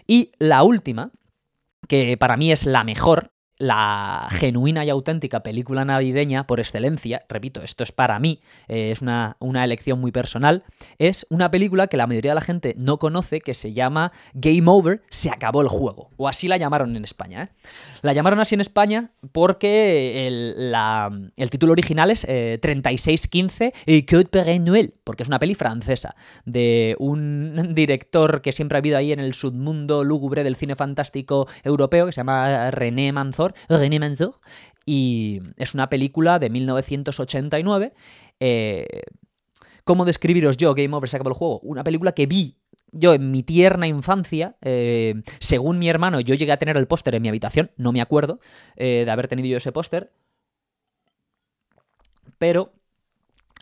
Y 0.06 0.32
la 0.38 0.62
última, 0.62 1.12
que 1.86 2.16
para 2.16 2.38
mí 2.38 2.50
es 2.50 2.64
la 2.64 2.82
mejor, 2.82 3.31
la 3.62 4.26
genuina 4.30 4.84
y 4.84 4.90
auténtica 4.90 5.44
película 5.44 5.84
navideña 5.84 6.48
por 6.48 6.58
excelencia, 6.58 7.22
repito, 7.28 7.62
esto 7.62 7.84
es 7.84 7.92
para 7.92 8.18
mí, 8.18 8.40
eh, 8.66 8.90
es 8.90 9.02
una, 9.02 9.36
una, 9.38 9.62
elección 9.62 10.00
muy 10.00 10.10
personal, 10.10 10.64
es 10.98 11.26
una 11.30 11.48
película 11.52 11.86
que 11.86 11.96
la 11.96 12.08
mayoría 12.08 12.32
de 12.32 12.34
la 12.34 12.40
gente 12.40 12.74
no 12.82 12.98
conoce, 12.98 13.40
que 13.40 13.54
se 13.54 13.72
llama 13.72 14.10
Game 14.34 14.64
Over, 14.66 15.02
se 15.10 15.30
acabó 15.30 15.62
el 15.62 15.68
juego, 15.68 16.10
o 16.16 16.26
así 16.26 16.48
la 16.48 16.56
llamaron 16.56 16.96
en 16.96 17.04
España. 17.04 17.44
¿eh? 17.44 17.48
La 18.02 18.12
llamaron 18.12 18.40
así 18.40 18.56
en 18.56 18.62
España 18.62 19.12
porque 19.30 20.26
el, 20.26 20.74
el 21.36 21.50
título 21.50 21.72
original 21.72 22.10
es 22.10 22.22
3615 22.22 23.72
y 23.86 24.02
Code 24.06 24.28
Père 24.28 24.58
Noël, 24.58 24.94
porque 25.04 25.22
es 25.22 25.28
una 25.28 25.38
peli 25.38 25.54
francesa, 25.54 26.16
de 26.44 26.96
un 26.98 27.70
director 27.76 28.42
que 28.42 28.50
siempre 28.50 28.76
ha 28.76 28.80
habido 28.80 28.98
ahí 28.98 29.12
en 29.12 29.20
el 29.20 29.34
submundo 29.34 30.02
lúgubre 30.02 30.42
del 30.42 30.56
cine 30.56 30.74
fantástico 30.74 31.46
europeo, 31.62 32.06
que 32.06 32.12
se 32.12 32.16
llama 32.16 32.72
René 32.72 33.12
Manzor, 33.12 33.51
René 33.68 34.00
y 34.84 35.40
es 35.56 35.74
una 35.74 35.88
película 35.88 36.38
de 36.38 36.50
1989. 36.50 37.92
Eh, 38.40 38.86
¿Cómo 39.84 40.04
describiros 40.04 40.56
yo 40.56 40.74
Game 40.74 40.94
Over 40.94 41.08
se 41.08 41.16
acabó 41.16 41.30
el 41.30 41.36
juego? 41.36 41.60
Una 41.60 41.84
película 41.84 42.12
que 42.12 42.26
vi 42.26 42.56
yo 42.94 43.14
en 43.14 43.30
mi 43.30 43.42
tierna 43.42 43.86
infancia, 43.86 44.56
eh, 44.60 45.14
según 45.38 45.78
mi 45.78 45.88
hermano, 45.88 46.20
yo 46.20 46.34
llegué 46.34 46.52
a 46.52 46.58
tener 46.58 46.76
el 46.76 46.86
póster 46.86 47.14
en 47.14 47.22
mi 47.22 47.28
habitación, 47.28 47.70
no 47.76 47.90
me 47.90 48.02
acuerdo 48.02 48.38
eh, 48.76 49.04
de 49.06 49.10
haber 49.10 49.28
tenido 49.28 49.48
yo 49.48 49.56
ese 49.56 49.72
póster, 49.72 50.12
pero 52.36 52.74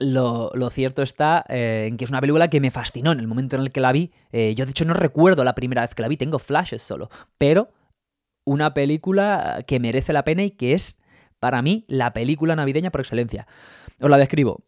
lo, 0.00 0.50
cierto 0.70 1.02
está 1.02 1.44
en 1.48 1.96
que 1.96 2.04
es 2.04 2.10
una 2.10 2.20
película 2.20 2.48
que 2.48 2.60
me 2.60 2.72
fascinó 2.72 3.12
en 3.12 3.20
el 3.20 3.28
momento 3.28 3.54
en 3.54 3.62
el 3.62 3.70
que 3.70 3.80
la 3.80 3.92
vi. 3.92 4.10
yo 4.32 4.64
de 4.64 4.70
hecho 4.70 4.86
no 4.86 4.94
recuerdo 4.94 5.44
la 5.44 5.54
primera 5.54 5.82
vez 5.82 5.94
que 5.94 6.02
la 6.02 6.08
vi, 6.08 6.16
tengo 6.16 6.38
flashes 6.38 6.82
solo, 6.82 7.08
pero 7.38 7.68
una 8.50 8.74
película 8.74 9.62
que 9.64 9.78
merece 9.78 10.12
la 10.12 10.24
pena 10.24 10.42
y 10.42 10.50
que 10.50 10.72
es, 10.72 11.00
para 11.38 11.62
mí, 11.62 11.84
la 11.86 12.12
película 12.12 12.56
navideña 12.56 12.90
por 12.90 13.00
excelencia. 13.00 13.46
Os 14.00 14.10
la 14.10 14.18
describo. 14.18 14.64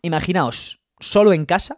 Imaginaos, 0.00 0.80
solo 0.98 1.34
en 1.34 1.44
casa, 1.44 1.76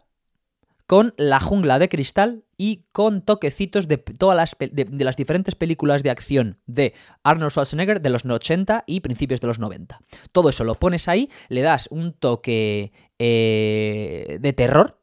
con 0.87 1.13
La 1.17 1.41
jungla 1.41 1.81
de 1.81 1.89
cristal 1.89 2.45
y 2.57 2.85
con 2.93 3.23
toquecitos 3.23 3.89
de 3.89 3.99
todas 3.99 4.37
las, 4.37 4.57
de, 4.61 4.87
las 5.05 5.17
diferentes 5.17 5.57
películas 5.57 6.05
de 6.05 6.11
acción 6.11 6.61
de 6.67 6.95
Arnold 7.25 7.51
Schwarzenegger 7.51 8.01
de 8.01 8.11
los 8.11 8.25
80 8.25 8.85
y 8.87 9.01
principios 9.01 9.41
de 9.41 9.49
los 9.49 9.59
90. 9.59 9.99
Todo 10.31 10.51
eso 10.51 10.63
lo 10.63 10.77
pones 10.77 11.09
ahí, 11.09 11.31
le 11.49 11.63
das 11.63 11.89
un 11.91 12.13
toque 12.13 12.93
eh, 13.19 14.39
de 14.41 14.53
terror 14.53 15.01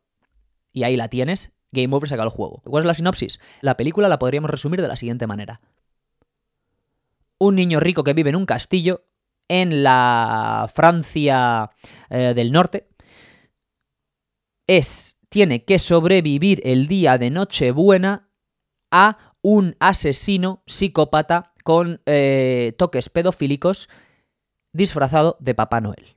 y 0.72 0.84
ahí 0.84 0.96
la 0.96 1.10
tienes. 1.10 1.58
Game 1.74 1.94
Over 1.94 2.08
saca 2.08 2.24
el 2.24 2.30
juego. 2.30 2.62
¿Cuál 2.64 2.84
es 2.84 2.88
la 2.88 2.94
sinopsis? 2.94 3.42
La 3.60 3.76
película 3.76 4.08
la 4.08 4.18
podríamos 4.20 4.50
resumir 4.50 4.82
de 4.82 4.88
la 4.88 4.96
siguiente 4.96 5.28
manera. 5.28 5.60
Un 7.40 7.56
niño 7.56 7.80
rico 7.80 8.04
que 8.04 8.14
vive 8.14 8.30
en 8.30 8.36
un 8.36 8.46
castillo 8.46 9.06
en 9.48 9.84
la 9.84 10.70
Francia 10.74 11.72
eh, 12.10 12.34
del 12.36 12.52
Norte. 12.52 12.88
Es, 14.68 15.18
tiene 15.30 15.64
que 15.64 15.80
sobrevivir 15.80 16.62
el 16.64 16.88
día 16.88 17.18
de 17.18 17.30
Nochebuena 17.30 18.30
a 18.92 19.18
un 19.42 19.76
asesino 19.80 20.64
psicópata 20.66 21.54
con 21.64 22.02
eh, 22.06 22.74
toques 22.78 23.10
pedofílicos 23.10 23.90
disfrazado 24.74 25.38
de 25.40 25.56
Papá 25.56 25.82
Noel. 25.82 26.16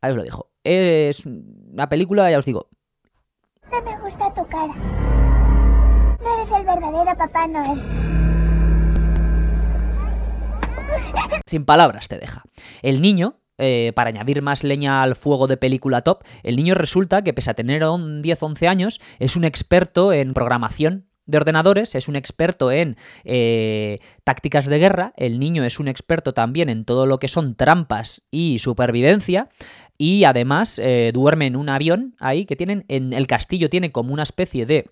Ahí 0.00 0.10
os 0.10 0.16
lo 0.16 0.22
dijo. 0.24 0.50
Es 0.64 1.26
una 1.26 1.88
película, 1.88 2.30
ya 2.30 2.38
os 2.38 2.44
digo, 2.44 2.68
No 3.70 3.82
me 3.82 3.98
gusta 4.00 4.32
tu 4.34 4.46
cara. 4.46 4.74
No 6.20 6.34
eres 6.34 6.52
el 6.52 6.64
verdadero 6.64 7.16
Papá 7.16 7.46
Noel. 7.46 8.31
Sin 11.46 11.64
palabras 11.64 12.08
te 12.08 12.18
deja. 12.18 12.42
El 12.82 13.00
niño, 13.00 13.36
eh, 13.58 13.92
para 13.94 14.08
añadir 14.08 14.42
más 14.42 14.64
leña 14.64 15.02
al 15.02 15.16
fuego 15.16 15.46
de 15.46 15.56
película 15.56 16.00
top, 16.00 16.24
el 16.42 16.56
niño 16.56 16.74
resulta 16.74 17.22
que 17.22 17.32
pese 17.32 17.50
a 17.50 17.54
tener 17.54 17.84
un 17.84 18.22
10-11 18.22 18.66
años, 18.68 19.00
es 19.18 19.36
un 19.36 19.44
experto 19.44 20.12
en 20.12 20.34
programación 20.34 21.06
de 21.26 21.38
ordenadores, 21.38 21.94
es 21.94 22.08
un 22.08 22.16
experto 22.16 22.72
en 22.72 22.96
eh, 23.24 23.98
tácticas 24.24 24.66
de 24.66 24.78
guerra, 24.78 25.12
el 25.16 25.38
niño 25.38 25.64
es 25.64 25.78
un 25.78 25.88
experto 25.88 26.34
también 26.34 26.68
en 26.68 26.84
todo 26.84 27.06
lo 27.06 27.18
que 27.18 27.28
son 27.28 27.54
trampas 27.54 28.22
y 28.30 28.58
supervivencia, 28.58 29.48
y 29.98 30.24
además 30.24 30.78
eh, 30.78 31.10
duerme 31.14 31.46
en 31.46 31.56
un 31.56 31.68
avión 31.68 32.16
ahí 32.18 32.44
que 32.44 32.56
tienen, 32.56 32.84
en 32.88 33.12
el 33.12 33.26
castillo 33.26 33.70
tiene 33.70 33.92
como 33.92 34.12
una 34.12 34.24
especie 34.24 34.66
de... 34.66 34.90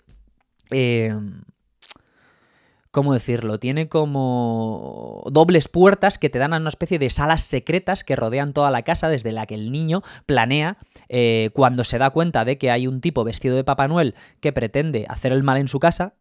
¿Cómo 2.92 3.14
decirlo? 3.14 3.60
Tiene 3.60 3.88
como 3.88 5.22
dobles 5.30 5.68
puertas 5.68 6.18
que 6.18 6.28
te 6.28 6.40
dan 6.40 6.52
a 6.52 6.56
una 6.56 6.70
especie 6.70 6.98
de 6.98 7.08
salas 7.08 7.42
secretas 7.42 8.02
que 8.02 8.16
rodean 8.16 8.52
toda 8.52 8.72
la 8.72 8.82
casa 8.82 9.08
desde 9.08 9.30
la 9.30 9.46
que 9.46 9.54
el 9.54 9.70
niño 9.70 10.02
planea 10.26 10.76
eh, 11.08 11.50
cuando 11.52 11.84
se 11.84 11.98
da 11.98 12.10
cuenta 12.10 12.44
de 12.44 12.58
que 12.58 12.72
hay 12.72 12.88
un 12.88 13.00
tipo 13.00 13.22
vestido 13.22 13.54
de 13.54 13.62
Papá 13.62 13.86
Noel 13.86 14.16
que 14.40 14.52
pretende 14.52 15.06
hacer 15.08 15.30
el 15.32 15.44
mal 15.44 15.58
en 15.58 15.68
su 15.68 15.78
casa. 15.78 16.14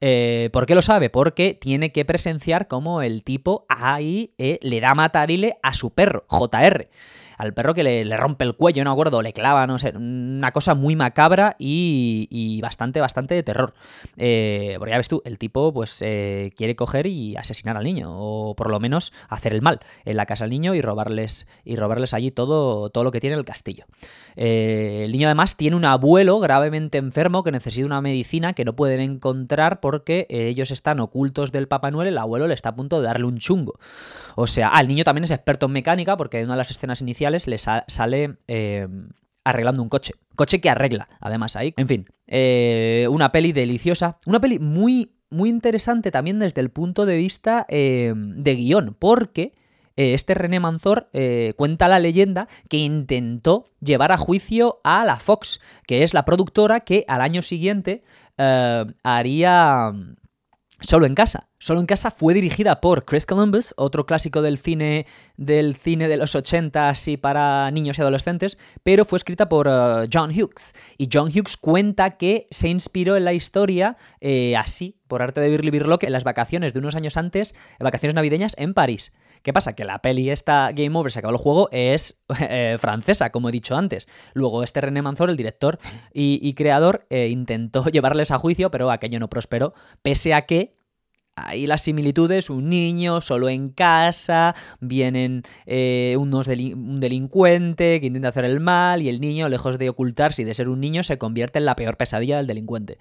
Eh, 0.00 0.50
¿Por 0.52 0.66
qué 0.66 0.74
lo 0.74 0.82
sabe? 0.82 1.10
Porque 1.10 1.56
tiene 1.60 1.92
que 1.92 2.04
presenciar 2.04 2.66
cómo 2.66 3.00
el 3.00 3.22
tipo 3.22 3.64
ahí 3.68 4.34
eh, 4.38 4.58
le 4.62 4.80
da 4.80 4.96
matarile 4.96 5.58
a 5.62 5.74
su 5.74 5.90
perro, 5.90 6.26
JR. 6.28 6.88
Al 7.38 7.54
perro 7.54 7.74
que 7.74 7.82
le, 7.82 8.16
rompe 8.16 8.44
el 8.44 8.54
cuello, 8.54 8.84
no 8.84 8.90
me 8.90 8.94
acuerdo, 8.94 9.22
le 9.22 9.32
clava, 9.32 9.66
no 9.66 9.78
sé, 9.78 9.92
una 9.96 10.52
cosa 10.52 10.74
muy 10.74 10.96
macabra 10.96 11.56
y, 11.58 12.60
bastante, 12.62 13.00
bastante 13.00 13.34
de 13.34 13.42
terror. 13.42 13.74
Eh, 14.16 14.76
porque 14.78 14.92
ya 14.92 14.96
ves 14.96 15.08
tú, 15.08 15.22
el 15.24 15.38
tipo 15.38 15.72
pues 15.72 15.98
eh, 16.02 16.52
quiere 16.56 16.76
coger 16.76 17.06
y 17.06 17.36
asesinar 17.36 17.76
al 17.76 17.84
niño, 17.84 18.10
o 18.12 18.54
por 18.54 18.70
lo 18.70 18.80
menos 18.80 19.12
hacer 19.28 19.52
el 19.52 19.62
mal 19.62 19.80
en 20.04 20.16
la 20.16 20.26
casa 20.26 20.44
al 20.44 20.50
niño 20.50 20.74
y 20.74 20.80
robarles, 20.80 21.48
y 21.64 21.76
robarles 21.76 22.14
allí 22.14 22.30
todo, 22.30 22.90
todo 22.90 23.04
lo 23.04 23.10
que 23.10 23.20
tiene 23.20 23.36
el 23.36 23.44
castillo. 23.44 23.84
Eh, 24.36 25.02
el 25.04 25.12
niño 25.12 25.28
además 25.28 25.56
tiene 25.56 25.76
un 25.76 25.84
abuelo 25.84 26.38
gravemente 26.40 26.98
enfermo 26.98 27.42
que 27.42 27.52
necesita 27.52 27.86
una 27.86 28.00
medicina 28.00 28.52
que 28.52 28.64
no 28.64 28.74
pueden 28.74 29.00
encontrar 29.00 29.80
porque 29.80 30.26
ellos 30.28 30.70
están 30.70 31.00
ocultos 31.00 31.52
del 31.52 31.68
Papá 31.68 31.90
Noel, 31.90 32.08
el 32.08 32.18
abuelo 32.18 32.46
le 32.46 32.54
está 32.54 32.70
a 32.70 32.74
punto 32.74 33.00
de 33.00 33.06
darle 33.06 33.26
un 33.26 33.38
chungo. 33.38 33.78
O 34.36 34.46
sea, 34.46 34.70
ah, 34.72 34.80
el 34.80 34.88
niño 34.88 35.04
también 35.04 35.24
es 35.24 35.30
experto 35.30 35.66
en 35.66 35.72
mecánica 35.72 36.16
porque 36.16 36.38
en 36.38 36.46
una 36.46 36.54
de 36.54 36.58
las 36.58 36.70
escenas 36.70 37.00
iniciales 37.00 37.23
le 37.30 37.58
sa- 37.58 37.84
sale 37.88 38.36
eh, 38.48 38.86
arreglando 39.44 39.82
un 39.82 39.88
coche. 39.88 40.14
Coche 40.36 40.60
que 40.60 40.70
arregla, 40.70 41.08
además, 41.20 41.56
ahí. 41.56 41.74
En 41.76 41.86
fin, 41.88 42.06
eh, 42.26 43.06
una 43.10 43.30
peli 43.32 43.52
deliciosa. 43.52 44.18
Una 44.26 44.40
peli 44.40 44.58
muy, 44.58 45.12
muy 45.30 45.48
interesante 45.48 46.10
también 46.10 46.38
desde 46.38 46.60
el 46.60 46.70
punto 46.70 47.06
de 47.06 47.16
vista 47.16 47.66
eh, 47.68 48.12
de 48.16 48.54
guion, 48.56 48.96
porque 48.98 49.52
este 49.96 50.34
René 50.34 50.58
Manzor 50.58 51.08
cuenta 51.54 51.86
la 51.86 52.00
leyenda 52.00 52.48
que 52.68 52.78
intentó 52.78 53.66
llevar 53.80 54.10
a 54.10 54.16
juicio 54.16 54.80
a 54.82 55.04
la 55.04 55.20
Fox, 55.20 55.60
que 55.86 56.02
es 56.02 56.14
la 56.14 56.24
productora 56.24 56.80
que 56.80 57.04
al 57.06 57.20
año 57.20 57.42
siguiente 57.42 58.02
haría 59.04 59.92
Solo 60.86 61.06
en 61.06 61.14
casa. 61.14 61.48
Solo 61.58 61.80
en 61.80 61.86
casa 61.86 62.10
fue 62.10 62.34
dirigida 62.34 62.82
por 62.82 63.06
Chris 63.06 63.24
Columbus, 63.24 63.72
otro 63.78 64.04
clásico 64.04 64.42
del 64.42 64.58
cine 64.58 65.06
del 65.38 65.76
cine 65.76 66.08
de 66.08 66.18
los 66.18 66.34
80 66.34 66.90
así 66.90 67.16
para 67.16 67.70
niños 67.70 67.98
y 67.98 68.02
adolescentes, 68.02 68.58
pero 68.82 69.06
fue 69.06 69.16
escrita 69.16 69.48
por 69.48 69.66
eh, 69.66 70.08
John 70.12 70.30
Hughes. 70.30 70.74
Y 70.98 71.08
John 71.10 71.28
Hughes 71.28 71.56
cuenta 71.56 72.18
que 72.18 72.48
se 72.50 72.68
inspiró 72.68 73.16
en 73.16 73.24
la 73.24 73.32
historia 73.32 73.96
eh, 74.20 74.56
así, 74.56 75.00
por 75.08 75.22
arte 75.22 75.40
de 75.40 75.48
Birli 75.48 75.70
Birlock, 75.70 76.02
en 76.02 76.12
las 76.12 76.24
vacaciones 76.24 76.74
de 76.74 76.80
unos 76.80 76.94
años 76.94 77.16
antes, 77.16 77.54
vacaciones 77.80 78.14
navideñas 78.14 78.54
en 78.58 78.74
París. 78.74 79.12
¿Qué 79.44 79.52
pasa? 79.52 79.74
Que 79.74 79.84
la 79.84 80.00
peli 80.00 80.30
esta 80.30 80.72
Game 80.72 80.98
Over 80.98 81.12
se 81.12 81.18
acabó 81.18 81.32
el 81.32 81.38
juego 81.38 81.68
es 81.70 82.18
eh, 82.40 82.76
francesa, 82.80 83.30
como 83.30 83.50
he 83.50 83.52
dicho 83.52 83.76
antes. 83.76 84.08
Luego 84.32 84.62
este 84.62 84.80
René 84.80 85.02
Manzor, 85.02 85.28
el 85.28 85.36
director 85.36 85.78
y, 86.14 86.54
creador, 86.54 87.06
eh, 87.10 87.28
intentó 87.28 87.84
llevarles 87.92 88.30
a 88.30 88.38
juicio, 88.38 88.70
pero 88.70 88.90
aquello 88.90 89.20
no 89.20 89.28
prosperó, 89.28 89.74
pese 90.00 90.32
a 90.32 90.46
que 90.46 90.74
Ahí 91.36 91.66
las 91.66 91.82
similitudes, 91.82 92.48
un 92.48 92.68
niño 92.68 93.20
solo 93.20 93.48
en 93.48 93.70
casa, 93.70 94.54
vienen 94.78 95.42
eh, 95.66 96.14
unos 96.16 96.46
un 96.46 97.00
delincuente 97.00 98.00
que 98.00 98.06
intenta 98.06 98.28
hacer 98.28 98.44
el 98.44 98.60
mal 98.60 99.02
y 99.02 99.08
el 99.08 99.20
niño, 99.20 99.48
lejos 99.48 99.76
de 99.76 99.88
ocultarse 99.88 100.42
y 100.42 100.44
de 100.44 100.54
ser 100.54 100.68
un 100.68 100.80
niño, 100.80 101.02
se 101.02 101.18
convierte 101.18 101.58
en 101.58 101.64
la 101.64 101.74
peor 101.74 101.96
pesadilla 101.96 102.36
del 102.36 102.46
delincuente. 102.46 102.98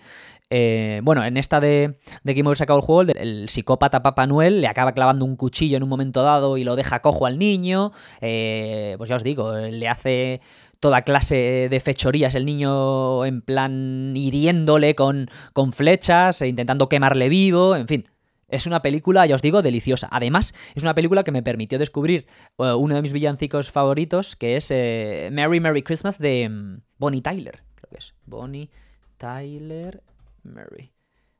Eh, 0.49 1.01
bueno, 1.03 1.23
en 1.23 1.37
esta 1.37 1.59
de, 1.59 1.99
de 2.23 2.41
Over 2.43 2.57
se 2.57 2.63
acabó 2.63 2.79
el 2.79 2.85
juego, 2.85 3.11
el 3.15 3.49
psicópata 3.49 4.01
Papá 4.01 4.25
Noel 4.25 4.61
le 4.61 4.67
acaba 4.67 4.93
clavando 4.93 5.25
un 5.25 5.35
cuchillo 5.35 5.77
en 5.77 5.83
un 5.83 5.89
momento 5.89 6.23
dado 6.23 6.57
y 6.57 6.63
lo 6.63 6.75
deja 6.75 7.03
cojo 7.03 7.27
al 7.27 7.37
niño. 7.37 7.91
Eh, 8.19 8.95
pues 8.97 9.09
ya 9.09 9.15
os 9.15 9.23
digo, 9.23 9.53
le 9.53 9.87
hace 9.87 10.41
toda 10.79 11.03
clase 11.03 11.67
de 11.69 11.79
fechorías 11.79 12.33
el 12.33 12.45
niño 12.45 13.25
en 13.25 13.41
plan 13.41 14.13
hiriéndole 14.15 14.95
con, 14.95 15.29
con 15.53 15.71
flechas, 15.71 16.41
e 16.41 16.47
intentando 16.47 16.89
quemarle 16.89 17.29
vivo, 17.29 17.75
en 17.75 17.87
fin. 17.87 18.12
Es 18.53 18.67
una 18.67 18.83
película, 18.83 19.25
ya 19.25 19.33
os 19.33 19.41
digo, 19.41 19.63
deliciosa. 19.63 20.07
Además, 20.11 20.53
es 20.75 20.83
una 20.83 20.93
película 20.93 21.23
que 21.23 21.31
me 21.31 21.41
permitió 21.41 21.79
descubrir 21.79 22.27
eh, 22.59 22.71
uno 22.73 22.93
de 22.93 23.01
mis 23.01 23.11
villancicos 23.11 23.71
favoritos, 23.71 24.35
que 24.35 24.57
es 24.57 24.69
eh, 24.69 25.29
Merry 25.31 25.59
Merry 25.59 25.81
Christmas 25.81 26.19
de 26.19 26.47
mm, 26.49 26.81
Bonnie 26.99 27.23
Tyler. 27.23 27.63
Creo 27.73 27.89
que 27.89 27.97
es. 27.97 28.13
Bonnie 28.27 28.69
Tyler 29.17 30.03
Merry. 30.43 30.91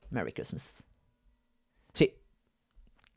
Merry 0.10 0.34
Christmas. 0.34 0.84
Sí. 1.94 2.16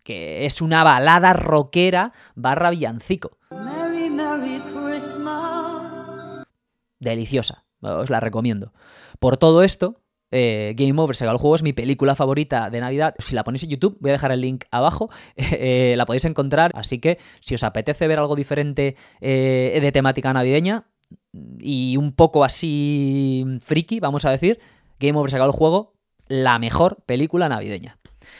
Que 0.04 0.44
es 0.44 0.60
una 0.60 0.84
balada 0.84 1.32
rockera 1.32 2.12
barra 2.34 2.68
villancico. 2.68 3.38
Merry, 3.50 4.10
Merry 4.10 4.60
Christmas. 4.60 6.46
deliciosa. 6.98 7.64
Os 7.80 8.10
la 8.10 8.20
recomiendo. 8.20 8.74
Por 9.20 9.38
todo 9.38 9.62
esto, 9.62 10.02
eh, 10.30 10.74
Game 10.76 11.00
Over, 11.00 11.14
Sega 11.14 11.30
el 11.30 11.38
juego, 11.38 11.56
es 11.56 11.62
mi 11.62 11.72
película 11.72 12.14
favorita 12.14 12.70
de 12.70 12.80
Navidad. 12.80 13.14
Si 13.18 13.34
la 13.34 13.44
ponéis 13.44 13.62
en 13.64 13.70
YouTube, 13.70 13.96
voy 14.00 14.10
a 14.10 14.12
dejar 14.12 14.32
el 14.32 14.40
link 14.40 14.64
abajo. 14.70 15.10
eh, 15.36 15.94
la 15.96 16.06
podéis 16.06 16.24
encontrar. 16.24 16.70
Así 16.74 16.98
que 16.98 17.18
si 17.40 17.54
os 17.54 17.62
apetece 17.62 18.08
ver 18.08 18.18
algo 18.18 18.36
diferente 18.36 18.96
eh, 19.20 19.78
de 19.80 19.92
temática 19.92 20.32
navideña 20.32 20.86
y 21.60 21.96
un 21.96 22.12
poco 22.12 22.44
así 22.44 23.44
friki, 23.60 24.00
vamos 24.00 24.24
a 24.24 24.30
decir, 24.30 24.58
Game 24.98 25.18
Over, 25.18 25.30
Sega 25.30 25.44
el 25.44 25.52
juego, 25.52 25.94
la 26.28 26.58
mejor 26.58 27.02
película 27.06 27.48
navideña. 27.48 27.98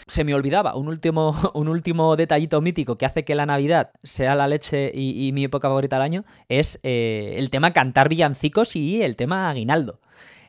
Se 0.08 0.24
me 0.24 0.34
olvidaba 0.34 0.74
un 0.74 0.88
último, 0.88 1.36
un 1.54 1.68
último 1.68 2.16
detallito 2.16 2.60
mítico 2.60 2.98
que 2.98 3.06
hace 3.06 3.24
que 3.24 3.36
la 3.36 3.46
Navidad 3.46 3.92
sea 4.02 4.34
la 4.34 4.48
leche 4.48 4.90
y, 4.92 5.28
y 5.28 5.32
mi 5.32 5.44
época 5.44 5.68
favorita 5.68 5.96
del 5.96 6.02
año 6.02 6.24
es 6.48 6.80
el 6.82 7.50
tema 7.50 7.72
cantar 7.72 8.08
villancicos 8.08 8.74
y 8.74 9.02
el 9.02 9.14
tema 9.14 9.48
aguinaldo. 9.48 10.00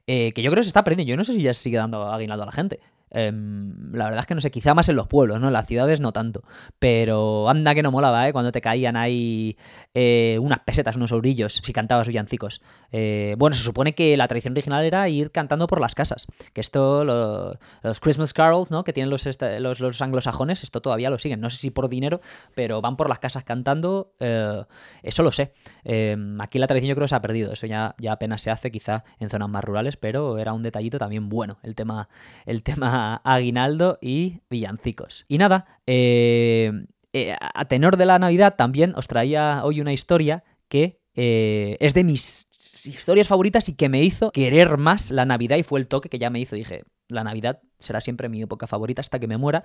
Eh, 0.08 0.32
que 0.34 0.42
yo 0.42 0.52
creo 0.52 0.62
que 0.62 0.66
se 0.66 0.70
está 0.70 0.84
perdiendo. 0.84 1.10
Yo 1.10 1.18
no 1.18 1.24
sé 1.24 1.34
si 1.34 1.42
ya 1.42 1.54
se 1.54 1.64
sigue 1.64 1.78
dando 1.78 2.12
aguinaldo 2.12 2.44
a 2.44 2.48
la 2.48 2.52
gente. 2.52 2.80
Em, 3.12 3.94
la 3.94 4.06
verdad 4.06 4.20
es 4.22 4.28
que 4.28 4.36
no 4.36 4.42
sé, 4.42 4.52
quizá 4.52 4.74
más 4.74 4.90
en 4.90 4.96
los 4.96 5.08
pueblos, 5.08 5.40
¿no? 5.40 5.48
En 5.48 5.54
las 5.54 5.66
ciudades 5.68 6.00
no 6.00 6.12
tanto. 6.12 6.44
Pero 6.80 7.50
anda 7.50 7.74
que 7.74 7.84
no 7.84 7.92
molaba, 7.92 8.28
¿eh? 8.28 8.34
Cuando 8.34 8.52
te 8.52 8.62
caían 8.62 8.96
ahí 8.96 9.58
eh, 9.94 10.38
unas 10.42 10.60
pesetas, 10.60 10.96
unos 10.96 11.12
eurillos, 11.12 11.54
si 11.64 11.74
cantabas 11.74 12.08
villancicos. 12.08 12.62
Eh, 12.92 13.36
bueno, 13.38 13.56
se 13.56 13.64
supone 13.64 13.94
que 13.96 14.16
la 14.18 14.28
tradición 14.28 14.54
original 14.54 14.84
era 14.86 15.08
ir 15.10 15.32
cantando 15.32 15.68
por 15.68 15.80
las 15.82 15.96
casas. 15.96 16.28
Que 16.54 16.62
esto, 16.62 17.04
lo- 17.04 17.58
los 17.84 18.00
Christmas 18.00 18.34
carols, 18.34 18.72
¿no? 18.72 18.84
Que 18.84 18.94
tienen 18.94 19.10
los, 19.10 19.26
los, 19.60 19.80
los 19.80 20.02
anglosajones, 20.02 20.64
esto 20.64 20.82
todavía 20.82 21.10
lo 21.10 21.18
siguen. 21.18 21.40
No 21.40 21.50
sé 21.50 21.58
si 21.58 21.72
por 21.72 21.90
dinero, 21.90 22.22
pero 22.56 22.82
van 22.82 22.98
por 22.98 23.10
las 23.10 23.20
casas 23.20 23.44
cantando. 23.44 24.14
eh, 24.20 24.64
eso 25.04 25.24
lo 25.24 25.32
sé. 25.32 25.54
Eh, 25.84 26.16
aquí 26.40 26.60
la 26.60 26.68
tradición 26.68 26.90
yo 26.90 26.96
creo 26.96 27.06
que 27.06 27.10
se 27.10 27.16
ha 27.16 27.22
perdido. 27.22 27.52
Eso 27.54 27.68
ya, 27.68 27.96
ya 28.00 28.12
apenas 28.14 28.42
se 28.42 28.52
hace, 28.52 28.72
quizá 28.72 29.04
en 29.20 29.30
zonas 29.30 29.50
más 29.50 29.64
rurales, 29.64 29.98
pero 29.98 30.38
era 30.38 30.54
un 30.54 30.62
detallito 30.64 30.98
también 30.98 31.30
bueno, 31.30 31.58
el 31.64 31.76
tema, 31.76 32.10
el 32.46 32.64
tema 32.64 32.97
aguinaldo 33.24 33.98
y 34.02 34.42
villancicos. 34.50 35.26
Y 35.28 35.38
nada, 35.38 35.66
eh, 35.86 36.72
eh, 37.14 37.36
a 37.40 37.66
tenor 37.66 37.98
de 37.98 38.06
la 38.06 38.20
Navidad 38.20 38.56
también 38.56 38.94
os 38.96 39.08
traía 39.08 39.62
hoy 39.64 39.82
una 39.82 39.94
historia 39.94 40.44
que 40.68 40.98
eh, 41.16 41.78
es 41.80 41.94
de 41.94 42.04
mis 42.04 42.48
historias 42.84 43.28
favoritas 43.28 43.70
y 43.70 43.76
que 43.76 43.90
me 43.90 44.04
hizo 44.04 44.32
querer 44.32 44.78
más 44.78 45.12
la 45.12 45.26
Navidad 45.26 45.58
y 45.58 45.64
fue 45.64 45.80
el 45.80 45.88
toque 45.88 46.10
que 46.10 46.20
ya 46.20 46.30
me 46.30 46.40
hizo. 46.40 46.56
Dije, 46.56 46.84
la 47.10 47.24
Navidad 47.24 47.62
será 47.80 48.02
siempre 48.02 48.30
mi 48.30 48.42
época 48.42 48.68
favorita 48.68 49.02
hasta 49.02 49.20
que 49.20 49.28
me 49.28 49.38
muera. 49.38 49.64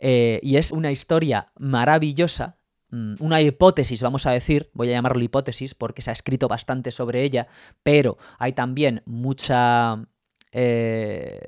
Y 0.00 0.56
es 0.56 0.70
una 0.70 0.92
historia 0.92 1.52
maravillosa, 1.58 2.58
mm, 2.90 3.14
una 3.20 3.40
hipótesis, 3.40 4.02
vamos 4.02 4.26
a 4.26 4.30
decir, 4.30 4.70
voy 4.72 4.88
a 4.88 4.92
llamarlo 4.92 5.22
hipótesis 5.22 5.74
porque 5.74 6.02
se 6.02 6.10
ha 6.10 6.12
escrito 6.12 6.48
bastante 6.48 6.90
sobre 6.92 7.22
ella, 7.22 7.48
pero 7.82 8.18
hay 8.38 8.52
también 8.52 9.02
mucha... 9.04 10.06
eh, 10.54 11.38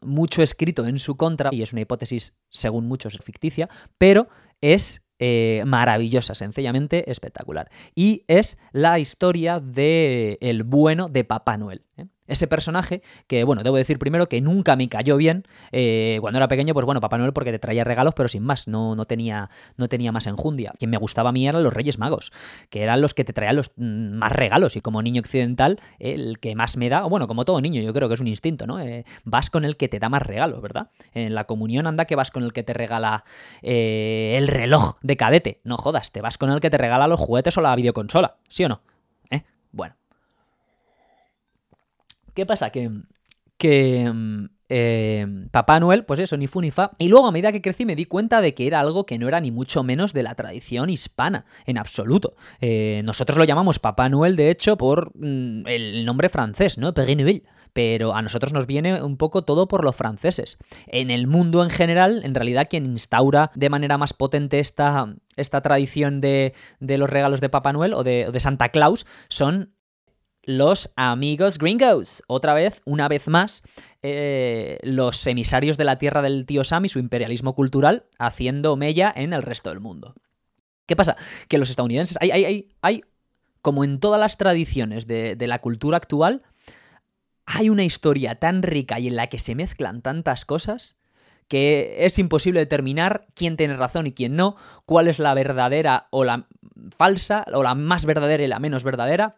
mucho 0.00 0.42
escrito 0.42 0.86
en 0.86 0.98
su 0.98 1.16
contra, 1.16 1.50
y 1.52 1.62
es 1.62 1.72
una 1.72 1.82
hipótesis, 1.82 2.36
según 2.48 2.86
muchos, 2.86 3.18
ficticia, 3.22 3.68
pero 3.98 4.28
es 4.60 5.06
eh, 5.18 5.62
maravillosa, 5.66 6.34
sencillamente 6.34 7.10
espectacular. 7.10 7.70
Y 7.94 8.24
es 8.28 8.58
la 8.72 8.98
historia 8.98 9.60
de 9.60 10.38
el 10.40 10.62
bueno 10.62 11.08
de 11.08 11.24
Papá 11.24 11.56
Noel. 11.56 11.82
¿Eh? 11.96 12.06
Ese 12.26 12.46
personaje 12.46 13.02
que, 13.26 13.44
bueno, 13.44 13.62
debo 13.62 13.76
decir 13.76 13.98
primero 13.98 14.28
que 14.28 14.40
nunca 14.40 14.76
me 14.76 14.88
cayó 14.88 15.16
bien. 15.16 15.44
eh, 15.72 16.18
cuando 16.20 16.38
era 16.38 16.48
pequeño, 16.48 16.74
pues 16.74 16.86
bueno, 16.86 17.00
Papá 17.00 17.18
Noel 17.18 17.32
porque 17.32 17.52
te 17.52 17.58
traía 17.58 17.84
regalos, 17.84 18.14
pero 18.14 18.28
sin 18.28 18.42
más, 18.42 18.66
no, 18.66 18.96
no, 18.96 19.04
tenía, 19.04 19.50
no 19.76 19.88
tenía 19.88 20.12
más 20.12 20.26
enjundia. 20.26 20.72
Quien 20.78 20.90
me 20.90 20.96
gustaba 20.96 21.30
a 21.30 21.32
mí 21.32 21.46
eran 21.46 21.62
los 21.62 21.74
Reyes 21.74 21.98
Magos, 21.98 22.32
que 22.70 22.82
eran 22.82 23.00
los 23.00 23.14
que 23.14 23.24
te 23.24 23.32
traían 23.32 23.56
los 23.56 23.72
mm, 23.76 24.14
más 24.14 24.32
regalos. 24.32 24.76
Y 24.76 24.80
como 24.80 25.02
niño 25.02 25.20
occidental, 25.20 25.80
el 25.98 26.38
que 26.38 26.54
más 26.54 26.76
me 26.76 26.88
da, 26.88 27.02
bueno, 27.02 27.26
como 27.26 27.44
todo 27.44 27.60
niño, 27.60 27.82
yo 27.82 27.92
creo 27.92 28.08
que 28.08 28.14
es 28.14 28.20
un 28.20 28.28
instinto, 28.28 28.66
¿no? 28.66 28.80
Eh, 28.80 29.04
vas 29.24 29.50
con 29.50 29.64
el 29.64 29.76
que 29.76 29.88
te 29.88 29.98
da 29.98 30.08
más 30.08 30.22
regalos, 30.22 30.62
¿verdad? 30.62 30.90
En 31.12 31.34
la 31.34 31.44
comunión 31.44 31.86
anda 31.86 32.06
que 32.06 32.16
vas 32.16 32.30
con 32.30 32.42
el 32.42 32.52
que 32.52 32.62
te 32.62 32.72
regala 32.72 33.24
el 33.62 34.48
reloj 34.48 34.96
de 35.02 35.16
cadete. 35.16 35.60
No 35.64 35.76
jodas, 35.76 36.12
te 36.12 36.20
vas 36.20 36.38
con 36.38 36.50
el 36.50 36.60
que 36.60 36.70
te 36.70 36.78
regala 36.78 37.08
los 37.08 37.20
juguetes 37.20 37.56
o 37.58 37.60
la 37.60 37.74
videoconsola, 37.76 38.36
¿sí 38.48 38.64
o 38.64 38.68
no? 38.68 38.82
Bueno. 39.74 40.03
¿Qué 42.34 42.46
pasa? 42.46 42.70
Que, 42.70 42.90
que 43.56 44.10
mm, 44.12 44.46
eh, 44.68 45.26
Papá 45.50 45.78
Noel, 45.78 46.04
pues 46.04 46.20
eso, 46.20 46.36
ni 46.36 46.46
fu 46.46 46.60
ni 46.60 46.70
fa. 46.70 46.92
Y 46.98 47.08
luego 47.08 47.26
a 47.26 47.32
medida 47.32 47.52
que 47.52 47.62
crecí 47.62 47.84
me 47.84 47.96
di 47.96 48.06
cuenta 48.06 48.40
de 48.40 48.54
que 48.54 48.66
era 48.66 48.80
algo 48.80 49.06
que 49.06 49.18
no 49.18 49.28
era 49.28 49.40
ni 49.40 49.50
mucho 49.50 49.82
menos 49.82 50.12
de 50.12 50.22
la 50.22 50.34
tradición 50.34 50.90
hispana, 50.90 51.44
en 51.66 51.78
absoluto. 51.78 52.34
Eh, 52.60 53.02
nosotros 53.04 53.38
lo 53.38 53.44
llamamos 53.44 53.78
Papá 53.78 54.08
Noel, 54.08 54.36
de 54.36 54.50
hecho, 54.50 54.76
por 54.76 55.12
mm, 55.14 55.66
el 55.66 56.04
nombre 56.04 56.28
francés, 56.28 56.78
¿no? 56.78 56.92
Père 56.94 57.16
Noël. 57.16 57.44
Pero 57.72 58.14
a 58.14 58.22
nosotros 58.22 58.52
nos 58.52 58.66
viene 58.66 59.02
un 59.02 59.16
poco 59.16 59.42
todo 59.42 59.66
por 59.66 59.84
los 59.84 59.96
franceses. 59.96 60.58
En 60.86 61.10
el 61.10 61.26
mundo 61.26 61.64
en 61.64 61.70
general, 61.70 62.20
en 62.24 62.34
realidad, 62.34 62.68
quien 62.70 62.86
instaura 62.86 63.50
de 63.56 63.68
manera 63.68 63.98
más 63.98 64.12
potente 64.12 64.60
esta, 64.60 65.12
esta 65.36 65.60
tradición 65.60 66.20
de, 66.20 66.54
de 66.78 66.98
los 66.98 67.10
regalos 67.10 67.40
de 67.40 67.48
Papá 67.48 67.72
Noel 67.72 67.94
o 67.94 68.04
de, 68.04 68.28
o 68.28 68.32
de 68.32 68.40
Santa 68.40 68.68
Claus 68.68 69.06
son 69.28 69.73
los 70.46 70.92
amigos 70.96 71.58
gringos. 71.58 72.22
Otra 72.26 72.54
vez, 72.54 72.82
una 72.84 73.08
vez 73.08 73.28
más, 73.28 73.62
eh, 74.02 74.78
los 74.82 75.26
emisarios 75.26 75.76
de 75.76 75.84
la 75.84 75.98
tierra 75.98 76.22
del 76.22 76.46
tío 76.46 76.64
Sam 76.64 76.84
y 76.84 76.88
su 76.88 76.98
imperialismo 76.98 77.54
cultural 77.54 78.06
haciendo 78.18 78.76
mella 78.76 79.12
en 79.14 79.32
el 79.32 79.42
resto 79.42 79.70
del 79.70 79.80
mundo. 79.80 80.14
¿Qué 80.86 80.96
pasa? 80.96 81.16
Que 81.48 81.58
los 81.58 81.70
estadounidenses, 81.70 82.18
hay, 82.20 82.30
hay, 82.30 82.44
hay, 82.44 82.68
hay 82.82 83.04
como 83.62 83.84
en 83.84 84.00
todas 84.00 84.20
las 84.20 84.36
tradiciones 84.36 85.06
de, 85.06 85.36
de 85.36 85.46
la 85.46 85.60
cultura 85.60 85.96
actual, 85.96 86.42
hay 87.46 87.70
una 87.70 87.84
historia 87.84 88.34
tan 88.34 88.62
rica 88.62 88.98
y 89.00 89.08
en 89.08 89.16
la 89.16 89.28
que 89.28 89.38
se 89.38 89.54
mezclan 89.54 90.02
tantas 90.02 90.44
cosas 90.44 90.96
que 91.48 91.96
es 92.00 92.18
imposible 92.18 92.60
determinar 92.60 93.26
quién 93.34 93.56
tiene 93.56 93.76
razón 93.76 94.06
y 94.06 94.12
quién 94.12 94.36
no, 94.36 94.56
cuál 94.86 95.08
es 95.08 95.18
la 95.18 95.34
verdadera 95.34 96.08
o 96.10 96.24
la 96.24 96.46
falsa, 96.96 97.44
o 97.52 97.62
la 97.62 97.74
más 97.74 98.04
verdadera 98.04 98.42
y 98.42 98.48
la 98.48 98.58
menos 98.58 98.82
verdadera. 98.82 99.34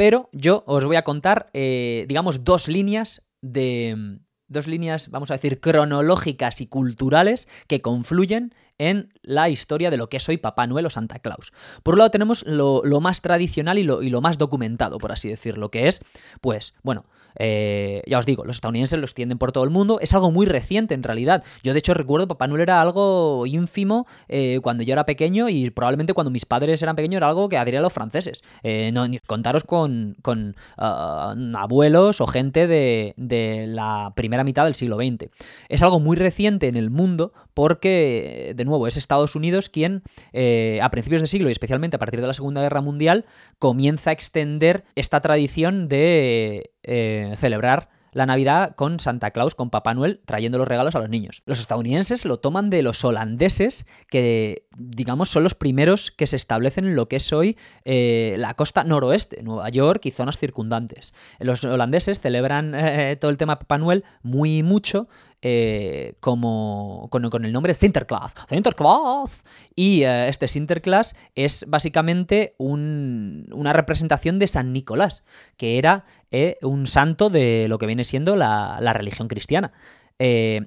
Pero 0.00 0.30
yo 0.32 0.64
os 0.66 0.82
voy 0.86 0.96
a 0.96 1.04
contar, 1.04 1.50
eh, 1.52 2.06
digamos, 2.08 2.42
dos 2.42 2.68
líneas 2.68 3.22
de. 3.42 4.18
Dos 4.48 4.66
líneas, 4.66 5.10
vamos 5.10 5.30
a 5.30 5.34
decir, 5.34 5.60
cronológicas 5.60 6.62
y 6.62 6.66
culturales 6.66 7.48
que 7.66 7.82
confluyen 7.82 8.54
en 8.80 9.12
la 9.22 9.50
historia 9.50 9.90
de 9.90 9.98
lo 9.98 10.08
que 10.08 10.16
es 10.16 10.28
hoy 10.28 10.38
Papá 10.38 10.66
Noel 10.66 10.86
o 10.86 10.90
Santa 10.90 11.18
Claus. 11.18 11.52
Por 11.82 11.94
un 11.94 11.98
lado 11.98 12.10
tenemos 12.10 12.44
lo, 12.46 12.82
más 13.00 13.20
tradicional 13.20 13.78
y 13.78 13.82
lo, 13.82 14.20
más 14.22 14.38
documentado, 14.38 14.96
por 14.96 15.12
así 15.12 15.28
decirlo, 15.28 15.70
que 15.70 15.86
es, 15.86 16.00
pues, 16.40 16.72
bueno, 16.82 17.04
eh, 17.38 18.02
ya 18.06 18.18
os 18.18 18.26
digo, 18.26 18.44
los 18.44 18.56
estadounidenses 18.56 18.98
lo 18.98 19.04
extienden 19.04 19.38
por 19.38 19.52
todo 19.52 19.64
el 19.64 19.70
mundo, 19.70 20.00
es 20.00 20.14
algo 20.14 20.30
muy 20.30 20.46
reciente 20.46 20.94
en 20.94 21.02
realidad. 21.02 21.44
Yo 21.62 21.74
de 21.74 21.78
hecho 21.78 21.92
recuerdo 21.92 22.26
Papá 22.26 22.46
Noel 22.48 22.62
era 22.62 22.80
algo 22.80 23.44
ínfimo 23.46 24.06
eh, 24.28 24.60
cuando 24.62 24.82
yo 24.82 24.94
era 24.94 25.04
pequeño 25.04 25.50
y 25.50 25.68
probablemente 25.70 26.14
cuando 26.14 26.30
mis 26.30 26.46
padres 26.46 26.82
eran 26.82 26.96
pequeños 26.96 27.18
era 27.18 27.28
algo 27.28 27.50
que 27.50 27.58
adhería 27.58 27.82
los 27.82 27.92
franceses. 27.92 28.42
Eh, 28.62 28.90
no, 28.92 29.06
contaros 29.26 29.64
con, 29.64 30.16
uh, 30.26 31.56
abuelos 31.56 32.22
o 32.22 32.26
gente 32.26 32.66
de, 32.66 33.12
de 33.18 33.66
la 33.68 34.14
primera 34.16 34.42
mitad 34.42 34.64
del 34.64 34.74
siglo 34.74 34.96
XX. 34.96 35.30
Es 35.68 35.82
algo 35.82 36.00
muy 36.00 36.16
reciente 36.16 36.66
en 36.66 36.76
el 36.76 36.90
mundo 36.90 37.32
porque, 37.60 38.54
de 38.56 38.64
nuevo, 38.64 38.69
es 38.86 38.96
Estados 38.96 39.36
Unidos 39.36 39.68
quien 39.68 40.02
eh, 40.32 40.80
a 40.82 40.90
principios 40.90 41.20
de 41.20 41.26
siglo 41.26 41.48
y 41.48 41.52
especialmente 41.52 41.96
a 41.96 41.98
partir 41.98 42.20
de 42.20 42.26
la 42.26 42.34
Segunda 42.34 42.62
Guerra 42.62 42.80
Mundial 42.80 43.24
comienza 43.58 44.10
a 44.10 44.12
extender 44.12 44.84
esta 44.94 45.20
tradición 45.20 45.88
de 45.88 46.72
eh, 46.82 47.34
celebrar 47.36 47.88
la 48.12 48.26
Navidad 48.26 48.74
con 48.74 48.98
Santa 48.98 49.30
Claus, 49.30 49.54
con 49.54 49.70
Papá 49.70 49.94
Noel, 49.94 50.20
trayendo 50.24 50.58
los 50.58 50.66
regalos 50.66 50.96
a 50.96 50.98
los 50.98 51.08
niños. 51.08 51.42
Los 51.46 51.60
estadounidenses 51.60 52.24
lo 52.24 52.40
toman 52.40 52.68
de 52.68 52.82
los 52.82 53.04
holandeses, 53.04 53.86
que 54.08 54.66
digamos 54.76 55.28
son 55.28 55.44
los 55.44 55.54
primeros 55.54 56.10
que 56.10 56.26
se 56.26 56.34
establecen 56.34 56.86
en 56.86 56.96
lo 56.96 57.06
que 57.06 57.16
es 57.16 57.32
hoy 57.32 57.56
eh, 57.84 58.34
la 58.38 58.54
costa 58.54 58.82
noroeste, 58.82 59.44
Nueva 59.44 59.68
York 59.68 60.04
y 60.06 60.10
zonas 60.10 60.38
circundantes. 60.38 61.14
Los 61.38 61.64
holandeses 61.64 62.18
celebran 62.18 62.74
todo 63.20 63.30
el 63.30 63.36
tema 63.36 63.60
Papá 63.60 63.78
Noel 63.78 64.02
muy 64.22 64.64
mucho, 64.64 65.06
eh, 65.42 66.16
como 66.20 67.08
con, 67.10 67.24
el 67.44 67.52
nombre 67.52 67.72
Sinterklaas. 67.72 68.34
Sinterklaas. 68.48 69.44
Y 69.74 70.02
eh, 70.02 70.28
este 70.28 70.48
Sinterklaas 70.48 71.16
es 71.34 71.64
básicamente 71.66 72.54
un, 72.58 73.48
una 73.52 73.72
representación 73.72 74.38
de 74.38 74.48
San 74.48 74.74
Nicolás, 74.74 75.24
que 75.56 75.78
era 75.78 76.04
eh, 76.30 76.58
un 76.60 76.86
santo 76.86 77.30
de 77.30 77.68
lo 77.68 77.78
que 77.78 77.86
viene 77.86 78.04
siendo 78.04 78.36
la, 78.36 78.78
religión 78.92 79.28
cristiana. 79.28 79.72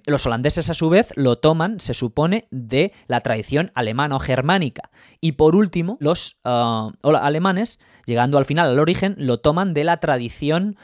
Los 0.08 0.26
holandeses 0.26 0.72
a 0.72 0.74
su 0.74 0.90
vez 0.90 1.14
lo 1.16 1.38
toman, 1.38 1.80
se 1.80 1.94
supone, 1.94 2.48
de 2.50 2.92
la 3.06 3.22
tradición 3.22 3.72
alemano-germánica. 3.76 4.90
Y 5.22 5.34
por 5.34 5.56
último, 5.56 5.98
los 6.00 6.40
alemanes, 6.42 7.78
llegando 8.08 8.40
al 8.40 8.46
final 8.46 8.70
al 8.70 8.80
origen, 8.80 9.14
lo 9.20 9.42
toman 9.42 9.76
de 9.76 9.84
la 9.84 9.98
tradición 9.98 10.76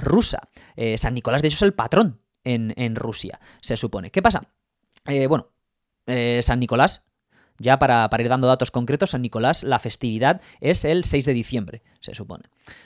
rusa. 0.00 0.48
San 0.96 1.12
Nicolás, 1.12 1.42
de 1.42 1.48
hecho, 1.48 1.56
es 1.56 1.62
el 1.62 1.74
patrón 1.74 2.23
en, 2.44 2.96
Rusia, 2.96 3.40
se 3.60 3.76
supone. 3.76 4.10
¿Qué 4.10 4.22
pasa? 4.22 4.42
Eh, 5.06 5.26
bueno, 5.26 5.50
eh, 6.06 6.40
San 6.42 6.60
Nicolás, 6.60 7.02
ya 7.58 7.78
para, 7.78 8.08
ir 8.18 8.28
dando 8.28 8.46
datos 8.46 8.70
concretos, 8.70 9.10
San 9.10 9.22
Nicolás, 9.22 9.62
la 9.62 9.78
festividad 9.78 10.40
es 10.60 10.84
el 10.84 11.04
6 11.04 11.24
de 11.24 11.32
diciembre, 11.32 11.82
se 12.00 12.14
supone. 12.14 12.44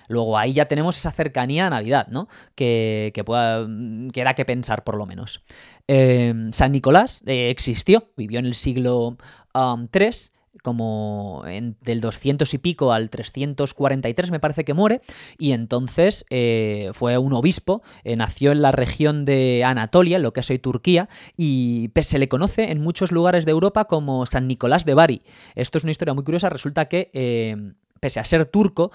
Luego 0.09 0.39
ahí 0.39 0.53
ya 0.53 0.67
tenemos 0.67 0.99
esa 0.99 1.11
cercanía 1.11 1.67
a 1.67 1.71
Navidad, 1.71 2.09
¿no? 2.09 2.29
Que, 2.55 3.13
que, 3.15 3.25
pueda, 3.25 3.67
que 4.13 4.25
da 4.25 4.35
que 4.35 4.45
pensar, 4.45 4.85
por 4.85 4.97
lo 4.97 5.07
menos. 5.07 5.43
Eh, 5.87 6.35
San 6.53 6.73
Nicolás 6.73 7.23
existió, 7.27 8.11
vivió 8.17 8.39
en 8.39 8.47
el 8.47 8.55
siglo 8.55 9.17
um, 9.55 9.89
3 9.89 10.33
como 10.63 11.43
en, 11.47 11.77
del 11.81 12.01
200 12.01 12.53
y 12.55 12.59
pico 12.59 12.93
al 12.93 13.11
343 13.11 14.31
me 14.31 14.41
parece 14.41 14.65
que 14.65 14.75
muere 14.75 15.01
y 15.39 15.53
entonces 15.53 16.25
eh, 16.31 16.91
fue 16.93 17.19
un 17.19 17.33
obispo, 17.33 17.83
eh, 18.05 18.17
nació 18.17 18.53
en 18.53 18.63
la 18.63 18.73
región 18.73 19.25
de 19.25 19.65
Anatolia, 19.65 20.19
lo 20.19 20.33
que 20.33 20.41
es 20.41 20.51
hoy 20.51 20.59
Turquía, 20.59 21.09
y 21.37 21.91
se 22.01 22.19
le 22.19 22.29
conoce 22.29 22.71
en 22.71 22.81
muchos 22.81 23.13
lugares 23.13 23.45
de 23.45 23.51
Europa 23.51 23.87
como 23.87 24.25
San 24.27 24.47
Nicolás 24.49 24.85
de 24.85 24.95
Bari. 24.95 25.23
Esto 25.55 25.79
es 25.79 25.85
una 25.85 25.91
historia 25.91 26.15
muy 26.15 26.25
curiosa, 26.25 26.49
resulta 26.49 26.87
que... 26.87 27.11
Eh, 27.13 27.57
pese 28.01 28.21
a 28.21 28.25
ser 28.25 28.47
turco, 28.47 28.93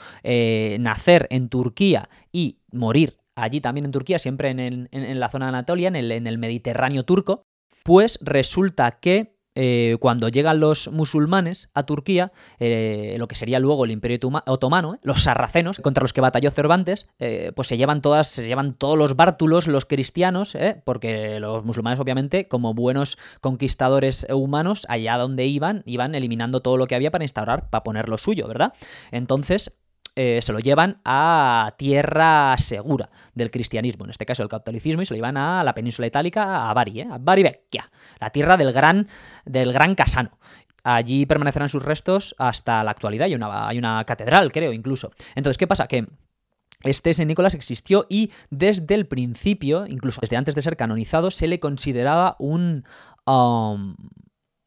nacer 0.80 1.28
en 1.30 1.50
Turquía 1.50 2.08
y 2.32 2.60
morir 2.72 3.18
allí 3.36 3.62
también 3.62 3.86
en 3.86 3.92
Turquía, 3.92 4.20
siempre 4.20 4.50
en, 4.50 4.60
en, 4.60 4.88
en 4.92 5.20
la 5.20 5.30
zona 5.30 5.48
de 5.48 5.50
Anatolia, 5.50 5.88
en 5.88 5.98
el, 5.98 6.12
en 6.12 6.26
el 6.26 6.38
Mediterráneo 6.38 7.04
turco, 7.04 7.46
pues 7.84 8.18
resulta 8.22 9.00
que 9.00 9.33
eh, 9.56 9.98
cuando 10.00 10.30
llegan 10.30 10.60
los 10.60 10.90
musulmanes 10.92 11.70
a 11.74 11.84
Turquía, 11.84 12.32
eh, 12.60 13.16
lo 13.20 13.28
que 13.28 13.36
sería 13.36 13.60
luego 13.60 13.86
el 13.86 13.92
Imperio 13.92 14.18
Otomano, 14.46 14.96
eh, 14.96 15.00
los 15.04 15.24
sarracenos 15.24 15.80
contra 15.80 16.02
los 16.02 16.14
que 16.14 16.22
batalló 16.22 16.52
Cervantes, 16.52 17.10
pues 17.56 17.68
se 17.68 17.78
llevan 17.78 18.02
todas, 18.02 18.28
se 18.28 18.48
llevan 18.48 18.74
todos 18.74 18.98
los 18.98 19.16
bártulos, 19.16 19.68
los 19.68 19.86
cristianos, 19.86 20.58
porque 20.84 21.40
los 21.40 21.64
musulmanes, 21.64 22.00
obviamente, 22.00 22.48
como 22.48 22.74
buenos 22.74 23.18
conquistadores 23.42 24.28
humanos, 24.30 24.86
allá 24.90 25.18
donde 25.18 25.46
iban, 25.46 25.84
iban 25.86 26.16
eliminando 26.16 26.62
todo 26.62 26.78
lo 26.78 26.88
que 26.88 26.96
había 26.96 27.12
para 27.12 27.24
instaurar, 27.24 27.70
para 27.70 27.84
poner 27.84 28.10
lo 28.10 28.18
suyo, 28.18 28.48
¿verdad? 28.48 28.74
Entonces, 29.12 29.74
eh, 30.16 30.40
se 30.42 30.54
lo 30.54 30.60
llevan 30.60 31.02
a 31.06 31.74
tierra 31.78 32.56
segura 32.58 33.10
del 33.34 33.50
cristianismo, 33.50 34.06
en 34.06 34.12
este 34.12 34.26
caso 34.26 34.44
el 34.44 34.50
catolicismo, 34.50 35.02
y 35.02 35.06
se 35.06 35.14
lo 35.14 35.18
llevan 35.18 35.38
a 35.38 35.64
la 35.64 35.74
península 35.74 36.08
itálica, 36.08 36.70
a 36.70 36.74
Bari, 36.74 37.02
¿eh? 37.02 37.08
a 37.12 37.18
Bari 37.18 37.44
Vecchia, 37.44 37.92
la 38.20 38.30
tierra 38.30 38.58
del 38.58 38.74
gran, 38.74 39.08
del 39.46 39.74
gran 39.74 39.96
Casano. 39.96 40.38
Allí 40.84 41.26
permanecerán 41.26 41.70
sus 41.70 41.84
restos 41.84 42.36
hasta 42.38 42.84
la 42.84 42.92
actualidad, 42.92 43.26
hay 43.26 43.36
una, 43.36 43.68
hay 43.68 43.78
una 43.78 44.04
catedral, 44.04 44.52
creo, 44.52 44.74
incluso. 44.74 45.12
Entonces, 45.34 45.58
¿qué 45.58 45.66
pasa? 45.66 45.88
Que 45.88 46.06
Este 46.84 47.12
St. 47.12 47.26
Nicolás 47.26 47.54
existió 47.54 48.06
y 48.10 48.32
desde 48.50 48.94
el 48.96 49.08
principio, 49.08 49.88
incluso 49.88 50.20
desde 50.22 50.36
antes 50.36 50.54
de 50.54 50.62
ser 50.62 50.76
canonizado, 50.76 51.32
se 51.32 51.48
le 51.48 51.60
consideraba 51.60 52.36
un... 52.38 52.84
um, 53.26 53.96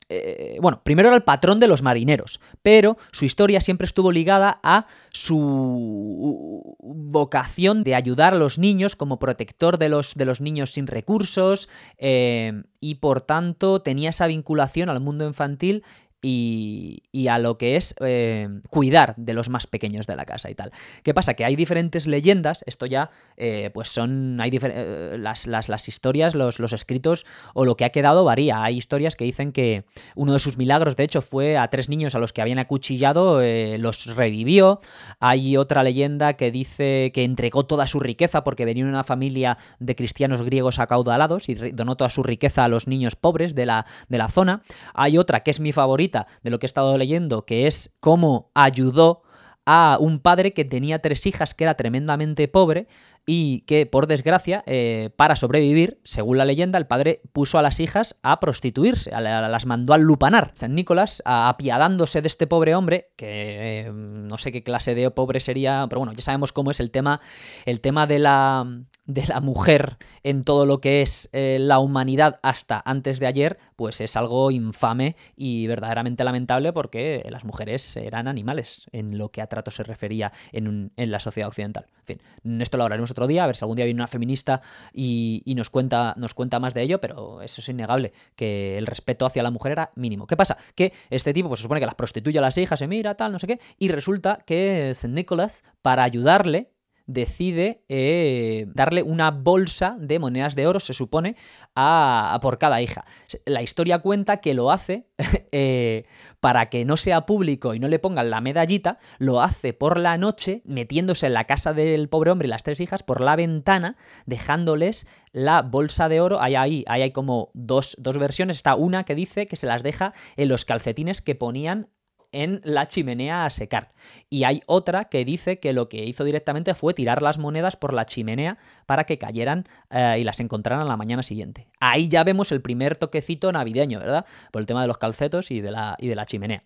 eh, 0.09 0.59
bueno, 0.61 0.83
primero 0.85 1.09
era 1.09 1.17
el 1.17 1.25
patrón 1.25 1.59
de 1.59 1.67
los 1.67 1.83
marineros, 1.83 2.41
pero 2.63 2.97
su 3.11 3.25
historia 3.25 3.61
siempre 3.61 3.87
estuvo 3.87 4.13
ligada 4.13 4.61
a 4.63 4.87
su 5.11 6.77
vocación 6.81 7.83
de 7.83 7.97
ayudar 7.97 8.35
a 8.35 8.37
los 8.39 8.59
niños 8.59 8.95
como 8.95 9.19
protector 9.19 9.79
de 9.79 9.89
los, 9.89 10.15
de 10.15 10.25
los 10.25 10.41
niños 10.41 10.71
sin 10.71 10.87
recursos 10.87 11.69
eh, 11.99 12.63
y 12.79 12.97
por 12.97 13.21
tanto 13.21 13.83
tenía 13.83 14.11
esa 14.11 14.29
vinculación 14.29 14.91
al 14.91 15.01
mundo 15.01 15.27
infantil 15.27 15.83
y, 16.29 17.29
a 17.29 17.39
lo 17.39 17.59
que 17.59 17.77
es 17.77 17.95
eh, 18.01 18.49
cuidar 18.71 19.15
de 19.17 19.35
los 19.35 19.49
más 19.49 19.67
pequeños 19.67 20.07
de 20.07 20.17
la 20.17 20.25
casa 20.25 20.51
y 20.51 20.55
tal. 20.55 20.73
¿Qué 21.03 21.15
pasa? 21.15 21.35
Que 21.35 21.45
hay 21.45 21.57
diferentes 21.57 22.07
leyendas, 22.07 22.63
esto 22.67 22.87
ya 22.87 23.11
eh, 23.37 23.71
pues 23.75 23.89
son, 23.89 24.41
hay 24.41 24.51
eh, 24.63 25.17
las, 25.19 25.47
las, 25.47 25.89
historias, 25.89 26.35
los, 26.35 26.59
los, 26.59 26.73
escritos 26.73 27.27
o 27.55 27.65
lo 27.65 27.77
que 27.77 27.85
ha 27.85 27.91
quedado 27.91 28.25
varía. 28.25 28.63
Hay 28.63 28.77
historias 28.77 29.17
que 29.17 29.25
dicen 29.25 29.53
que 29.53 29.85
uno 30.15 30.33
de 30.33 30.39
sus 30.39 30.57
milagros, 30.57 30.97
de 30.97 31.05
hecho, 31.05 31.23
fue 31.23 31.57
a 31.57 31.69
tres 31.69 31.89
niños 31.89 32.15
a 32.15 32.19
los 32.19 32.33
que 32.33 32.43
habían 32.43 32.59
acuchillado, 32.59 33.41
los 33.79 34.07
revivió. 34.15 34.81
Hay 35.21 35.57
otra 35.57 35.83
leyenda 35.83 36.35
que 36.35 36.51
dice 36.51 37.11
que 37.15 37.25
entregó 37.25 37.67
toda 37.67 37.87
su 37.87 38.01
riqueza 38.01 38.45
porque 38.45 38.65
venía 38.65 38.85
una 38.85 39.05
familia 39.05 39.59
de 39.79 39.97
cristianos 39.97 40.43
griegos 40.43 40.79
acaudalados 40.79 41.49
y 41.49 41.55
donó 41.55 41.97
toda 41.97 42.11
su 42.11 42.23
riqueza 42.23 42.65
a 42.65 42.69
los 42.69 42.87
niños 42.87 43.17
pobres 43.17 43.55
de 43.55 43.67
la, 43.67 43.87
de 44.09 44.19
la 44.19 44.29
zona. 44.29 44.63
Hay 44.95 45.19
otra 45.19 45.41
que 45.41 45.51
es 45.51 45.61
mi 45.61 45.73
favorita, 45.73 46.16
de 46.43 46.51
lo 46.51 46.59
que 46.59 46.67
he 46.67 46.69
estado 46.69 46.97
leyendo, 46.97 47.45
que 47.45 47.67
es 47.67 47.95
cómo 48.01 48.51
ayudó 48.55 49.21
a 49.67 49.99
un 50.01 50.21
padre 50.21 50.53
que 50.53 50.65
tenía 50.65 51.01
tres 51.01 51.27
hijas, 51.27 51.53
que 51.53 51.65
era 51.65 51.75
tremendamente 51.75 52.47
pobre, 52.49 52.87
y 53.27 53.63
que, 53.63 53.87
por 53.87 54.07
desgracia, 54.07 54.63
eh, 54.67 55.11
para 55.17 55.35
sobrevivir, 55.35 55.99
según 56.05 56.39
la 56.39 56.45
leyenda, 56.45 56.79
el 56.79 56.87
padre 56.87 57.21
puso 57.33 57.59
a 57.59 57.63
las 57.63 57.81
hijas 57.81 58.17
a 58.23 58.39
prostituirse, 58.39 59.11
a 59.13 59.21
la, 59.21 59.49
las 59.49 59.67
mandó 59.67 59.95
al 59.95 60.03
lupanar. 60.03 60.53
San 60.55 60.75
Nicolás, 60.75 61.23
apiadándose 61.25 62.23
de 62.23 62.29
este 62.29 62.47
pobre 62.47 62.77
hombre, 62.77 63.11
que 63.17 63.81
eh, 63.81 63.91
no 63.93 64.39
sé 64.39 64.53
qué 64.53 64.63
clase 64.63 64.95
de 64.95 65.11
pobre 65.11 65.41
sería, 65.41 65.87
pero 65.89 66.01
bueno, 66.01 66.13
ya 66.13 66.23
sabemos 66.23 66.53
cómo 66.53 66.71
es 66.71 66.79
el 66.79 66.93
tema, 66.93 67.21
el 67.65 67.81
tema 67.81 68.07
de 68.07 68.21
la, 68.21 68.65
de 69.07 69.27
la 69.27 69.41
mujer 69.41 69.97
en 70.23 70.45
todo 70.45 70.65
lo 70.65 70.81
que 70.81 71.03
es 71.03 71.29
eh, 71.33 71.59
la 71.61 71.81
humanidad 71.81 72.39
hasta 72.43 72.81
antes 72.85 73.19
de 73.19 73.27
ayer, 73.27 73.59
pues 73.75 74.01
es 74.01 74.17
algo 74.17 74.53
infame 74.53 75.17
y 75.37 75.67
verdaderamente 75.67 76.23
lamentable 76.23 76.73
porque 76.73 77.27
las 77.29 77.45
mujeres 77.45 77.97
eran 77.97 78.29
animales 78.29 78.87
en 78.93 79.19
lo 79.19 79.31
que 79.31 79.43
a 79.43 79.49
trato 79.49 79.73
se 79.73 79.83
refería 79.83 80.33
en, 80.53 80.69
un, 80.69 80.93
en 80.97 81.11
la 81.11 81.19
sociedad 81.19 81.49
occidental. 81.49 81.87
En 82.07 82.19
fin, 82.19 82.61
esto 82.61 82.77
lo 82.77 82.85
hablaremos 82.85 83.11
otro 83.17 83.27
día, 83.27 83.45
a 83.45 83.47
ver 83.47 83.57
si 83.57 83.65
algún 83.65 83.77
día 83.77 83.87
viene 83.87 83.99
una 83.99 84.07
feminista 84.07 84.61
y, 84.93 85.43
nos, 85.57 85.71
cuenta, 85.71 86.15
nos 86.19 86.35
cuenta 86.35 86.61
más 86.61 86.75
de 86.75 86.83
ello, 86.83 87.01
pero 87.01 87.41
eso 87.41 87.63
es 87.63 87.69
innegable, 87.69 88.13
que 88.37 88.77
el 88.77 88.87
respeto 88.87 89.25
hacia 89.25 89.43
la 89.43 89.51
mujer 89.51 89.73
era 89.73 89.91
mínimo. 89.97 90.27
¿Qué 90.27 90.37
pasa? 90.37 90.59
Que 90.75 90.93
este 91.09 91.33
tipo 91.33 91.49
pues, 91.49 91.61
se 91.61 91.63
supone 91.63 91.81
que 91.81 91.87
las 91.87 91.95
prostituye 91.95 92.39
a 92.39 92.43
las 92.43 92.59
hijas, 92.59 92.79
se 92.79 92.87
mira, 92.87 93.15
tal, 93.15 93.33
no 93.33 93.39
sé 93.39 93.47
qué, 93.47 93.61
y 93.79 93.89
resulta 93.89 94.39
que 94.47 94.91
St. 94.91 95.09
Nicholas, 95.13 95.65
para 95.81 96.05
ayudarle, 96.05 96.71
decide 97.07 97.85
eh, 97.89 98.67
darle 98.75 99.03
una 99.03 99.31
bolsa 99.31 99.97
de 99.99 100.19
monedas 100.19 100.55
de 100.55 100.67
oro, 100.67 100.81
se 100.81 100.93
supone, 100.93 101.37
a, 101.75 102.35
a 102.35 102.41
por 102.41 102.59
cada 102.59 102.83
hija. 102.83 103.05
La 103.45 103.63
historia 103.63 104.01
cuenta 104.01 104.39
que 104.39 104.55
lo 104.55 104.71
hace 104.71 105.07
eh, 105.53 106.05
para 106.41 106.69
que 106.69 106.85
no 106.85 106.97
sea 106.97 107.27
público 107.27 107.75
y 107.75 107.79
no 107.79 107.89
le 107.89 107.99
pongan 107.99 108.31
la 108.31 108.41
medallita, 108.41 108.99
lo 109.19 109.41
hace 109.41 109.73
por 109.73 109.99
la 109.99 110.19
noche, 110.19 110.63
metiéndose 110.65 111.27
en 111.27 111.35
la 111.35 111.45
casa 111.45 111.73
del 111.73 112.09
pobre 112.09 112.31
hombre 112.31 112.47
y 112.47 112.51
las 112.51 112.63
tres 112.63 112.81
hijas 112.81 113.03
por 113.03 113.21
la 113.21 113.37
ventana, 113.37 113.97
dejándoles 114.27 115.07
la 115.33 115.63
bolsa 115.63 116.09
de 116.09 116.21
oro. 116.21 116.41
Ahí, 116.41 116.55
ahí, 116.55 116.85
ahí 116.89 117.03
hay 117.03 117.13
como 117.13 117.51
dos, 117.55 117.97
dos 117.99 118.19
versiones. 118.19 118.57
Está 118.57 118.75
una 118.75 119.05
que 119.05 119.15
dice 119.15 119.47
que 119.47 119.57
se 119.57 119.67
las 119.67 119.83
deja 119.83 120.13
en 120.37 120.49
los 120.49 120.65
calcetines 120.65 121.23
que 121.23 121.35
ponían 121.35 121.89
en 122.33 122.61
la 122.65 122.87
chimenea 122.87 123.45
a 123.45 123.51
secar. 123.51 123.93
Y 124.29 124.45
hay 124.45 124.63
otra 124.67 125.07
que 125.07 125.25
dice 125.25 125.59
que 125.61 125.73
lo 125.73 125.89
que 125.89 126.05
hizo 126.05 126.25
directamente 126.25 126.75
fue 126.75 126.95
tirar 126.95 127.23
las 127.23 127.39
monedas 127.39 127.77
por 127.77 127.93
la 127.93 128.07
chimenea 128.07 128.59
para 128.87 129.05
que 129.05 129.19
cayeran 129.19 129.65
eh, 129.91 130.17
y 130.21 130.25
las 130.25 130.41
encontraran 130.41 130.89
la 130.89 130.97
mañana 130.97 131.23
siguiente. 131.23 131.69
Ahí 131.81 132.09
ya 132.09 132.25
vemos 132.25 132.53
el 132.53 132.63
primer 132.63 132.97
toquecito 132.97 133.53
navideño, 133.53 134.01
¿verdad? 134.01 134.27
Por 134.51 134.61
el 134.61 134.67
tema 134.67 134.83
de 134.83 134.89
los 134.89 134.99
calcetos 134.99 135.51
y 135.51 135.61
de 135.61 135.71
la, 135.71 135.97
y 135.99 136.09
de 136.09 136.17
la 136.17 136.27
chimenea. 136.27 136.63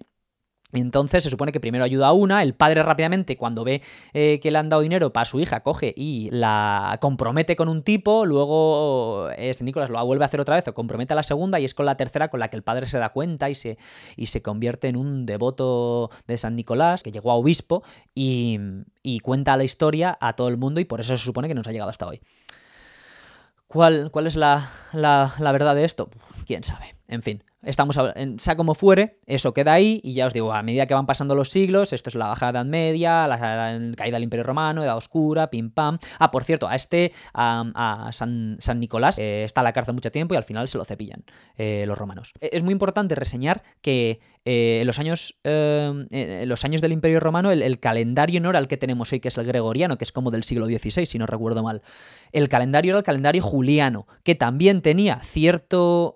Entonces 0.73 1.25
se 1.25 1.31
supone 1.31 1.53
que 1.53 1.61
primero 1.61 1.85
ayuda 1.85 2.09
a 2.09 2.13
una, 2.13 2.43
el 2.43 2.55
padre 2.55 2.83
rápidamente 2.83 3.37
cuando 3.37 3.65
ve 3.65 3.83
eh, 4.13 4.39
que 4.41 4.51
le 4.51 4.59
han 4.59 4.69
dado 4.69 4.83
dinero 4.83 5.13
para 5.13 5.25
su 5.25 5.41
hija 5.41 5.61
coge 5.61 5.93
y 5.97 6.31
la 6.31 6.99
compromete 7.01 7.57
con 7.57 7.69
un 7.69 7.83
tipo, 7.83 8.25
luego 8.25 9.31
es 9.37 9.63
Nicolás 9.63 9.91
lo 9.91 10.05
vuelve 10.05 10.25
a 10.25 10.27
hacer 10.27 10.41
otra 10.41 10.55
vez 10.57 10.67
o 10.69 10.75
compromete 10.75 11.13
a 11.13 11.17
la 11.17 11.23
segunda 11.23 11.59
y 11.59 11.65
es 11.65 11.75
con 11.75 11.87
la 11.87 11.97
tercera 11.97 12.29
con 12.29 12.41
la 12.41 12.49
que 12.49 12.57
el 12.57 12.63
padre 12.63 12.87
se 12.87 12.99
da 12.99 13.11
cuenta 13.11 13.51
y 13.51 13.55
se, 13.55 13.79
y 14.17 14.27
se 14.27 14.43
convierte 14.43 14.89
en 14.89 14.97
un 14.97 15.27
devoto 15.27 16.11
de 16.27 16.39
San 16.39 16.57
Nicolás 16.57 17.03
que 17.03 17.11
llegó 17.11 17.31
a 17.31 17.35
obispo 17.35 17.83
y, 18.15 18.59
y 19.03 19.21
cuenta 19.21 19.57
la 19.57 19.65
historia 19.65 20.17
a 20.21 20.35
todo 20.35 20.49
el 20.49 20.57
mundo 20.57 20.81
y 20.81 20.85
por 20.85 21.01
eso 21.01 21.17
se 21.17 21.25
supone 21.25 21.49
que 21.49 21.55
nos 21.55 21.67
ha 21.67 21.73
llegado 21.73 21.91
hasta 21.91 22.07
hoy. 22.07 22.21
¿Cuál, 23.67 24.11
cuál 24.11 24.27
es 24.27 24.35
la, 24.35 24.69
la, 24.93 25.33
la 25.39 25.53
verdad 25.53 25.77
de 25.77 25.85
esto? 25.85 26.11
¿Quién 26.45 26.65
sabe? 26.65 27.00
En 27.11 27.23
fin, 27.23 27.43
estamos 27.63 27.99
en, 28.15 28.39
sea 28.39 28.55
como 28.55 28.75
fuere, 28.75 29.19
eso 29.27 29.53
queda 29.53 29.73
ahí 29.73 30.01
y 30.05 30.15
ya 30.15 30.27
os 30.27 30.33
digo, 30.33 30.53
a 30.53 30.63
medida 30.63 30.87
que 30.87 30.95
van 30.95 31.07
pasando 31.07 31.35
los 31.35 31.51
siglos, 31.51 31.93
esto 31.93 32.09
es 32.09 32.15
la 32.15 32.29
Baja 32.29 32.51
Edad 32.51 32.65
Media, 32.65 33.27
la, 33.27 33.37
caída 33.97 34.15
del 34.15 34.23
Imperio 34.23 34.45
Romano, 34.45 34.85
Edad 34.85 34.97
Oscura, 34.97 35.51
pim 35.51 35.71
pam. 35.71 35.99
Ah, 36.21 36.31
por 36.31 36.45
cierto, 36.45 36.69
a 36.69 36.77
este, 36.77 37.13
a, 37.35 38.07
a 38.07 38.13
San, 38.13 38.59
San, 38.61 38.79
Nicolás, 38.79 39.19
eh, 39.19 39.43
está 39.43 39.63
en 39.63 39.65
la 39.65 39.73
cárcel 39.73 39.95
mucho 39.95 40.13
tiempo 40.13 40.35
y 40.35 40.37
al 40.37 40.45
final 40.45 40.69
se 40.69 40.79
lo 40.79 40.85
cepillan 40.85 41.25
eh, 41.57 41.85
los 41.85 41.99
romanos. 41.99 42.33
E, 42.41 42.51
es 42.53 42.63
muy 42.63 42.71
importante 42.71 43.17
reseñar 43.17 43.65
que 43.83 44.21
eh, 44.45 44.79
en 44.83 44.87
los 44.87 45.01
años, 45.01 45.37
los 45.43 46.65
años 46.65 46.81
del 46.81 46.93
Imperio 46.93 47.19
Romano 47.19 47.51
el, 47.51 47.81
calendario 47.81 48.41
no 48.41 48.51
era 48.51 48.61
el 48.61 48.69
que 48.69 48.77
tenemos 48.77 49.13
hoy, 49.13 49.19
que 49.19 49.29
es 49.29 49.37
el 49.37 49.47
gregoriano, 49.47 49.99
que 49.99 50.05
es 50.05 50.13
como 50.13 50.31
del 50.31 50.45
siglo 50.45 50.67
XVI, 50.67 51.07
si 51.07 51.19
no 51.19 51.27
recuerdo 51.27 51.65
mal. 51.65 51.83
El 52.31 52.49
calendario 52.49 52.93
era 52.93 52.99
el 52.99 53.05
calendario 53.05 53.43
juliano, 53.43 54.07
que 54.23 54.37
también 54.37 54.81
tenía 54.81 55.17
cierto... 55.25 56.15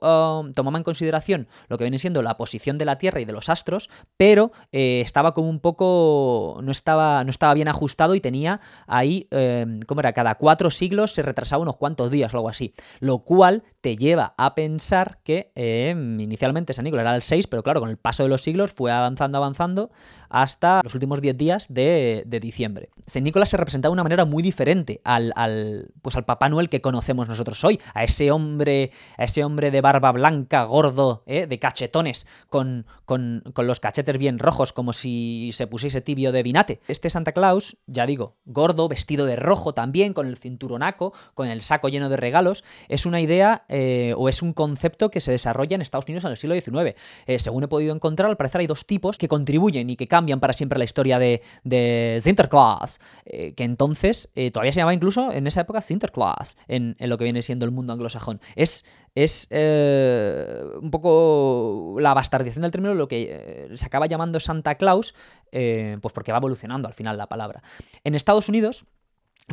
En 0.83 0.83
consideración 0.84 1.48
lo 1.68 1.78
que 1.78 1.84
viene 1.84 1.98
siendo 1.98 2.22
la 2.22 2.36
posición 2.36 2.78
de 2.78 2.84
la 2.84 2.98
Tierra 2.98 3.20
y 3.20 3.24
de 3.24 3.32
los 3.32 3.48
astros, 3.48 3.90
pero 4.16 4.52
eh, 4.72 5.00
estaba 5.00 5.34
como 5.34 5.48
un 5.48 5.60
poco. 5.60 6.60
no 6.62 6.70
estaba, 6.70 7.24
no 7.24 7.30
estaba 7.30 7.54
bien 7.54 7.68
ajustado 7.68 8.14
y 8.14 8.20
tenía 8.20 8.60
ahí, 8.86 9.26
eh, 9.30 9.80
¿cómo 9.86 10.00
era? 10.00 10.12
Cada 10.12 10.36
cuatro 10.36 10.70
siglos 10.70 11.12
se 11.12 11.22
retrasaba 11.22 11.62
unos 11.62 11.76
cuantos 11.76 12.10
días 12.10 12.32
o 12.32 12.36
algo 12.36 12.48
así. 12.48 12.74
Lo 13.00 13.20
cual 13.20 13.64
te 13.80 13.96
lleva 13.96 14.34
a 14.38 14.54
pensar 14.54 15.18
que 15.24 15.52
eh, 15.54 15.94
inicialmente 15.94 16.72
San 16.72 16.84
Nicolás 16.84 17.04
era 17.04 17.16
el 17.16 17.22
6, 17.22 17.46
pero 17.48 17.62
claro, 17.62 17.80
con 17.80 17.90
el 17.90 17.98
paso 17.98 18.22
de 18.22 18.28
los 18.28 18.42
siglos 18.42 18.72
fue 18.72 18.92
avanzando, 18.92 19.38
avanzando 19.38 19.90
hasta 20.34 20.80
los 20.82 20.94
últimos 20.94 21.20
10 21.20 21.36
días 21.36 21.66
de, 21.68 22.24
de, 22.26 22.40
diciembre. 22.40 22.90
San 23.06 23.22
Nicolás 23.22 23.50
se 23.50 23.56
representaba 23.56 23.90
de 23.90 23.92
una 23.92 24.02
manera 24.02 24.24
muy 24.24 24.42
diferente 24.42 25.00
al, 25.04 25.32
al, 25.36 25.92
pues 26.02 26.16
al 26.16 26.24
Papá 26.24 26.48
Noel 26.48 26.68
que 26.68 26.80
conocemos 26.80 27.28
nosotros 27.28 27.62
hoy, 27.62 27.80
a 27.94 28.02
ese 28.02 28.32
hombre, 28.32 28.90
a 29.16 29.24
ese 29.24 29.44
hombre 29.44 29.70
de 29.70 29.80
barba 29.80 30.10
blanca, 30.10 30.64
gordo, 30.64 31.22
¿eh? 31.26 31.46
de 31.46 31.58
cachetones, 31.60 32.26
con, 32.48 32.84
con, 33.04 33.44
con, 33.52 33.68
los 33.68 33.78
cachetes 33.78 34.18
bien 34.18 34.40
rojos, 34.40 34.72
como 34.72 34.92
si 34.92 35.52
se 35.54 35.68
pusiese 35.68 36.00
tibio 36.00 36.32
de 36.32 36.42
vinate. 36.42 36.80
Este 36.88 37.10
Santa 37.10 37.30
Claus, 37.30 37.76
ya 37.86 38.04
digo, 38.04 38.34
gordo, 38.44 38.88
vestido 38.88 39.26
de 39.26 39.36
rojo 39.36 39.72
también, 39.72 40.14
con 40.14 40.26
el 40.26 40.36
cinturonaco, 40.36 41.12
con 41.34 41.46
el 41.46 41.62
saco 41.62 41.88
lleno 41.88 42.08
de 42.08 42.16
regalos, 42.16 42.64
es 42.88 43.06
una 43.06 43.20
idea 43.20 43.66
eh, 43.68 44.14
o 44.16 44.28
es 44.28 44.42
un 44.42 44.52
concepto 44.52 45.12
que 45.12 45.20
se 45.20 45.30
desarrolla 45.30 45.76
en 45.76 45.82
Estados 45.82 46.06
Unidos 46.06 46.24
en 46.24 46.32
el 46.32 46.36
siglo 46.38 46.56
XIX. 46.56 46.98
Eh, 47.26 47.38
según 47.38 47.62
he 47.62 47.68
podido 47.68 47.94
encontrar, 47.94 48.28
al 48.28 48.36
parecer 48.36 48.62
hay 48.62 48.66
dos 48.66 48.84
tipos 48.84 49.16
que 49.16 49.28
contribuyen 49.28 49.90
y 49.90 49.96
que 49.96 50.08
cambian 50.08 50.23
para 50.40 50.52
siempre 50.52 50.78
la 50.78 50.84
historia 50.84 51.18
de, 51.18 51.42
de 51.62 52.18
Sinterklaas, 52.20 52.98
eh, 53.24 53.54
que 53.54 53.64
entonces 53.64 54.30
todavía 54.52 54.72
se 54.72 54.80
llamaba 54.80 54.94
incluso 54.94 55.32
en 55.32 55.46
esa 55.46 55.60
época 55.62 55.80
Sinterklaas, 55.80 56.56
en, 56.68 56.96
lo 56.98 57.16
que 57.18 57.24
viene 57.24 57.42
siendo 57.42 57.64
el 57.64 57.70
mundo 57.70 57.92
anglosajón. 57.92 58.40
Es 58.56 58.84
es 59.14 59.46
eh, 59.50 60.64
un 60.80 60.90
poco 60.90 61.96
la 62.00 62.14
bastardización 62.14 62.62
del 62.62 62.72
término, 62.72 62.94
lo 62.94 63.06
que 63.06 63.28
eh, 63.30 63.76
se 63.76 63.87
acaba 63.87 64.06
llamando 64.06 64.40
Santa 64.40 64.74
Claus, 64.74 65.14
eh, 65.52 65.98
pues 66.02 66.12
porque 66.12 66.32
va 66.32 66.38
evolucionando 66.38 66.88
al 66.88 66.94
final 66.94 67.16
la 67.16 67.28
palabra. 67.28 67.62
En 68.02 68.14
Estados 68.14 68.48
Unidos, 68.48 68.87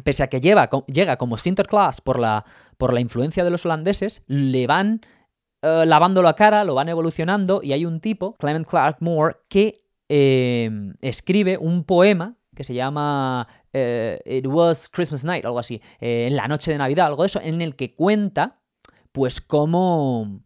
pese 0.03 0.23
a 0.23 0.27
que 0.27 0.41
lleva, 0.41 0.69
llega 0.87 1.17
como 1.17 1.37
Sinterklaas 1.37 2.01
por 2.01 2.19
la, 2.19 2.43
por 2.77 2.93
la 2.93 3.01
influencia 3.01 3.43
de 3.43 3.51
los 3.51 3.65
holandeses, 3.65 4.23
le 4.25 4.65
van 4.65 5.01
eh, 5.61 5.85
lavando 5.85 6.23
la 6.23 6.33
cara, 6.33 6.63
lo 6.63 6.73
van 6.73 6.89
evolucionando, 6.89 7.61
y 7.63 7.73
hay 7.73 7.85
un 7.85 7.99
tipo, 7.99 8.35
Clement 8.37 8.67
Clark 8.67 8.97
Moore, 8.99 9.37
que 9.47 9.85
escribe 11.01 11.57
un 11.57 11.83
poema 11.83 12.35
que 12.55 12.63
se 12.63 12.73
llama 12.73 13.47
It 13.73 14.45
Was 14.47 14.89
Christmas 14.89 15.23
Night, 15.23 15.45
algo 15.45 15.59
así, 15.59 15.81
en 15.99 16.35
la 16.35 16.47
noche 16.47 16.71
de 16.71 16.77
Navidad, 16.77 17.07
algo 17.07 17.23
de 17.23 17.27
eso, 17.27 17.39
en 17.41 17.61
el 17.61 17.75
que 17.75 17.95
cuenta 17.95 18.59
pues 19.13 19.41
cómo, 19.41 20.41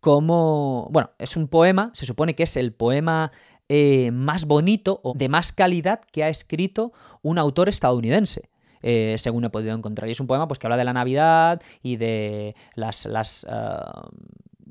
cómo, 0.00 0.88
bueno, 0.90 1.10
es 1.18 1.36
un 1.36 1.48
poema, 1.48 1.90
se 1.94 2.06
supone 2.06 2.34
que 2.34 2.42
es 2.44 2.56
el 2.56 2.72
poema 2.72 3.32
eh, 3.68 4.10
más 4.10 4.46
bonito 4.46 5.00
o 5.04 5.14
de 5.14 5.28
más 5.28 5.52
calidad 5.52 6.00
que 6.10 6.24
ha 6.24 6.28
escrito 6.28 6.92
un 7.22 7.38
autor 7.38 7.68
estadounidense. 7.68 8.50
eh, 8.82 9.16
según 9.18 9.44
he 9.44 9.50
podido 9.50 9.74
encontrar. 9.74 10.08
Y 10.08 10.12
es 10.12 10.20
un 10.20 10.26
poema 10.26 10.48
pues, 10.48 10.58
que 10.58 10.66
habla 10.66 10.76
de 10.76 10.84
la 10.84 10.92
Navidad 10.92 11.60
y 11.82 11.96
de 11.96 12.54
las, 12.74 13.06
uh, 13.06 14.10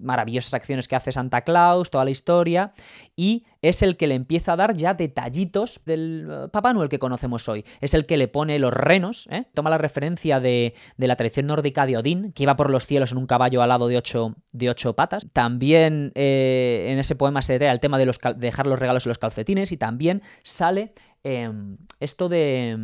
maravillosas 0.01 0.53
acciones 0.53 0.87
que 0.87 0.95
hace 0.95 1.11
Santa 1.11 1.41
Claus, 1.41 1.89
toda 1.89 2.05
la 2.05 2.11
historia, 2.11 2.73
y 3.15 3.45
es 3.61 3.81
el 3.81 3.97
que 3.97 4.07
le 4.07 4.15
empieza 4.15 4.53
a 4.53 4.55
dar 4.55 4.75
ya 4.75 4.93
detallitos 4.93 5.81
del 5.85 6.27
uh, 6.29 6.49
Papá 6.49 6.73
Noel 6.73 6.89
que 6.89 6.99
conocemos 6.99 7.47
hoy. 7.49 7.65
Es 7.81 7.93
el 7.93 8.05
que 8.05 8.17
le 8.17 8.27
pone 8.27 8.59
los 8.59 8.73
renos, 8.73 9.27
¿eh? 9.31 9.45
toma 9.53 9.69
la 9.69 9.77
referencia 9.77 10.39
de, 10.39 10.73
la 10.97 11.15
tradición 11.15 11.47
nórdica 11.47 11.85
de 11.85 11.97
Odín, 11.97 12.31
que 12.31 12.43
iba 12.43 12.55
por 12.55 12.69
los 12.69 12.85
cielos 12.85 13.11
en 13.11 13.17
un 13.17 13.27
caballo 13.27 13.61
alado 13.61 13.87
de 13.87 13.97
ocho, 13.97 14.35
de 14.53 14.69
ocho 14.69 14.95
patas. 14.95 15.27
También 15.33 16.11
eh, 16.15 16.87
en 16.89 16.99
ese 16.99 17.15
poema 17.15 17.41
se 17.41 17.53
detalla 17.53 17.71
el 17.71 17.79
tema 17.79 17.97
de, 17.97 18.05
los 18.05 18.19
de 18.19 18.33
dejar 18.35 18.67
los 18.67 18.79
regalos 18.79 19.05
en 19.05 19.09
los 19.09 19.19
calcetines 19.19 19.71
y 19.71 19.77
también 19.77 20.21
sale 20.43 20.93
eh, 21.23 21.51
esto 21.99 22.29
de, 22.29 22.77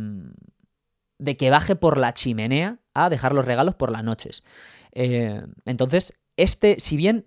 de 1.18 1.36
que 1.36 1.50
baje 1.50 1.76
por 1.76 1.98
la 1.98 2.12
chimenea 2.14 2.78
a 2.94 3.10
dejar 3.10 3.34
los 3.34 3.44
regalos 3.44 3.74
por 3.74 3.90
las 3.90 4.04
noches. 4.04 4.42
Eh, 4.98 5.42
entonces, 5.66 6.18
este, 6.38 6.76
si 6.80 6.96
bien 6.96 7.26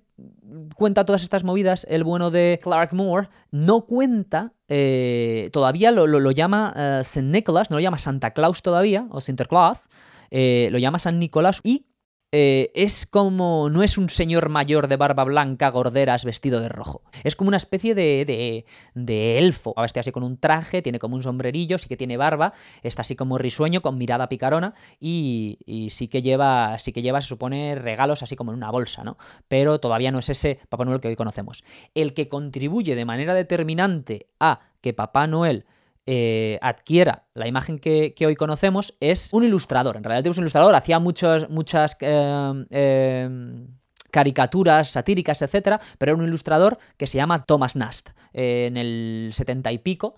cuenta 0.75 1.05
todas 1.05 1.21
estas 1.21 1.43
movidas, 1.43 1.85
el 1.87 2.03
bueno 2.03 2.31
de 2.31 2.59
Clark 2.63 2.93
Moore 2.93 3.29
no 3.51 3.85
cuenta, 3.85 4.53
eh, 4.67 5.51
todavía 5.53 5.91
lo, 5.91 6.07
lo, 6.07 6.31
llama 6.31 6.73
uh, 6.75 7.01
St. 7.01 7.21
Nicholas, 7.21 7.69
no 7.69 7.77
lo 7.77 7.81
llama 7.81 7.99
Santa 7.99 8.31
Claus 8.31 8.63
todavía, 8.63 9.05
o 9.11 9.21
Sinterklaas, 9.21 9.89
eh, 10.31 10.69
lo 10.71 10.79
llama 10.79 10.97
San 10.97 11.19
Nicolás 11.19 11.61
y 11.63 11.85
eh, 12.31 12.71
es 12.75 13.07
como. 13.07 13.69
No 13.69 13.81
es 13.81 13.97
un 13.97 14.09
señor 14.09 14.49
mayor 14.49 14.87
de 14.87 14.97
barba 14.97 15.23
blanca, 15.23 15.69
gorderas, 15.69 16.25
vestido 16.25 16.61
de 16.61 16.69
rojo. 16.69 17.01
Es 17.23 17.35
como 17.35 17.47
una 17.47 17.57
especie 17.57 17.95
de, 17.95 18.23
de, 18.25 18.65
de 18.93 19.39
elfo. 19.39 19.73
A 19.75 19.81
vestir 19.81 20.01
así 20.01 20.11
con 20.11 20.23
un 20.23 20.37
traje, 20.37 20.81
tiene 20.81 20.99
como 20.99 21.15
un 21.15 21.23
sombrerillo, 21.23 21.77
sí 21.77 21.87
que 21.87 21.97
tiene 21.97 22.17
barba, 22.17 22.53
está 22.83 23.01
así 23.01 23.15
como 23.15 23.37
risueño, 23.37 23.81
con 23.81 23.97
mirada 23.97 24.29
picarona, 24.29 24.75
y, 24.99 25.57
y, 25.65 25.89
sí 25.89 26.07
que 26.07 26.21
lleva, 26.21 26.77
sí 26.79 26.93
que 26.93 27.01
lleva, 27.01 27.21
se 27.21 27.29
supone, 27.29 27.75
regalos 27.75 28.21
así 28.21 28.35
como 28.35 28.51
en 28.51 28.57
una 28.57 28.69
bolsa, 28.69 29.03
¿no? 29.03 29.17
Pero 29.47 29.79
todavía 29.79 30.11
no 30.11 30.19
es 30.19 30.29
ese 30.29 30.59
Papá 30.69 30.85
Noel 30.85 30.99
que 30.99 31.07
hoy 31.07 31.15
conocemos. 31.15 31.63
El 31.95 32.13
que 32.13 32.29
contribuye 32.29 32.95
de 32.95 33.05
manera 33.05 33.33
determinante 33.33 34.27
a 34.39 34.59
que 34.81 34.93
Papá 34.93 35.25
Noel 35.25 35.65
eh, 36.05 36.57
adquiera 36.61 37.27
la 37.33 37.47
imagen 37.47 37.79
que, 37.79 38.13
hoy 38.25 38.35
conocemos 38.35 38.95
es 38.99 39.33
un 39.33 39.43
ilustrador. 39.43 39.97
En 39.97 40.03
realidad 40.03 40.31
es 40.31 40.37
un 40.37 40.43
ilustrador, 40.43 40.75
hacía 40.75 40.99
muchos, 40.99 41.49
muchas 41.49 41.95
eh, 42.01 42.65
eh, 42.71 43.67
caricaturas 44.11 44.89
satíricas, 44.89 45.41
etcétera, 45.41 45.79
pero 45.97 46.13
era 46.13 46.21
un 46.21 46.27
ilustrador 46.27 46.79
que 46.97 47.07
se 47.07 47.17
llama 47.17 47.45
Thomas 47.45 47.75
Nast. 47.75 48.09
en 48.33 48.77
el 48.77 49.29
setenta 49.33 49.71
y 49.71 49.77
pico 49.77 50.15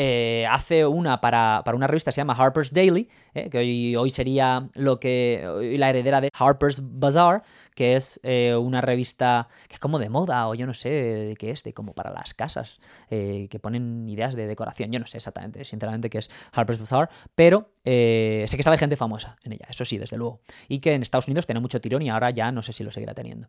eh, 0.00 0.46
hace 0.48 0.86
una 0.86 1.20
para, 1.20 1.62
para, 1.64 1.76
una 1.76 1.88
revista 1.88 2.10
que 2.10 2.14
se 2.14 2.20
llama 2.20 2.34
Harper's 2.34 2.72
Daily, 2.72 3.08
eh, 3.34 3.50
que 3.50 3.58
hoy, 3.58 3.96
hoy, 3.96 4.10
sería 4.10 4.68
lo 4.74 5.00
que 5.00 5.44
hoy 5.52 5.76
la 5.76 5.90
heredera 5.90 6.20
de 6.20 6.30
Harper's 6.38 6.80
Bazaar, 6.80 7.42
que 7.74 7.96
es 7.96 8.20
eh, 8.22 8.54
una 8.54 8.80
revista 8.80 9.48
que 9.66 9.74
es 9.74 9.80
como 9.80 9.98
de 9.98 10.08
moda 10.08 10.46
o 10.46 10.54
yo 10.54 10.68
no 10.68 10.74
sé 10.74 10.88
de 10.88 11.34
qué 11.36 11.50
es, 11.50 11.64
de 11.64 11.74
como 11.74 11.94
para 11.94 12.12
las 12.12 12.32
casas, 12.32 12.78
eh, 13.10 13.48
que 13.50 13.58
ponen 13.58 14.08
ideas 14.08 14.36
de 14.36 14.46
decoración. 14.46 14.92
Yo 14.92 15.00
no 15.00 15.06
sé 15.06 15.16
exactamente, 15.16 15.64
sinceramente, 15.64 16.10
qué 16.10 16.18
es 16.18 16.30
Harper's 16.52 16.78
Bazaar, 16.78 17.10
pero 17.34 17.72
sé 17.84 18.46
que 18.56 18.62
sale 18.62 18.78
gente 18.78 18.94
famosa 18.94 19.36
en 19.42 19.54
ella, 19.54 19.66
eso 19.68 19.84
sí, 19.84 19.98
desde 19.98 20.16
luego. 20.16 20.42
Y 20.68 20.78
que 20.78 20.94
en 20.94 21.02
Estados 21.02 21.26
Unidos 21.26 21.46
tiene 21.46 21.58
mucho 21.58 21.80
tirón 21.80 22.02
y 22.02 22.10
ahora 22.10 22.30
ya 22.30 22.52
no 22.52 22.62
sé 22.62 22.72
si 22.72 22.84
lo 22.84 22.92
seguirá 22.92 23.14
teniendo. 23.14 23.48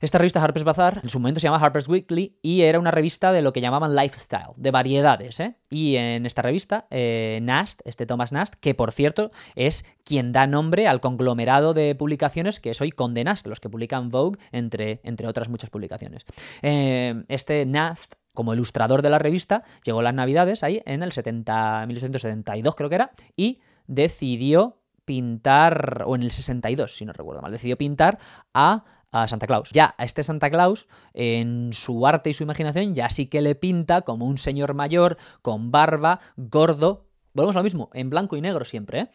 Esta 0.00 0.18
revista 0.18 0.42
Harper's 0.42 0.64
Bazaar 0.64 1.00
en 1.02 1.08
su 1.08 1.18
momento 1.18 1.40
se 1.40 1.46
llama 1.46 1.58
Harper's 1.58 1.88
Weekly 1.88 2.38
y 2.42 2.62
era 2.62 2.78
una 2.78 2.90
revista 2.90 3.32
de 3.32 3.42
lo 3.42 3.52
que 3.52 3.60
llamaban 3.60 3.96
lifestyle, 3.96 4.52
de 4.56 4.70
variedades. 4.70 5.40
¿eh? 5.40 5.56
Y 5.70 5.96
en 5.96 6.26
esta 6.26 6.42
revista, 6.42 6.86
eh, 6.90 7.40
Nast, 7.42 7.80
este 7.84 8.06
Thomas 8.06 8.32
Nast, 8.32 8.54
que 8.54 8.74
por 8.74 8.92
cierto 8.92 9.30
es 9.56 9.84
quien 10.04 10.32
da 10.32 10.46
nombre 10.46 10.86
al 10.86 11.00
conglomerado 11.00 11.74
de 11.74 11.94
publicaciones 11.94 12.60
que 12.60 12.70
es 12.70 12.80
hoy 12.80 12.90
Conde 12.90 13.24
Nast, 13.24 13.46
los 13.46 13.60
que 13.60 13.68
publican 13.68 14.10
Vogue, 14.10 14.38
entre, 14.52 15.00
entre 15.02 15.26
otras 15.26 15.48
muchas 15.48 15.70
publicaciones. 15.70 16.24
Eh, 16.62 17.24
este 17.28 17.66
Nast 17.66 18.14
como 18.38 18.54
ilustrador 18.54 19.02
de 19.02 19.10
la 19.10 19.18
revista, 19.18 19.64
llegó 19.82 20.00
las 20.00 20.14
navidades 20.14 20.62
ahí 20.62 20.80
en 20.86 21.02
el 21.02 21.10
70, 21.10 21.86
1872 21.88 22.76
creo 22.76 22.88
que 22.88 22.94
era, 22.94 23.10
y 23.34 23.58
decidió 23.88 24.78
pintar, 25.04 26.04
o 26.06 26.14
en 26.14 26.22
el 26.22 26.30
62 26.30 26.94
si 26.94 27.04
no 27.04 27.12
recuerdo 27.12 27.42
mal, 27.42 27.50
decidió 27.50 27.76
pintar 27.76 28.20
a 28.54 28.84
a 29.10 29.28
Santa 29.28 29.46
Claus. 29.46 29.70
Ya 29.70 29.94
a 29.98 30.04
este 30.04 30.24
Santa 30.24 30.50
Claus, 30.50 30.88
en 31.14 31.72
su 31.72 32.06
arte 32.06 32.30
y 32.30 32.34
su 32.34 32.42
imaginación, 32.42 32.94
ya 32.94 33.10
sí 33.10 33.26
que 33.26 33.42
le 33.42 33.54
pinta 33.54 34.02
como 34.02 34.26
un 34.26 34.38
señor 34.38 34.74
mayor, 34.74 35.16
con 35.42 35.70
barba, 35.70 36.20
gordo. 36.36 37.06
Volvemos 37.32 37.56
a 37.56 37.60
lo 37.60 37.64
mismo, 37.64 37.90
en 37.92 38.10
blanco 38.10 38.36
y 38.36 38.40
negro 38.40 38.64
siempre, 38.64 39.00
¿eh? 39.00 39.08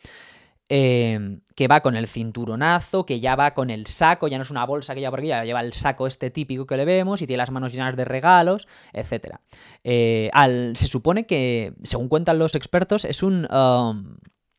Eh, 0.69 1.39
que 1.55 1.67
va 1.67 1.81
con 1.81 1.97
el 1.97 2.07
cinturonazo, 2.07 3.05
que 3.05 3.19
ya 3.19 3.35
va 3.35 3.53
con 3.53 3.69
el 3.69 3.85
saco, 3.85 4.29
ya 4.29 4.37
no 4.37 4.43
es 4.43 4.49
una 4.49 4.65
bolsa 4.65 4.93
que 4.93 5.01
lleva 5.01 5.11
por 5.11 5.19
aquí, 5.19 5.27
ya 5.27 5.43
lleva 5.43 5.59
el 5.59 5.73
saco 5.73 6.07
este 6.07 6.31
típico 6.31 6.65
que 6.65 6.77
le 6.77 6.85
vemos 6.85 7.21
y 7.21 7.27
tiene 7.27 7.39
las 7.39 7.51
manos 7.51 7.73
llenas 7.73 7.97
de 7.97 8.05
regalos, 8.05 8.67
etc. 8.93 9.35
Eh, 9.83 10.29
al, 10.31 10.75
se 10.77 10.87
supone 10.87 11.25
que, 11.25 11.73
según 11.83 12.07
cuentan 12.07 12.39
los 12.39 12.55
expertos, 12.55 13.03
es 13.03 13.23
un, 13.23 13.45
um, 13.53 14.15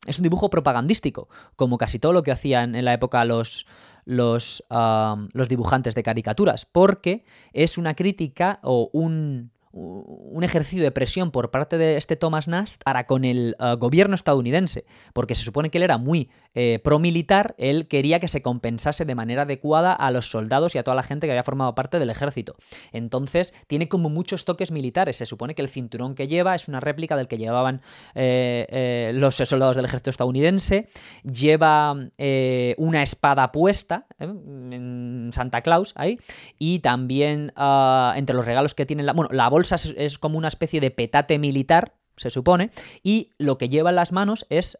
es 0.07 0.19
un 0.19 0.23
dibujo 0.23 0.49
propagandístico, 0.49 1.29
como 1.55 1.77
casi 1.77 1.99
todo 1.99 2.13
lo 2.13 2.23
que 2.23 2.31
hacían 2.31 2.75
en 2.75 2.85
la 2.85 2.93
época 2.93 3.25
los, 3.25 3.65
los, 4.05 4.63
um, 4.69 5.29
los 5.33 5.49
dibujantes 5.49 5.95
de 5.95 6.03
caricaturas, 6.03 6.65
porque 6.65 7.25
es 7.53 7.77
una 7.77 7.95
crítica 7.95 8.59
o 8.63 8.89
un, 8.93 9.51
un 9.75 10.43
ejercicio 10.43 10.81
de 10.81 10.91
presión 10.91 11.31
por 11.31 11.51
parte 11.51 11.77
de 11.77 11.97
este 11.97 12.15
Thomas 12.15 12.47
Nast 12.47 12.81
para 12.83 13.05
con 13.05 13.25
el 13.25 13.57
uh, 13.59 13.75
gobierno 13.75 14.15
estadounidense, 14.15 14.85
porque 15.13 15.35
se 15.35 15.43
supone 15.43 15.69
que 15.69 15.77
él 15.79 15.83
era 15.83 15.97
muy 15.97 16.29
eh, 16.53 16.79
pro-militar, 16.81 17.55
él 17.57 17.87
quería 17.87 18.21
que 18.21 18.29
se 18.29 18.41
compensase 18.41 19.03
de 19.03 19.15
manera 19.15 19.41
adecuada 19.41 19.91
a 19.91 20.11
los 20.11 20.29
soldados 20.29 20.73
y 20.75 20.77
a 20.77 20.83
toda 20.83 20.95
la 20.95 21.03
gente 21.03 21.27
que 21.27 21.31
había 21.31 21.43
formado 21.43 21.75
parte 21.75 21.99
del 21.99 22.09
ejército. 22.09 22.55
Entonces, 22.93 23.53
tiene 23.67 23.89
como 23.89 24.09
muchos 24.09 24.45
toques 24.45 24.71
militares. 24.71 25.17
Se 25.17 25.25
supone 25.25 25.55
que 25.55 25.61
el 25.61 25.67
cinturón 25.67 26.15
que 26.15 26.27
lleva 26.27 26.55
es 26.55 26.69
una 26.69 26.79
réplica 26.79 27.17
del 27.17 27.27
que 27.27 27.37
llevaban 27.37 27.81
eh, 28.13 28.65
eh, 28.69 29.11
los 29.13 29.35
soldados 29.35 29.75
del 29.75 29.85
ejército 29.85 30.09
estadounidense. 30.09 30.87
Lleva 31.23 31.95
eh, 32.17 32.75
una 32.77 33.03
espada 33.03 33.51
puesta 33.51 34.07
en 34.19 35.31
Santa 35.33 35.61
Claus 35.61 35.93
ahí. 35.97 36.17
Y 36.57 36.79
también 36.79 37.51
uh, 37.57 38.15
entre 38.15 38.35
los 38.35 38.45
regalos 38.45 38.73
que 38.73 38.85
tiene 38.85 39.03
la. 39.03 39.13
Bueno, 39.13 39.29
la 39.33 39.49
bolsa 39.49 39.64
es, 39.71 40.19
como 40.19 40.37
una 40.37 40.47
especie 40.47 40.81
de 40.81 40.91
petate 40.91 41.39
militar, 41.39 41.95
se 42.17 42.29
supone, 42.29 42.71
y 43.03 43.31
lo 43.37 43.57
que 43.57 43.69
lleva 43.69 43.89
en 43.89 43.95
las 43.97 44.11
manos 44.11 44.45
es 44.49 44.77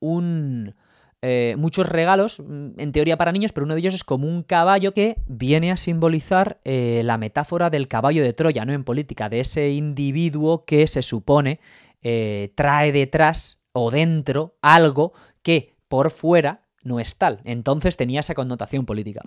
un... 0.00 0.74
Eh, 1.22 1.54
muchos 1.58 1.86
regalos, 1.86 2.40
en 2.40 2.92
teoría 2.92 3.18
para 3.18 3.30
niños, 3.30 3.52
pero 3.52 3.66
uno 3.66 3.74
de 3.74 3.80
ellos 3.80 3.92
es 3.92 4.04
como 4.04 4.26
un 4.26 4.42
caballo 4.42 4.94
que 4.94 5.16
viene 5.26 5.70
a 5.70 5.76
simbolizar 5.76 6.58
eh, 6.64 7.02
la 7.04 7.18
metáfora 7.18 7.68
del 7.68 7.88
caballo 7.88 8.22
de 8.22 8.32
Troya, 8.32 8.64
¿no? 8.64 8.72
En 8.72 8.84
política, 8.84 9.28
de 9.28 9.40
ese 9.40 9.68
individuo 9.68 10.64
que 10.64 10.86
se 10.86 11.02
supone 11.02 11.60
eh, 12.00 12.52
trae 12.54 12.90
detrás 12.90 13.58
o 13.72 13.90
dentro 13.90 14.56
algo 14.62 15.12
que 15.42 15.76
por 15.88 16.10
fuera 16.10 16.62
no 16.82 17.00
es 17.00 17.16
tal. 17.16 17.40
Entonces 17.44 17.96
tenía 17.96 18.20
esa 18.20 18.34
connotación 18.34 18.86
política. 18.86 19.22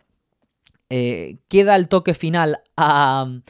Eh, 0.90 1.38
queda 1.48 1.76
el 1.76 1.88
toque 1.88 2.14
final 2.14 2.62
al 2.76 3.44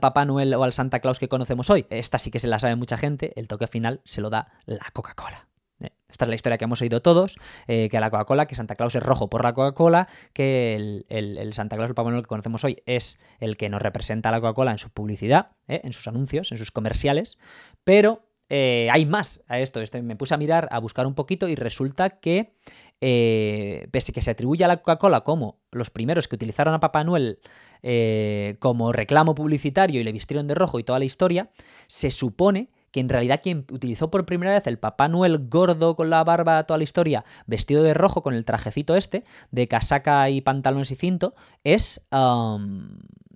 Papá 0.00 0.24
Noel 0.24 0.54
o 0.54 0.64
al 0.64 0.72
Santa 0.72 1.00
Claus 1.00 1.18
que 1.18 1.28
conocemos 1.28 1.70
hoy. 1.70 1.86
Esta 1.90 2.18
sí 2.18 2.30
que 2.30 2.40
se 2.40 2.48
la 2.48 2.58
sabe 2.58 2.76
mucha 2.76 2.96
gente. 2.96 3.32
El 3.36 3.48
toque 3.48 3.66
final 3.66 4.00
se 4.04 4.20
lo 4.20 4.30
da 4.30 4.52
la 4.66 4.90
Coca-Cola. 4.92 5.48
Eh, 5.80 5.90
esta 6.08 6.24
es 6.24 6.28
la 6.28 6.34
historia 6.34 6.58
que 6.58 6.64
hemos 6.64 6.80
oído 6.80 7.02
todos, 7.02 7.36
eh, 7.66 7.88
que 7.90 8.00
la 8.00 8.10
Coca-Cola, 8.10 8.46
que 8.46 8.54
Santa 8.54 8.76
Claus 8.76 8.94
es 8.94 9.02
rojo 9.02 9.28
por 9.28 9.44
la 9.44 9.52
Coca-Cola, 9.52 10.08
que 10.32 11.04
el, 11.08 11.52
Santa 11.52 11.76
Claus, 11.76 11.90
el 11.90 11.94
Papá 11.94 12.10
Noel 12.10 12.22
que 12.22 12.28
conocemos 12.28 12.64
hoy, 12.64 12.82
es 12.86 13.18
el 13.40 13.56
que 13.56 13.68
nos 13.68 13.82
representa 13.82 14.30
a 14.30 14.32
la 14.32 14.40
Coca-Cola 14.40 14.72
en 14.72 14.78
su 14.78 14.90
publicidad, 14.90 15.52
eh, 15.68 15.80
en 15.84 15.92
sus 15.92 16.08
anuncios, 16.08 16.52
en 16.52 16.58
sus 16.58 16.70
comerciales, 16.70 17.38
pero 17.84 18.26
eh, 18.48 18.88
hay 18.92 19.06
más 19.06 19.42
a 19.48 19.58
esto. 19.58 19.80
Este, 19.80 20.02
me 20.02 20.16
puse 20.16 20.34
a 20.34 20.36
mirar, 20.36 20.68
a 20.70 20.78
buscar 20.78 21.06
un 21.06 21.14
poquito 21.14 21.48
y 21.48 21.54
resulta 21.54 22.10
que, 22.10 22.54
eh, 23.00 23.88
pese 23.90 24.12
que 24.12 24.22
se 24.22 24.30
atribuye 24.30 24.64
a 24.64 24.68
la 24.68 24.78
Coca-Cola 24.78 25.22
como 25.22 25.60
los 25.70 25.90
primeros 25.90 26.28
que 26.28 26.36
utilizaron 26.36 26.74
a 26.74 26.80
Papá 26.80 27.04
Noel 27.04 27.40
eh, 27.82 28.54
como 28.58 28.92
reclamo 28.92 29.34
publicitario 29.34 30.00
y 30.00 30.04
le 30.04 30.12
vistieron 30.12 30.46
de 30.46 30.54
rojo 30.54 30.78
y 30.78 30.84
toda 30.84 30.98
la 30.98 31.04
historia, 31.04 31.50
se 31.88 32.10
supone 32.10 32.70
que 32.90 33.00
en 33.00 33.08
realidad 33.08 33.40
quien 33.42 33.66
utilizó 33.70 34.10
por 34.10 34.24
primera 34.24 34.52
vez 34.52 34.66
el 34.66 34.78
Papá 34.78 35.08
Noel 35.08 35.48
gordo 35.48 35.96
con 35.96 36.08
la 36.08 36.24
barba, 36.24 36.64
toda 36.64 36.78
la 36.78 36.84
historia, 36.84 37.24
vestido 37.46 37.82
de 37.82 37.92
rojo 37.92 38.22
con 38.22 38.32
el 38.32 38.44
trajecito 38.44 38.96
este, 38.96 39.24
de 39.50 39.68
casaca 39.68 40.30
y 40.30 40.40
pantalones 40.40 40.90
y 40.90 40.96
cinto, 40.96 41.34
es 41.64 42.06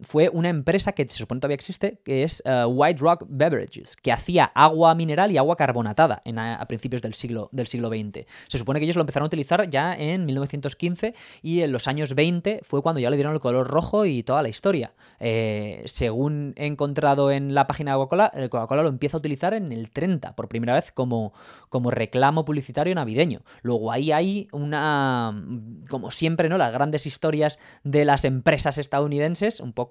fue 0.02 0.28
una 0.28 0.48
empresa 0.48 0.92
que 0.92 1.06
se 1.08 1.18
supone 1.18 1.40
todavía 1.40 1.54
existe, 1.54 2.00
que 2.04 2.22
es 2.22 2.42
uh, 2.46 2.66
White 2.66 3.00
Rock 3.00 3.24
Beverages, 3.28 3.96
que 3.96 4.12
hacía 4.12 4.44
agua 4.54 4.94
mineral 4.94 5.30
y 5.30 5.38
agua 5.38 5.56
carbonatada 5.56 6.22
en, 6.24 6.38
a, 6.38 6.64
principios 6.66 7.02
del 7.02 7.14
siglo, 7.14 7.48
del 7.52 7.66
siglo 7.66 7.88
XX. 7.88 8.26
Se 8.48 8.58
supone 8.58 8.80
que 8.80 8.84
ellos 8.84 8.96
lo 8.96 9.02
empezaron 9.02 9.24
a 9.24 9.28
utilizar 9.28 9.68
ya 9.68 9.94
en 9.94 10.26
1915 10.26 11.14
y 11.42 11.62
en 11.62 11.72
los 11.72 11.88
años 11.88 12.14
20 12.14 12.60
fue 12.62 12.82
cuando 12.82 13.00
ya 13.00 13.10
le 13.10 13.16
dieron 13.16 13.34
el 13.34 13.40
color 13.40 13.68
rojo 13.68 14.06
y 14.06 14.22
toda 14.22 14.42
la 14.42 14.48
historia. 14.48 14.92
Eh, 15.18 15.82
según 15.86 16.54
he 16.56 16.66
encontrado 16.66 17.30
en 17.30 17.54
la 17.54 17.66
página 17.66 17.92
de 17.92 17.98
Coca-Cola, 17.98 18.32
Coca-Cola 18.48 18.82
lo 18.82 18.88
empieza 18.88 19.16
a 19.16 19.18
utilizar 19.18 19.54
en 19.54 19.72
el 19.72 19.90
30 19.90 20.34
por 20.34 20.48
primera 20.48 20.74
vez 20.74 20.92
como, 20.92 21.32
como 21.68 21.90
reclamo 21.90 22.44
publicitario 22.44 22.94
navideño. 22.94 23.42
Luego 23.62 23.92
ahí 23.92 24.12
hay 24.12 24.48
una, 24.52 25.44
como 25.88 26.10
siempre, 26.10 26.48
¿no? 26.48 26.58
Las 26.58 26.72
grandes 26.72 27.06
historias 27.06 27.58
de 27.84 28.04
las 28.04 28.24
empresas 28.24 28.78
estadounidenses, 28.78 29.60
un 29.60 29.72
poco 29.72 29.89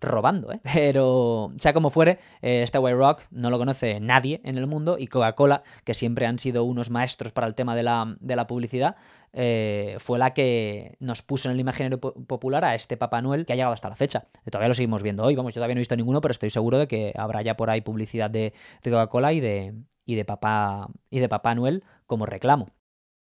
robando, 0.00 0.52
¿eh? 0.52 0.60
Pero, 0.74 1.52
sea 1.56 1.72
como 1.72 1.90
fuere, 1.90 2.18
eh, 2.42 2.62
este 2.62 2.78
White 2.78 2.96
Rock 2.96 3.22
no 3.30 3.50
lo 3.50 3.58
conoce 3.58 4.00
nadie 4.00 4.40
en 4.44 4.58
el 4.58 4.66
mundo 4.66 4.96
y 4.98 5.06
Coca-Cola, 5.06 5.62
que 5.84 5.94
siempre 5.94 6.26
han 6.26 6.38
sido 6.38 6.64
unos 6.64 6.90
maestros 6.90 7.32
para 7.32 7.46
el 7.46 7.54
tema 7.54 7.74
de 7.74 7.82
la, 7.82 8.46
publicidad, 8.46 8.96
eh, 9.32 9.96
fue 9.98 10.18
la 10.18 10.32
que 10.32 10.96
nos 11.00 11.22
puso 11.22 11.48
en 11.48 11.54
el 11.54 11.60
imaginario 11.60 12.00
popular 12.00 12.64
a 12.64 12.74
este 12.74 12.96
Papá 12.96 13.22
Noel 13.22 13.46
que 13.46 13.52
ha 13.52 13.56
llegado 13.56 13.74
hasta 13.74 13.88
la 13.88 13.96
fecha. 13.96 14.26
Todavía 14.50 14.68
lo 14.68 14.74
seguimos 14.74 15.02
viendo 15.02 15.24
hoy, 15.24 15.36
vamos, 15.36 15.54
yo 15.54 15.58
todavía 15.58 15.74
no 15.74 15.80
he 15.80 15.82
visto 15.82 15.96
ninguno, 15.96 16.20
pero 16.20 16.32
estoy 16.32 16.50
seguro 16.50 16.78
de 16.78 16.88
que 16.88 17.12
habrá 17.16 17.42
ya 17.42 17.56
por 17.56 17.70
ahí 17.70 17.80
publicidad 17.80 18.30
de, 18.30 18.52
de 18.82 18.90
Coca-Cola 18.90 19.32
y 19.32 19.40
de, 19.40 19.74
y, 20.04 20.14
de 20.14 20.24
Papá, 20.24 20.88
y 21.10 21.20
de 21.20 21.28
Papá 21.28 21.54
Noel 21.54 21.84
como 22.06 22.26
reclamo. 22.26 22.68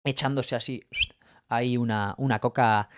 Echándose 0.05 0.55
así 0.55 0.83
hay 1.49 1.77
una, 1.77 2.15
una, 2.17 2.39
coca 2.39 2.89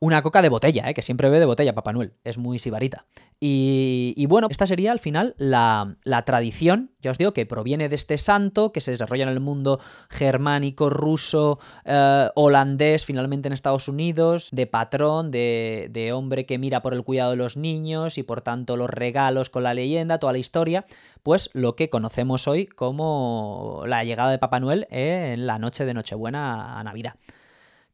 una 0.00 0.22
coca 0.22 0.40
de 0.40 0.48
botella, 0.48 0.88
¿eh? 0.88 0.94
que 0.94 1.02
siempre 1.02 1.28
bebe 1.28 1.40
de 1.40 1.46
botella 1.46 1.74
Papá 1.74 1.92
Noel, 1.92 2.14
es 2.24 2.38
muy 2.38 2.58
sibarita. 2.58 3.04
Y, 3.38 4.14
y 4.16 4.24
bueno, 4.26 4.46
esta 4.50 4.66
sería 4.66 4.92
al 4.92 4.98
final 4.98 5.34
la, 5.36 5.96
la, 6.04 6.24
tradición, 6.24 6.92
ya 7.02 7.10
os 7.10 7.18
digo, 7.18 7.32
que 7.34 7.44
proviene 7.44 7.90
de 7.90 7.96
este 7.96 8.16
santo, 8.16 8.72
que 8.72 8.80
se 8.80 8.92
desarrolla 8.92 9.24
en 9.24 9.28
el 9.28 9.40
mundo 9.40 9.78
germánico, 10.08 10.88
ruso, 10.88 11.58
eh, 11.84 12.30
holandés, 12.34 13.04
finalmente 13.04 13.48
en 13.48 13.52
Estados 13.52 13.88
Unidos, 13.88 14.48
de 14.52 14.66
patrón, 14.66 15.30
de, 15.30 15.88
de 15.90 16.12
hombre 16.12 16.46
que 16.46 16.56
mira 16.56 16.80
por 16.80 16.94
el 16.94 17.02
cuidado 17.02 17.32
de 17.32 17.36
los 17.36 17.58
niños 17.58 18.16
y 18.16 18.22
por 18.22 18.40
tanto 18.40 18.76
los 18.78 18.88
regalos 18.88 19.50
con 19.50 19.64
la 19.64 19.74
leyenda, 19.74 20.18
toda 20.18 20.32
la 20.32 20.38
historia, 20.38 20.86
pues 21.22 21.50
lo 21.52 21.76
que 21.76 21.90
conocemos 21.90 22.48
hoy 22.48 22.66
como 22.66 23.82
la 23.86 24.04
llegada 24.04 24.30
de 24.30 24.38
Papá 24.38 24.60
Noel 24.60 24.86
en 24.90 25.46
la 25.46 25.58
noche 25.58 25.84
de 25.84 25.92
Nochebuena 25.92 26.78
a 26.78 26.84
Navidad. 26.84 27.16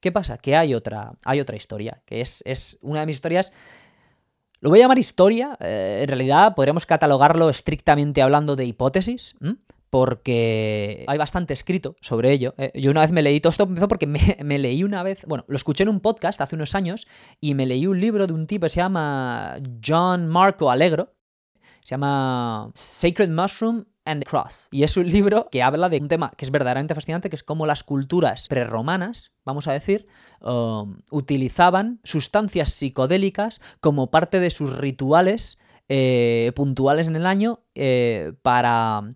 ¿Qué 0.02 0.10
pasa? 0.10 0.36
Que 0.36 0.56
hay 0.56 0.74
otra, 0.74 1.12
hay 1.24 1.38
otra 1.38 1.56
historia, 1.56 2.02
que 2.04 2.20
es, 2.20 2.42
es 2.44 2.78
una 2.82 3.00
de 3.00 3.06
mis 3.06 3.14
historias... 3.14 3.52
Lo 4.58 4.68
voy 4.68 4.80
a 4.80 4.82
llamar 4.82 4.98
historia, 4.98 5.56
eh, 5.60 6.00
en 6.02 6.08
realidad 6.08 6.54
podríamos 6.54 6.86
catalogarlo 6.86 7.48
estrictamente 7.48 8.20
hablando 8.20 8.54
de 8.54 8.64
hipótesis, 8.64 9.34
porque 9.90 11.04
hay 11.06 11.18
bastante 11.18 11.52
escrito 11.52 11.96
sobre 12.00 12.32
ello. 12.32 12.54
Eh, 12.58 12.72
yo 12.80 12.90
una 12.90 13.02
vez 13.02 13.12
me 13.12 13.22
leí, 13.22 13.40
todo 13.40 13.50
esto 13.50 13.64
empezó 13.64 13.86
porque 13.86 14.06
me, 14.06 14.38
me, 14.44 14.58
leí 14.58 14.82
una 14.82 15.04
vez, 15.04 15.24
bueno, 15.26 15.44
lo 15.46 15.56
escuché 15.56 15.84
en 15.84 15.88
un 15.88 16.00
podcast 16.00 16.40
hace 16.40 16.56
unos 16.56 16.74
años 16.74 17.06
y 17.40 17.54
me 17.54 17.66
leí 17.66 17.86
un 17.86 18.00
libro 18.00 18.26
de 18.26 18.32
un 18.32 18.46
tipo 18.46 18.66
que 18.66 18.70
se 18.70 18.80
llama 18.80 19.56
John 19.84 20.28
Marco 20.28 20.70
Alegro, 20.70 21.14
se 21.80 21.90
llama 21.90 22.70
Sacred 22.74 23.30
Mushroom 23.30 23.84
and 24.04 24.24
Cross. 24.24 24.68
Y 24.70 24.82
es 24.82 24.96
un 24.96 25.08
libro 25.08 25.48
que 25.50 25.62
habla 25.62 25.88
de 25.88 25.98
un 25.98 26.08
tema 26.08 26.32
que 26.36 26.44
es 26.44 26.50
verdaderamente 26.50 26.94
fascinante, 26.94 27.30
que 27.30 27.36
es 27.36 27.42
cómo 27.42 27.66
las 27.66 27.84
culturas 27.84 28.48
prerromanas, 28.48 29.32
vamos 29.44 29.68
a 29.68 29.72
decir, 29.72 30.06
um, 30.40 30.98
utilizaban 31.10 32.00
sustancias 32.04 32.70
psicodélicas 32.70 33.60
como 33.80 34.10
parte 34.10 34.40
de 34.40 34.50
sus 34.50 34.76
rituales 34.76 35.58
eh, 35.88 36.52
puntuales 36.54 37.06
en 37.06 37.16
el 37.16 37.26
año 37.26 37.60
eh, 37.74 38.32
para 38.42 39.12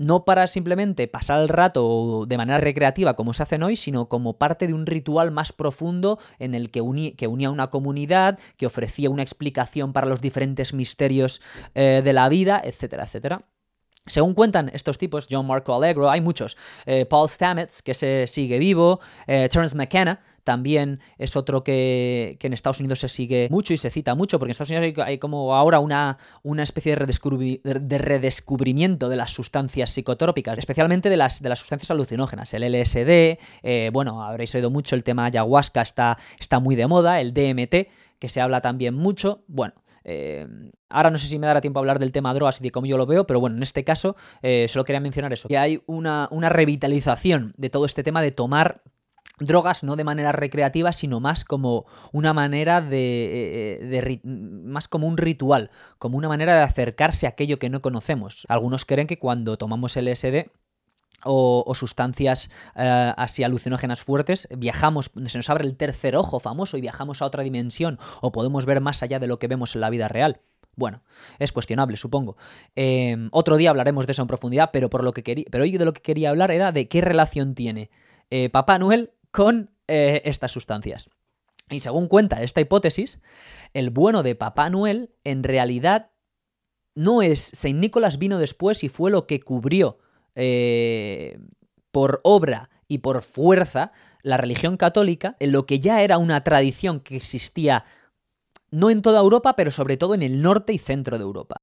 no 0.00 0.24
para 0.24 0.46
simplemente 0.46 1.08
pasar 1.08 1.42
el 1.42 1.48
rato 1.48 2.24
de 2.26 2.38
manera 2.38 2.58
recreativa 2.58 3.14
como 3.14 3.34
se 3.34 3.42
hacen 3.42 3.62
hoy, 3.62 3.76
sino 3.76 4.08
como 4.08 4.38
parte 4.38 4.66
de 4.66 4.72
un 4.72 4.86
ritual 4.86 5.30
más 5.30 5.52
profundo 5.52 6.18
en 6.38 6.54
el 6.54 6.70
que, 6.70 6.80
uní, 6.80 7.12
que 7.12 7.26
unía 7.26 7.50
una 7.50 7.68
comunidad, 7.68 8.38
que 8.56 8.64
ofrecía 8.66 9.10
una 9.10 9.22
explicación 9.22 9.92
para 9.92 10.06
los 10.06 10.22
diferentes 10.22 10.72
misterios 10.72 11.42
eh, 11.74 12.00
de 12.02 12.12
la 12.14 12.30
vida, 12.30 12.62
etcétera, 12.64 13.04
etcétera. 13.04 13.44
Según 14.06 14.34
cuentan 14.34 14.70
estos 14.72 14.98
tipos, 14.98 15.28
John 15.30 15.46
Marco 15.46 15.74
Allegro, 15.74 16.10
hay 16.10 16.20
muchos, 16.20 16.56
eh, 16.86 17.04
Paul 17.04 17.28
Stamets, 17.28 17.82
que 17.82 17.94
se 17.94 18.26
sigue 18.26 18.58
vivo, 18.58 19.00
eh, 19.26 19.48
Terence 19.50 19.76
McKenna, 19.76 20.20
también 20.42 21.00
es 21.18 21.36
otro 21.36 21.62
que, 21.62 22.36
que, 22.40 22.46
en 22.46 22.54
Estados 22.54 22.80
Unidos 22.80 23.00
se 23.00 23.08
sigue 23.08 23.48
mucho 23.50 23.74
y 23.74 23.76
se 23.76 23.90
cita 23.90 24.14
mucho, 24.14 24.38
porque 24.38 24.48
en 24.48 24.52
Estados 24.52 24.70
Unidos 24.70 25.06
hay, 25.06 25.18
como 25.18 25.54
ahora 25.54 25.78
una, 25.80 26.18
una 26.42 26.62
especie 26.62 26.96
de, 26.96 27.98
redescubrimiento 27.98 29.08
de 29.08 29.16
las 29.16 29.30
sustancias 29.32 29.90
psicotrópicas, 29.90 30.58
especialmente 30.58 31.10
de 31.10 31.16
las, 31.16 31.40
de 31.42 31.48
las 31.50 31.58
sustancias 31.58 31.90
alucinógenas. 31.90 32.52
El 32.54 32.62
LSD, 32.64 33.38
eh, 33.62 33.90
bueno, 33.92 34.24
habréis 34.24 34.54
oído 34.54 34.70
mucho, 34.70 34.96
el 34.96 35.04
tema 35.04 35.26
ayahuasca 35.26 35.82
está, 35.82 36.18
está 36.38 36.58
muy 36.58 36.74
de 36.74 36.86
moda, 36.86 37.20
el 37.20 37.34
DMT, 37.34 37.88
que 38.18 38.28
se 38.28 38.40
habla 38.40 38.60
también 38.60 38.94
mucho, 38.94 39.44
bueno. 39.46 39.74
Eh, 40.04 40.46
ahora 40.88 41.10
no 41.10 41.18
sé 41.18 41.26
si 41.26 41.38
me 41.38 41.46
dará 41.46 41.60
tiempo 41.60 41.78
a 41.78 41.82
hablar 41.82 41.98
del 41.98 42.12
tema 42.12 42.34
drogas 42.34 42.60
y 42.60 42.64
de 42.64 42.70
cómo 42.70 42.86
yo 42.86 42.96
lo 42.96 43.06
veo, 43.06 43.26
pero 43.26 43.40
bueno, 43.40 43.56
en 43.56 43.62
este 43.62 43.84
caso 43.84 44.16
eh, 44.42 44.66
solo 44.68 44.84
quería 44.84 45.00
mencionar 45.00 45.32
eso, 45.32 45.48
que 45.48 45.58
hay 45.58 45.82
una, 45.86 46.28
una 46.30 46.48
revitalización 46.48 47.54
de 47.56 47.70
todo 47.70 47.84
este 47.84 48.02
tema 48.02 48.22
de 48.22 48.32
tomar 48.32 48.82
drogas 49.38 49.82
no 49.82 49.96
de 49.96 50.04
manera 50.04 50.32
recreativa, 50.32 50.92
sino 50.92 51.18
más 51.18 51.44
como 51.44 51.86
una 52.12 52.34
manera 52.34 52.80
de, 52.82 53.78
de, 53.80 54.20
más 54.24 54.86
como 54.86 55.06
un 55.06 55.16
ritual, 55.16 55.70
como 55.98 56.18
una 56.18 56.28
manera 56.28 56.54
de 56.54 56.62
acercarse 56.62 57.26
a 57.26 57.30
aquello 57.30 57.58
que 57.58 57.70
no 57.70 57.80
conocemos. 57.80 58.46
Algunos 58.48 58.84
creen 58.84 59.06
que 59.06 59.18
cuando 59.18 59.56
tomamos 59.56 59.96
LSD 59.96 60.50
o, 61.24 61.72
sustancias 61.74 62.48
uh, 62.76 63.12
así 63.16 63.44
alucinógenas 63.44 64.00
fuertes, 64.00 64.48
viajamos, 64.56 65.10
se 65.26 65.38
nos 65.38 65.50
abre 65.50 65.66
el 65.66 65.76
tercer 65.76 66.16
ojo 66.16 66.40
famoso 66.40 66.76
y 66.76 66.80
viajamos 66.80 67.22
a 67.22 67.26
otra 67.26 67.42
dimensión 67.42 67.98
o 68.20 68.32
podemos 68.32 68.66
ver 68.66 68.80
más 68.80 69.02
allá 69.02 69.18
de 69.18 69.26
lo 69.26 69.38
que 69.38 69.48
vemos 69.48 69.74
en 69.74 69.80
la 69.80 69.90
vida 69.90 70.08
real. 70.08 70.40
Bueno, 70.76 71.02
es 71.38 71.52
cuestionable, 71.52 71.96
supongo. 71.96 72.36
Eh, 72.76 73.28
otro 73.32 73.56
día 73.56 73.70
hablaremos 73.70 74.06
de 74.06 74.12
eso 74.12 74.22
en 74.22 74.28
profundidad, 74.28 74.70
pero 74.72 74.88
por 74.88 75.04
lo 75.04 75.12
que 75.12 75.22
quería, 75.22 75.44
pero 75.50 75.64
hoy 75.64 75.76
de 75.76 75.84
lo 75.84 75.92
que 75.92 76.00
quería 76.00 76.30
hablar 76.30 76.50
era 76.50 76.72
de 76.72 76.88
qué 76.88 77.00
relación 77.00 77.54
tiene 77.54 77.90
eh, 78.30 78.48
Papá 78.48 78.78
Noel 78.78 79.12
con 79.30 79.70
eh, 79.88 80.22
estas 80.24 80.52
sustancias. 80.52 81.10
Y 81.68 81.80
según 81.80 82.08
cuenta 82.08 82.42
esta 82.42 82.60
hipótesis, 82.60 83.22
el 83.74 83.90
bueno 83.90 84.22
de 84.22 84.34
Papá 84.34 84.70
Noel 84.70 85.10
en 85.24 85.42
realidad 85.42 86.10
no 86.94 87.22
es 87.22 87.50
Saint 87.54 87.78
Nicolás 87.78 88.18
vino 88.18 88.38
después 88.38 88.82
y 88.82 88.88
fue 88.88 89.10
lo 89.10 89.26
que 89.26 89.40
cubrió 89.40 89.98
eh, 90.42 91.38
por 91.92 92.20
obra 92.24 92.70
y 92.88 92.98
por 92.98 93.20
fuerza 93.20 93.92
la 94.22 94.38
religión 94.38 94.78
católica 94.78 95.36
en 95.38 95.52
lo 95.52 95.66
que 95.66 95.80
ya 95.80 96.02
era 96.02 96.16
una 96.16 96.42
tradición 96.42 97.00
que 97.00 97.16
existía 97.16 97.84
no 98.70 98.88
en 98.88 99.02
toda 99.02 99.20
Europa, 99.20 99.54
pero 99.54 99.70
sobre 99.70 99.96
todo 99.96 100.14
en 100.14 100.22
el 100.22 100.40
norte 100.40 100.72
y 100.72 100.78
centro 100.78 101.18
de 101.18 101.24
Europa. 101.24 101.56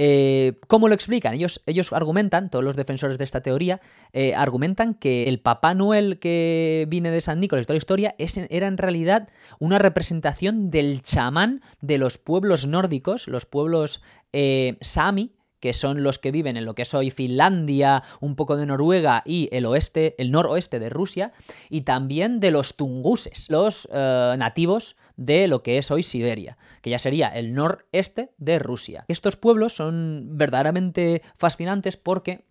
Eh, 0.00 0.60
¿Cómo 0.68 0.88
lo 0.88 0.94
explican? 0.94 1.34
Ellos, 1.34 1.60
ellos 1.66 1.92
argumentan, 1.92 2.50
todos 2.50 2.64
los 2.64 2.76
defensores 2.76 3.18
de 3.18 3.24
esta 3.24 3.42
teoría, 3.42 3.80
eh, 4.12 4.32
argumentan 4.36 4.94
que 4.94 5.28
el 5.28 5.40
Papá 5.40 5.74
Noel 5.74 6.20
que 6.20 6.86
viene 6.88 7.10
de 7.10 7.20
San 7.20 7.40
Nicolás, 7.40 7.66
toda 7.66 7.74
la 7.74 7.78
historia, 7.78 8.14
era 8.16 8.68
en 8.68 8.78
realidad 8.78 9.28
una 9.58 9.80
representación 9.80 10.70
del 10.70 11.02
chamán 11.02 11.62
de 11.80 11.98
los 11.98 12.16
pueblos 12.16 12.66
nórdicos, 12.66 13.26
los 13.26 13.44
pueblos 13.44 14.00
eh, 14.32 14.78
sami, 14.80 15.34
que 15.60 15.72
son 15.72 16.02
los 16.02 16.18
que 16.18 16.30
viven 16.30 16.56
en 16.56 16.64
lo 16.64 16.74
que 16.74 16.82
es 16.82 16.94
hoy 16.94 17.10
Finlandia, 17.10 18.02
un 18.20 18.36
poco 18.36 18.56
de 18.56 18.66
Noruega 18.66 19.22
y 19.24 19.48
el 19.52 19.66
oeste, 19.66 20.14
el 20.18 20.30
noroeste 20.30 20.78
de 20.78 20.88
Rusia, 20.88 21.32
y 21.68 21.82
también 21.82 22.40
de 22.40 22.50
los 22.50 22.76
tunguses, 22.76 23.46
los 23.48 23.88
eh, 23.92 24.34
nativos 24.38 24.96
de 25.16 25.48
lo 25.48 25.62
que 25.62 25.78
es 25.78 25.90
hoy 25.90 26.02
Siberia, 26.02 26.58
que 26.80 26.90
ya 26.90 26.98
sería 26.98 27.28
el 27.28 27.54
noreste 27.54 28.30
de 28.38 28.58
Rusia. 28.58 29.04
Estos 29.08 29.36
pueblos 29.36 29.74
son 29.74 30.28
verdaderamente 30.38 31.22
fascinantes 31.36 31.96
porque, 31.96 32.44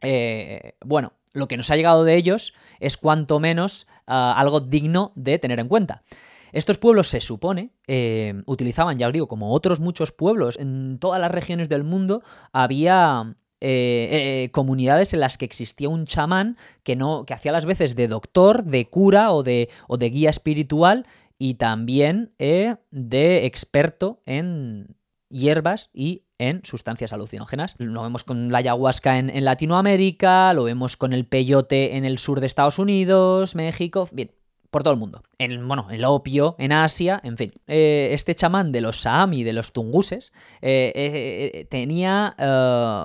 eh, 0.00 0.74
bueno, 0.84 1.12
lo 1.32 1.48
que 1.48 1.56
nos 1.56 1.70
ha 1.70 1.76
llegado 1.76 2.04
de 2.04 2.16
ellos 2.16 2.54
es 2.80 2.96
cuanto 2.96 3.40
menos 3.40 3.86
uh, 4.06 4.36
algo 4.36 4.60
digno 4.60 5.12
de 5.14 5.38
tener 5.38 5.60
en 5.60 5.68
cuenta. 5.68 6.02
Estos 6.52 6.78
pueblos 6.78 7.08
se 7.08 7.20
supone 7.20 7.70
eh, 7.86 8.42
utilizaban, 8.46 8.98
ya 8.98 9.08
os 9.08 9.12
digo, 9.12 9.28
como 9.28 9.52
otros 9.52 9.80
muchos 9.80 10.12
pueblos 10.12 10.58
en 10.58 10.98
todas 10.98 11.20
las 11.20 11.30
regiones 11.30 11.68
del 11.68 11.84
mundo, 11.84 12.22
había 12.52 13.36
eh, 13.64 14.08
eh, 14.44 14.50
comunidades 14.50 15.14
en 15.14 15.20
las 15.20 15.38
que 15.38 15.44
existía 15.44 15.88
un 15.88 16.04
chamán 16.04 16.56
que 16.82 16.96
no 16.96 17.24
que 17.24 17.32
hacía 17.32 17.52
las 17.52 17.64
veces 17.64 17.94
de 17.94 18.08
doctor, 18.08 18.64
de 18.64 18.90
cura 18.90 19.30
o 19.30 19.44
de, 19.44 19.68
o 19.86 19.98
de 19.98 20.10
guía 20.10 20.30
espiritual 20.30 21.06
y 21.38 21.54
también 21.54 22.32
eh, 22.40 22.74
de 22.90 23.46
experto 23.46 24.20
en 24.26 24.96
hierbas 25.28 25.90
y 25.94 26.24
en 26.38 26.64
sustancias 26.64 27.12
alucinógenas. 27.12 27.76
Lo 27.78 28.02
vemos 28.02 28.24
con 28.24 28.50
la 28.50 28.58
ayahuasca 28.58 29.20
en, 29.20 29.30
en 29.30 29.44
Latinoamérica, 29.44 30.52
lo 30.54 30.64
vemos 30.64 30.96
con 30.96 31.12
el 31.12 31.24
peyote 31.24 31.96
en 31.96 32.04
el 32.04 32.18
sur 32.18 32.40
de 32.40 32.46
Estados 32.46 32.80
Unidos, 32.80 33.54
México, 33.54 34.08
bien, 34.10 34.32
por 34.72 34.82
todo 34.82 34.94
el 34.94 34.98
mundo. 34.98 35.22
En, 35.38 35.68
bueno, 35.68 35.86
el 35.90 36.02
opio, 36.06 36.56
en 36.58 36.72
Asia, 36.72 37.20
en 37.22 37.36
fin. 37.36 37.52
Eh, 37.66 38.08
este 38.12 38.34
chamán 38.34 38.72
de 38.72 38.80
los 38.80 39.02
Saami, 39.02 39.44
de 39.44 39.52
los 39.52 39.74
tunguses, 39.74 40.32
eh, 40.62 40.92
eh, 40.94 41.66
tenía 41.66 42.34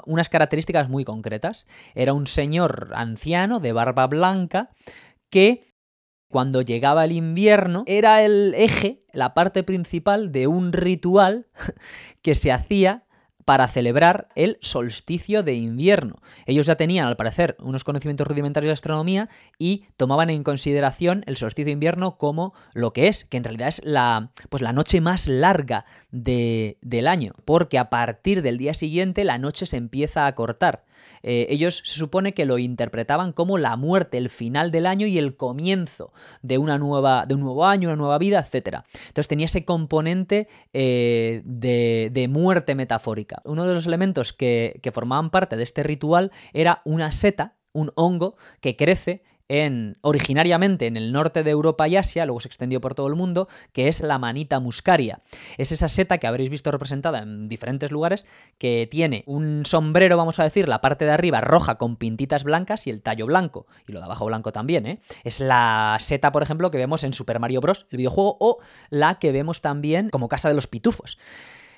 unas 0.05 0.29
características 0.29 0.89
muy 0.89 1.03
concretas. 1.03 1.67
Era 1.93 2.13
un 2.13 2.25
señor 2.25 2.91
anciano 2.95 3.59
de 3.59 3.73
barba 3.73 4.07
blanca 4.07 4.69
que 5.29 5.75
cuando 6.29 6.61
llegaba 6.61 7.03
el 7.03 7.11
invierno 7.11 7.83
era 7.85 8.23
el 8.23 8.53
eje, 8.55 9.03
la 9.11 9.33
parte 9.33 9.63
principal 9.63 10.31
de 10.31 10.47
un 10.47 10.71
ritual 10.71 11.47
que 12.21 12.33
se 12.33 12.53
hacía 12.53 13.06
para 13.47 13.69
celebrar 13.69 14.27
el 14.35 14.57
solsticio 14.59 15.41
de 15.41 15.53
invierno. 15.53 16.17
Ellos 16.47 16.65
ya 16.65 16.75
tenían, 16.75 17.07
al 17.07 17.15
parecer, 17.15 17.55
unos 17.61 17.85
conocimientos 17.85 18.27
rudimentarios 18.27 18.67
de 18.67 18.73
astronomía 18.73 19.29
y 19.57 19.85
tomaban 19.95 20.29
en 20.29 20.43
consideración 20.43 21.23
el 21.27 21.37
solsticio 21.37 21.67
de 21.67 21.71
invierno 21.71 22.17
como 22.17 22.53
lo 22.73 22.91
que 22.91 23.07
es, 23.07 23.23
que 23.23 23.37
en 23.37 23.45
realidad 23.45 23.69
es 23.69 23.81
la, 23.85 24.31
pues 24.49 24.61
la 24.61 24.73
noche 24.73 24.99
más 24.99 25.29
larga 25.29 25.85
de, 26.23 26.77
del 26.81 27.07
año, 27.07 27.33
porque 27.45 27.77
a 27.77 27.89
partir 27.89 28.41
del 28.41 28.57
día 28.57 28.73
siguiente 28.73 29.23
la 29.23 29.37
noche 29.37 29.65
se 29.65 29.77
empieza 29.77 30.27
a 30.27 30.35
cortar. 30.35 30.85
Eh, 31.21 31.47
ellos 31.49 31.81
se 31.85 31.99
supone 31.99 32.33
que 32.33 32.45
lo 32.45 32.57
interpretaban 32.57 33.31
como 33.31 33.57
la 33.57 33.75
muerte, 33.75 34.17
el 34.17 34.29
final 34.29 34.71
del 34.71 34.85
año 34.85 35.07
y 35.07 35.17
el 35.17 35.35
comienzo 35.35 36.11
de, 36.41 36.57
una 36.57 36.77
nueva, 36.77 37.25
de 37.25 37.35
un 37.35 37.41
nuevo 37.41 37.65
año, 37.65 37.89
una 37.89 37.95
nueva 37.95 38.17
vida, 38.17 38.39
etc. 38.39 38.79
Entonces 39.07 39.27
tenía 39.27 39.45
ese 39.45 39.63
componente 39.63 40.47
eh, 40.73 41.41
de, 41.45 42.27
muerte 42.29 42.75
metafórica. 42.75 43.41
Uno 43.45 43.65
de 43.65 43.73
los 43.73 43.85
elementos 43.85 44.33
que 44.33 44.91
formaban 44.93 45.29
parte 45.29 45.55
de 45.55 45.63
este 45.63 45.83
ritual 45.83 46.31
era 46.53 46.81
una 46.83 47.11
seta, 47.11 47.55
un 47.71 47.91
hongo 47.95 48.35
que 48.59 48.75
crece 48.75 49.23
en, 49.49 49.97
originariamente 50.01 50.87
en 50.87 50.97
el 50.97 51.11
norte 51.11 51.43
de 51.43 51.51
Europa 51.51 51.87
y 51.87 51.95
Asia, 51.95 52.25
luego 52.25 52.39
se 52.39 52.47
extendió 52.47 52.81
por 52.81 52.95
todo 52.95 53.07
el 53.07 53.15
mundo, 53.15 53.47
que 53.71 53.87
es 53.87 54.01
la 54.01 54.19
manita 54.19 54.59
muscaria. 54.59 55.21
Es 55.57 55.71
esa 55.71 55.87
seta 55.87 56.17
que 56.17 56.27
habréis 56.27 56.49
visto 56.49 56.71
representada 56.71 57.19
en 57.19 57.47
diferentes 57.47 57.91
lugares, 57.91 58.25
que 58.57 58.87
tiene 58.89 59.23
un 59.25 59.63
sombrero, 59.65 60.17
vamos 60.17 60.39
a 60.39 60.43
decir, 60.43 60.67
la 60.67 60.81
parte 60.81 61.05
de 61.05 61.11
arriba 61.11 61.41
roja 61.41 61.75
con 61.75 61.95
pintitas 61.95 62.43
blancas 62.43 62.87
y 62.87 62.89
el 62.89 63.01
tallo 63.01 63.25
blanco, 63.25 63.67
y 63.87 63.91
lo 63.91 63.99
de 63.99 64.05
abajo 64.05 64.25
blanco 64.25 64.51
también, 64.51 64.85
¿eh? 64.85 64.99
Es 65.23 65.39
la 65.39 65.97
seta, 65.99 66.31
por 66.31 66.43
ejemplo, 66.43 66.71
que 66.71 66.77
vemos 66.77 67.03
en 67.03 67.13
Super 67.13 67.39
Mario 67.39 67.61
Bros., 67.61 67.87
el 67.91 67.97
videojuego, 67.97 68.37
o 68.39 68.59
la 68.89 69.19
que 69.19 69.31
vemos 69.31 69.61
también 69.61 70.09
como 70.09 70.27
Casa 70.27 70.49
de 70.49 70.55
los 70.55 70.67
Pitufos 70.67 71.17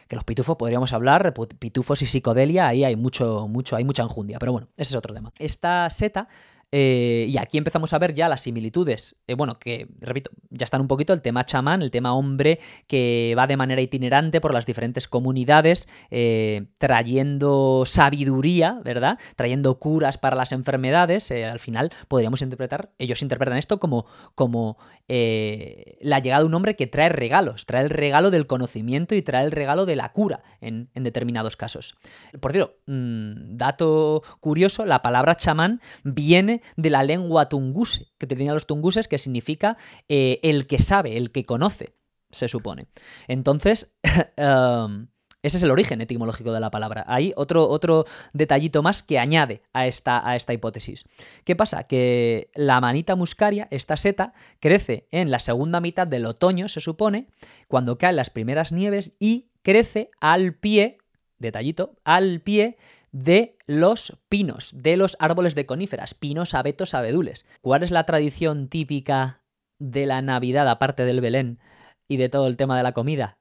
que 0.07 0.15
los 0.15 0.25
pitufos 0.25 0.57
podríamos 0.57 0.91
hablar, 0.91 1.35
pitufos 1.59 2.01
y 2.01 2.07
psicodelia, 2.07 2.67
ahí 2.67 2.83
hay 2.83 2.95
mucho, 2.95 3.47
mucho, 3.47 3.75
hay 3.75 3.83
mucha 3.83 4.01
enjundia, 4.01 4.39
pero 4.39 4.51
bueno, 4.51 4.67
ese 4.75 4.93
es 4.93 4.95
otro 4.95 5.13
tema. 5.13 5.31
Esta 5.37 5.87
seta 5.91 6.27
eh, 6.71 7.25
y 7.27 7.37
aquí 7.37 7.57
empezamos 7.57 7.93
a 7.93 7.99
ver 7.99 8.13
ya 8.13 8.29
las 8.29 8.41
similitudes, 8.41 9.19
eh, 9.27 9.33
bueno, 9.33 9.57
que, 9.57 9.87
repito, 9.99 10.29
ya 10.51 10.65
están 10.65 10.81
un 10.81 10.87
poquito 10.87 11.13
el 11.13 11.21
tema 11.21 11.43
chamán, 11.45 11.81
el 11.81 11.89
tema 11.89 12.13
hombre 12.13 12.59
que 12.87 13.33
va 13.37 13.47
de 13.47 13.57
manera 13.57 13.81
itinerante 13.81 14.39
por 14.39 14.53
las 14.53 14.67
diferentes 14.67 15.07
comunidades, 15.07 15.89
eh, 16.11 16.67
trayendo 16.77 17.83
sabiduría, 17.87 18.81
¿verdad? 18.83 19.17
Trayendo 19.35 19.79
curas 19.79 20.17
para 20.19 20.35
las 20.35 20.51
enfermedades. 20.51 21.31
al 21.31 21.59
final 21.59 21.91
podríamos 22.07 22.41
interpretar, 22.41 22.91
ellos 22.99 23.21
interpretan 23.23 23.57
esto 23.57 23.79
como, 23.79 24.05
como 24.35 24.77
la 25.07 26.19
llegada 26.19 26.41
de 26.41 26.45
un 26.45 26.53
hombre 26.53 26.75
que 26.75 26.85
trae 26.85 27.09
regalos, 27.09 27.65
trae 27.65 27.83
el 27.83 27.89
regalo 27.89 28.29
del 28.29 28.45
conocimiento 28.45 29.15
y 29.15 29.23
trae 29.23 29.43
el 29.43 29.51
regalo 29.51 29.87
de 29.87 29.95
la 29.95 30.11
cura 30.11 30.43
en, 30.61 30.89
determinados 30.93 31.55
casos. 31.55 31.95
Por 32.39 32.51
cierto, 32.51 32.75
mm, 32.85 33.57
dato 33.57 34.21
curioso, 34.39 34.85
la 34.85 35.01
palabra 35.01 35.35
chamán 35.35 35.81
viene 36.03 36.58
de 36.75 36.89
la 36.89 37.03
lengua 37.03 37.49
tunguse, 37.49 38.07
que 38.17 38.27
tenían 38.27 38.53
los 38.53 38.67
tunguses, 38.67 39.07
que 39.07 39.17
significa 39.17 39.77
eh, 40.07 40.39
el 40.43 40.67
que 40.67 40.79
sabe, 40.79 41.17
el 41.17 41.31
que 41.31 41.45
conoce, 41.45 41.95
se 42.31 42.47
supone. 42.47 42.87
Entonces, 43.27 43.91
um, 44.37 45.07
ese 45.41 45.57
es 45.57 45.63
el 45.63 45.71
origen 45.71 46.01
etimológico 46.01 46.51
de 46.51 46.59
la 46.59 46.69
palabra. 46.69 47.05
Hay 47.07 47.33
otro, 47.37 47.69
otro 47.69 48.05
detallito 48.33 48.83
más 48.83 49.03
que 49.03 49.19
añade 49.19 49.61
a 49.71 49.87
esta, 49.87 50.27
a 50.27 50.35
esta 50.35 50.53
hipótesis. 50.53 51.05
¿Qué 51.45 51.55
pasa? 51.55 51.85
Que 51.85 52.51
la 52.55 52.81
manita 52.81 53.15
muscaria, 53.15 53.67
esta 53.71 53.95
seta, 53.95 54.33
crece 54.59 55.07
en 55.11 55.31
la 55.31 55.39
segunda 55.39 55.79
mitad 55.79 56.07
del 56.07 56.25
otoño, 56.25 56.67
se 56.67 56.81
supone, 56.81 57.27
cuando 57.67 57.97
caen 57.97 58.17
las 58.17 58.29
primeras 58.29 58.71
nieves 58.71 59.13
y 59.17 59.49
crece 59.61 60.11
al 60.19 60.55
pie, 60.55 60.97
detallito, 61.37 61.95
al 62.03 62.41
pie 62.41 62.77
de 63.11 63.57
los 63.65 64.17
pinos, 64.29 64.71
de 64.75 64.97
los 64.97 65.17
árboles 65.19 65.55
de 65.55 65.65
coníferas, 65.65 66.13
pinos, 66.13 66.53
abetos, 66.53 66.93
abedules. 66.93 67.45
¿Cuál 67.61 67.83
es 67.83 67.91
la 67.91 68.05
tradición 68.05 68.67
típica 68.67 69.41
de 69.79 70.05
la 70.05 70.21
Navidad, 70.21 70.67
aparte 70.69 71.05
del 71.05 71.21
Belén 71.21 71.59
y 72.07 72.17
de 72.17 72.29
todo 72.29 72.47
el 72.47 72.57
tema 72.57 72.77
de 72.77 72.83
la 72.83 72.93
comida? 72.93 73.37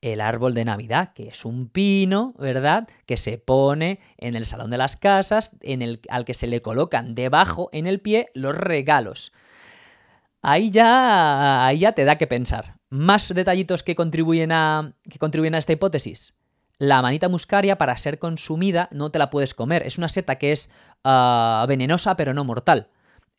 El 0.00 0.20
árbol 0.20 0.54
de 0.54 0.64
Navidad, 0.64 1.12
que 1.12 1.28
es 1.28 1.44
un 1.44 1.68
pino, 1.68 2.32
¿verdad? 2.38 2.88
Que 3.04 3.16
se 3.16 3.36
pone 3.38 3.98
en 4.16 4.36
el 4.36 4.46
salón 4.46 4.70
de 4.70 4.78
las 4.78 4.96
casas, 4.96 5.50
en 5.60 5.82
el, 5.82 6.00
al 6.08 6.24
que 6.24 6.34
se 6.34 6.46
le 6.46 6.60
colocan 6.60 7.16
debajo, 7.16 7.68
en 7.72 7.88
el 7.88 8.00
pie, 8.00 8.30
los 8.34 8.56
regalos. 8.56 9.32
Ahí 10.40 10.70
ya, 10.70 11.66
ahí 11.66 11.80
ya 11.80 11.92
te 11.92 12.04
da 12.04 12.16
que 12.16 12.28
pensar. 12.28 12.76
Más 12.90 13.34
detallitos 13.34 13.82
que 13.82 13.96
contribuyen 13.96 14.52
a, 14.52 14.94
que 15.10 15.18
contribuyen 15.18 15.56
a 15.56 15.58
esta 15.58 15.72
hipótesis 15.72 16.37
la 16.78 17.02
manita 17.02 17.28
muscaria 17.28 17.76
para 17.76 17.96
ser 17.96 18.18
consumida 18.18 18.88
no 18.92 19.10
te 19.10 19.18
la 19.18 19.30
puedes 19.30 19.54
comer. 19.54 19.82
Es 19.86 19.98
una 19.98 20.08
seta 20.08 20.36
que 20.36 20.52
es 20.52 20.70
ah, 21.04 21.64
venenosa 21.68 22.16
pero 22.16 22.34
no 22.34 22.44
mortal. 22.44 22.90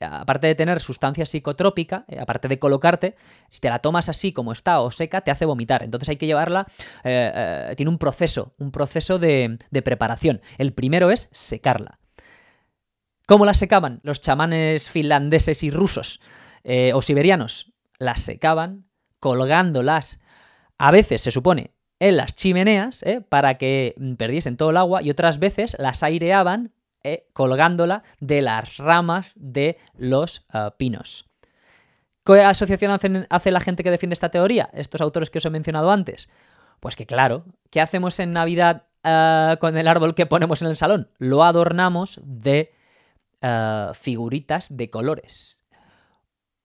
Aparte 0.02 0.48
de 0.48 0.56
tener 0.56 0.80
sustancia 0.80 1.26
psicotrópica, 1.26 2.06
eh, 2.08 2.20
aparte 2.20 2.48
de 2.48 2.58
colocarte, 2.58 3.16
si 3.50 3.60
te 3.60 3.70
la 3.70 3.80
tomas 3.80 4.08
así 4.08 4.32
como 4.32 4.54
está 4.54 4.80
o 4.80 4.92
seca, 4.92 5.22
te 5.22 5.32
hace 5.32 5.46
vomitar. 5.46 5.84
Entonces 5.84 6.08
hay 6.08 6.16
que 6.16 6.26
llevarla, 6.26 6.68
eh, 7.04 7.32
eh, 7.34 7.74
tiene 7.76 7.90
un 7.90 7.98
proceso, 7.98 8.54
un 8.60 8.72
proceso 8.72 9.20
de, 9.20 9.58
de 9.70 9.82
preparación. 9.82 10.42
El 10.58 10.74
primero 10.74 11.12
es 11.12 11.28
secarla. 11.34 12.00
¿Cómo 13.28 13.46
la 13.46 13.54
secaban 13.54 14.00
los 14.04 14.22
chamanes 14.22 14.90
finlandeses 14.90 15.64
y 15.64 15.70
rusos 15.70 16.20
o 16.94 17.02
siberianos? 17.04 17.74
Las 18.00 18.22
secaban 18.22 18.90
colgándolas. 19.20 20.20
A 20.80 20.90
veces 20.90 21.22
se 21.22 21.30
supone 21.30 21.76
en 22.00 22.18
las 22.18 22.36
chimeneas 22.36 23.04
¿eh? 23.04 23.22
para 23.22 23.58
que 23.58 23.96
perdiesen 24.18 24.58
todo 24.58 24.72
el 24.72 24.78
agua 24.78 25.02
y 25.02 25.10
otras 25.10 25.40
veces 25.40 25.76
las 25.80 26.02
aireaban 26.02 26.72
¿eh? 27.04 27.28
colgándola 27.34 28.04
de 28.20 28.42
las 28.42 28.78
ramas 28.78 29.34
de 29.36 29.78
los 29.98 30.46
eh, 30.54 30.70
pinos. 30.78 31.26
¿Qué 32.26 32.42
asociación 32.42 33.28
hace 33.30 33.52
la 33.52 33.60
gente 33.60 33.84
que 33.84 33.92
defiende 33.92 34.14
esta 34.14 34.30
teoría? 34.30 34.70
Estos 34.74 35.02
autores 35.02 35.30
que 35.30 35.40
os 35.40 35.46
he 35.46 35.50
mencionado 35.50 35.90
antes. 35.90 36.30
Pues 36.80 36.96
que 36.96 37.06
claro, 37.06 37.46
¿qué 37.72 37.82
hacemos 37.82 38.20
en 38.20 38.34
Navidad 38.34 38.86
con 39.60 39.78
el 39.78 39.88
árbol 39.88 40.14
que 40.14 40.28
ponemos 40.28 40.62
en 40.62 40.68
el 40.68 40.78
salón? 40.78 41.10
Lo 41.18 41.44
adornamos 41.44 42.20
de 42.24 42.72
figuritas 43.94 44.68
de 44.70 44.90
colores 44.92 45.60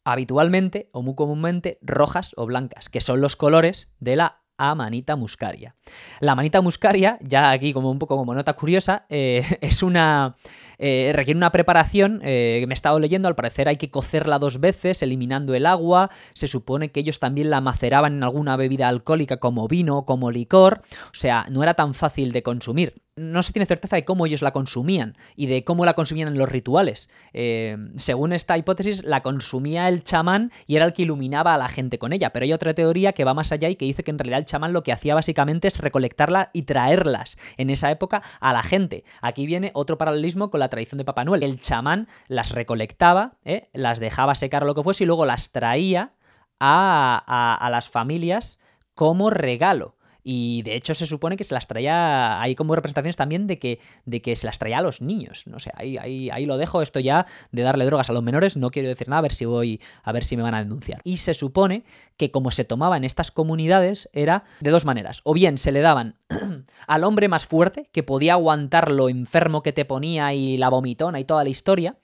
habitualmente 0.04 0.90
o 0.92 1.00
muy 1.00 1.14
comúnmente 1.14 1.78
rojas 1.80 2.34
o 2.36 2.44
blancas, 2.44 2.90
que 2.90 3.00
son 3.00 3.20
los 3.20 3.36
colores 3.36 3.90
de 4.00 4.16
la 4.16 4.43
a 4.58 4.74
manita 4.74 5.16
muscaria. 5.16 5.74
La 6.20 6.34
manita 6.34 6.60
muscaria, 6.60 7.18
ya 7.20 7.50
aquí 7.50 7.72
como 7.72 7.90
un 7.90 7.98
poco 7.98 8.16
como 8.16 8.34
nota 8.34 8.54
curiosa, 8.54 9.06
eh, 9.08 9.44
es 9.60 9.82
una... 9.82 10.36
Eh, 10.76 11.12
requiere 11.14 11.38
una 11.38 11.52
preparación 11.52 12.20
eh, 12.24 12.64
me 12.66 12.72
he 12.72 12.74
estado 12.74 12.98
leyendo, 12.98 13.28
al 13.28 13.36
parecer 13.36 13.68
hay 13.68 13.76
que 13.76 13.92
cocerla 13.92 14.40
dos 14.40 14.58
veces, 14.58 15.02
eliminando 15.02 15.54
el 15.54 15.66
agua, 15.66 16.10
se 16.34 16.48
supone 16.48 16.90
que 16.90 16.98
ellos 16.98 17.20
también 17.20 17.48
la 17.48 17.60
maceraban 17.60 18.14
en 18.14 18.24
alguna 18.24 18.56
bebida 18.56 18.88
alcohólica 18.88 19.36
como 19.36 19.68
vino, 19.68 20.04
como 20.04 20.32
licor, 20.32 20.82
o 21.06 21.14
sea, 21.14 21.46
no 21.48 21.62
era 21.62 21.74
tan 21.74 21.94
fácil 21.94 22.32
de 22.32 22.42
consumir 22.42 23.04
no 23.16 23.44
se 23.44 23.52
tiene 23.52 23.66
certeza 23.66 23.94
de 23.94 24.04
cómo 24.04 24.26
ellos 24.26 24.42
la 24.42 24.52
consumían 24.52 25.16
y 25.36 25.46
de 25.46 25.62
cómo 25.62 25.84
la 25.84 25.94
consumían 25.94 26.28
en 26.28 26.38
los 26.38 26.48
rituales. 26.48 27.08
Eh, 27.32 27.76
según 27.96 28.32
esta 28.32 28.58
hipótesis, 28.58 29.04
la 29.04 29.22
consumía 29.22 29.88
el 29.88 30.02
chamán 30.02 30.50
y 30.66 30.76
era 30.76 30.84
el 30.84 30.92
que 30.92 31.02
iluminaba 31.02 31.54
a 31.54 31.58
la 31.58 31.68
gente 31.68 31.98
con 31.98 32.12
ella. 32.12 32.30
Pero 32.30 32.44
hay 32.44 32.52
otra 32.52 32.74
teoría 32.74 33.12
que 33.12 33.24
va 33.24 33.32
más 33.32 33.52
allá 33.52 33.68
y 33.68 33.76
que 33.76 33.84
dice 33.84 34.02
que 34.02 34.10
en 34.10 34.18
realidad 34.18 34.40
el 34.40 34.46
chamán 34.46 34.72
lo 34.72 34.82
que 34.82 34.92
hacía 34.92 35.14
básicamente 35.14 35.68
es 35.68 35.78
recolectarla 35.78 36.50
y 36.52 36.62
traerlas 36.62 37.36
en 37.56 37.70
esa 37.70 37.90
época 37.90 38.22
a 38.40 38.52
la 38.52 38.64
gente. 38.64 39.04
Aquí 39.20 39.46
viene 39.46 39.70
otro 39.74 39.96
paralelismo 39.96 40.50
con 40.50 40.60
la 40.60 40.68
tradición 40.68 40.98
de 40.98 41.04
Papá 41.04 41.24
Noel. 41.24 41.44
El 41.44 41.60
chamán 41.60 42.08
las 42.26 42.50
recolectaba, 42.50 43.36
¿eh? 43.44 43.68
las 43.72 44.00
dejaba 44.00 44.34
secar 44.34 44.64
o 44.64 44.66
lo 44.66 44.74
que 44.74 44.82
fuese 44.82 45.04
y 45.04 45.06
luego 45.06 45.24
las 45.24 45.50
traía 45.50 46.14
a 46.58 47.68
las 47.70 47.88
familias 47.88 48.58
como 48.94 49.28
regalo. 49.30 49.94
Y 50.26 50.62
de 50.62 50.74
hecho 50.74 50.94
se 50.94 51.04
supone 51.04 51.36
que 51.36 51.44
se 51.44 51.52
las 51.52 51.66
traía, 51.66 52.40
hay 52.40 52.54
como 52.54 52.74
representaciones 52.74 53.14
también 53.14 53.46
de 53.46 53.58
que, 53.58 53.78
de 54.06 54.22
que 54.22 54.34
se 54.36 54.46
las 54.46 54.58
traía 54.58 54.78
a 54.78 54.82
los 54.82 55.02
niños. 55.02 55.46
No 55.46 55.58
sé, 55.58 55.70
ahí, 55.76 55.98
ahí, 55.98 56.30
ahí 56.30 56.46
lo 56.46 56.56
dejo, 56.56 56.80
esto 56.80 56.98
ya 56.98 57.26
de 57.52 57.62
darle 57.62 57.84
drogas 57.84 58.08
a 58.08 58.14
los 58.14 58.22
menores, 58.22 58.56
no 58.56 58.70
quiero 58.70 58.88
decir 58.88 59.08
nada, 59.08 59.18
a 59.18 59.22
ver 59.22 59.34
si 59.34 59.44
voy, 59.44 59.82
a 60.02 60.12
ver 60.12 60.24
si 60.24 60.38
me 60.38 60.42
van 60.42 60.54
a 60.54 60.64
denunciar. 60.64 61.02
Y 61.04 61.18
se 61.18 61.34
supone 61.34 61.84
que 62.16 62.30
como 62.30 62.50
se 62.50 62.64
tomaba 62.64 62.96
en 62.96 63.04
estas 63.04 63.30
comunidades 63.30 64.08
era 64.14 64.44
de 64.60 64.70
dos 64.70 64.86
maneras. 64.86 65.20
O 65.24 65.34
bien 65.34 65.58
se 65.58 65.72
le 65.72 65.82
daban 65.82 66.16
al 66.86 67.04
hombre 67.04 67.28
más 67.28 67.44
fuerte, 67.44 67.90
que 67.92 68.02
podía 68.02 68.32
aguantar 68.32 68.90
lo 68.90 69.10
enfermo 69.10 69.62
que 69.62 69.74
te 69.74 69.84
ponía 69.84 70.32
y 70.32 70.56
la 70.56 70.70
vomitona 70.70 71.20
y 71.20 71.24
toda 71.24 71.44
la 71.44 71.50
historia, 71.50 71.98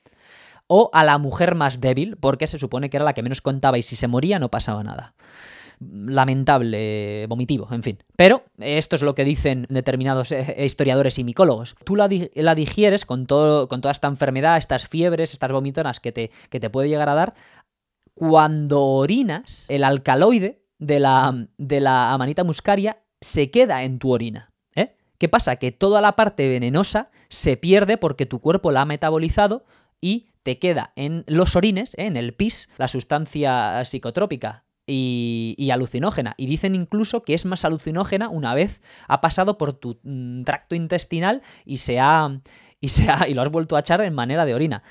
o 0.67 0.91
a 0.93 1.05
la 1.05 1.17
mujer 1.17 1.55
más 1.55 1.81
débil, 1.81 2.19
porque 2.19 2.47
se 2.47 2.59
supone 2.59 2.91
que 2.91 2.99
era 2.99 3.07
la 3.07 3.15
que 3.15 3.23
menos 3.23 3.41
contaba 3.41 3.79
y 3.79 3.83
si 3.83 3.97
se 3.97 4.09
moría 4.09 4.39
no 4.39 4.51
pasaba 4.51 4.85
nada 4.85 5.15
lamentable, 5.81 7.27
vomitivo, 7.27 7.69
en 7.71 7.83
fin. 7.83 7.99
Pero 8.17 8.45
esto 8.59 8.97
es 8.97 9.03
lo 9.03 9.15
que 9.15 9.25
dicen 9.25 9.67
determinados 9.71 10.31
eh, 10.31 10.57
historiadores 10.65 11.19
y 11.19 11.25
micólogos. 11.25 11.75
Tú 11.85 11.97
la, 11.97 12.09
digieres 12.09 13.05
con, 13.05 13.27
todo, 13.27 13.67
con 13.69 13.81
toda 13.81 13.93
esta 13.93 14.09
enfermedad, 14.09 14.59
estas 14.59 14.87
fiebres, 14.87 15.33
estas 15.33 15.51
vomitonas 15.51 16.01
que 16.01 16.13
te, 16.13 16.31
que 16.51 16.61
te 16.61 16.71
puede 16.71 16.89
llegar 16.89 17.09
a 17.09 17.15
dar, 17.15 17.35
cuando 18.15 18.83
orinas, 18.83 19.65
el 19.69 19.85
alcaloide 19.85 20.63
de 20.79 21.01
la, 21.01 21.47
de 21.57 21.81
la 21.81 22.13
amanita 22.13 22.45
muscaria 22.45 23.03
se 23.21 23.51
queda 23.51 23.83
en 23.83 23.99
tu 23.99 24.13
orina. 24.13 24.53
¿eh? 24.75 24.97
¿Qué 25.19 25.29
pasa? 25.29 25.57
Que 25.57 25.73
toda 25.73 26.03
la 26.03 26.17
parte 26.17 26.49
venenosa 26.49 27.11
se 27.31 27.57
pierde 27.57 27.97
porque 27.97 28.27
tu 28.27 28.41
cuerpo 28.41 28.73
la 28.73 28.83
ha 28.83 28.87
metabolizado 28.87 29.65
y 30.01 30.29
te 30.43 30.59
queda 30.59 30.93
en 30.97 31.25
los 31.27 31.57
orines, 31.57 31.95
¿eh? 31.97 32.07
en 32.07 32.17
el 32.17 32.35
pis, 32.35 32.69
la 32.77 32.89
sustancia 32.89 33.83
psicotrópica 33.85 34.65
y, 34.91 35.71
alucinógena. 35.71 36.35
Y 36.37 36.47
dicen 36.47 36.75
incluso 36.75 37.23
que 37.23 37.35
es 37.35 37.45
más 37.45 37.65
alucinógena 37.65 38.29
una 38.29 38.55
vez 38.55 38.83
ha 39.09 39.21
pasado 39.21 39.59
por 39.59 39.73
tu 39.73 39.99
mm, 40.03 40.43
tracto 40.45 40.75
intestinal 40.75 41.43
y 41.65 41.79
se 41.79 42.01
ha. 42.01 42.41
Y, 42.81 43.35
lo 43.35 43.43
has 43.43 43.51
vuelto 43.51 43.77
a 43.77 43.81
echar 43.81 44.01
en 44.01 44.15
manera 44.15 44.45
de 44.45 44.55
orina. 44.55 44.83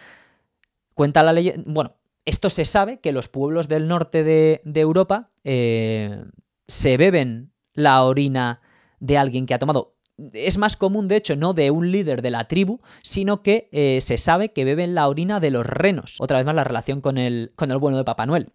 Cuenta 0.94 1.24
la 1.24 1.34
ley. 1.34 1.54
Bueno, 1.66 1.96
esto 2.26 2.50
se 2.50 2.66
sabe 2.66 3.00
que 3.00 3.12
los 3.12 3.28
pueblos 3.28 3.68
del 3.68 3.88
norte 3.88 4.24
de, 4.24 4.62
Europa 4.76 5.32
eh, 5.44 6.24
se 6.68 6.98
beben 6.98 7.52
la 7.74 8.04
orina 8.04 8.62
de 9.00 9.18
alguien 9.18 9.46
que 9.46 9.54
ha 9.54 9.60
tomado. 9.60 9.96
Es 10.34 10.58
más 10.58 10.76
común, 10.76 11.08
de 11.08 11.16
hecho, 11.16 11.36
no 11.36 11.54
de 11.54 11.72
un 11.72 11.92
líder 11.92 12.22
de 12.22 12.30
la 12.30 12.48
tribu, 12.48 12.82
sino 13.02 13.42
que 13.42 13.70
eh, 13.72 14.00
se 14.02 14.18
sabe 14.18 14.52
que 14.52 14.66
beben 14.66 14.94
la 14.94 15.08
orina 15.08 15.40
de 15.40 15.50
los 15.50 15.66
renos. 15.66 16.18
Otra 16.20 16.38
vez 16.38 16.46
más 16.46 16.56
la 16.56 16.66
relación 16.66 17.02
con 17.02 17.18
el, 17.18 17.54
con 17.56 17.72
el 17.72 17.78
bueno 17.78 17.98
de 17.98 18.04
Papá 18.04 18.26
Noel. 18.26 18.52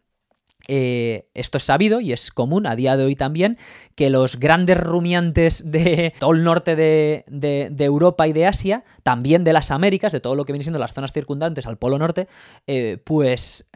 Eh, 0.68 1.28
esto 1.34 1.58
es 1.58 1.64
sabido 1.64 2.00
y 2.00 2.12
es 2.12 2.30
común 2.30 2.66
a 2.66 2.76
día 2.76 2.96
de 2.96 3.04
hoy 3.04 3.16
también 3.16 3.58
que 3.94 4.10
los 4.10 4.38
grandes 4.38 4.78
rumiantes 4.78 5.70
de 5.70 6.14
todo 6.20 6.32
el 6.32 6.44
norte 6.44 6.76
de, 6.76 7.24
Europa 7.78 8.26
y 8.26 8.32
de 8.32 8.46
Asia, 8.46 8.84
también 9.02 9.44
de 9.44 9.52
las 9.52 9.70
Américas, 9.70 10.12
de 10.12 10.20
todo 10.20 10.34
lo 10.34 10.44
que 10.44 10.52
viene 10.52 10.64
siendo 10.64 10.78
las 10.78 10.94
zonas 10.94 11.12
circundantes 11.12 11.66
al 11.66 11.76
Polo 11.76 11.98
Norte, 11.98 12.28
eh, 12.66 12.98
pues 13.04 13.70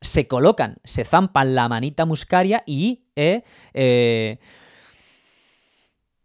se 0.00 0.26
colocan, 0.26 0.76
se 0.84 1.04
zampan 1.04 1.54
la 1.54 1.68
manita 1.68 2.04
muscaria 2.04 2.62
y 2.66 3.04
eh, 3.14 4.38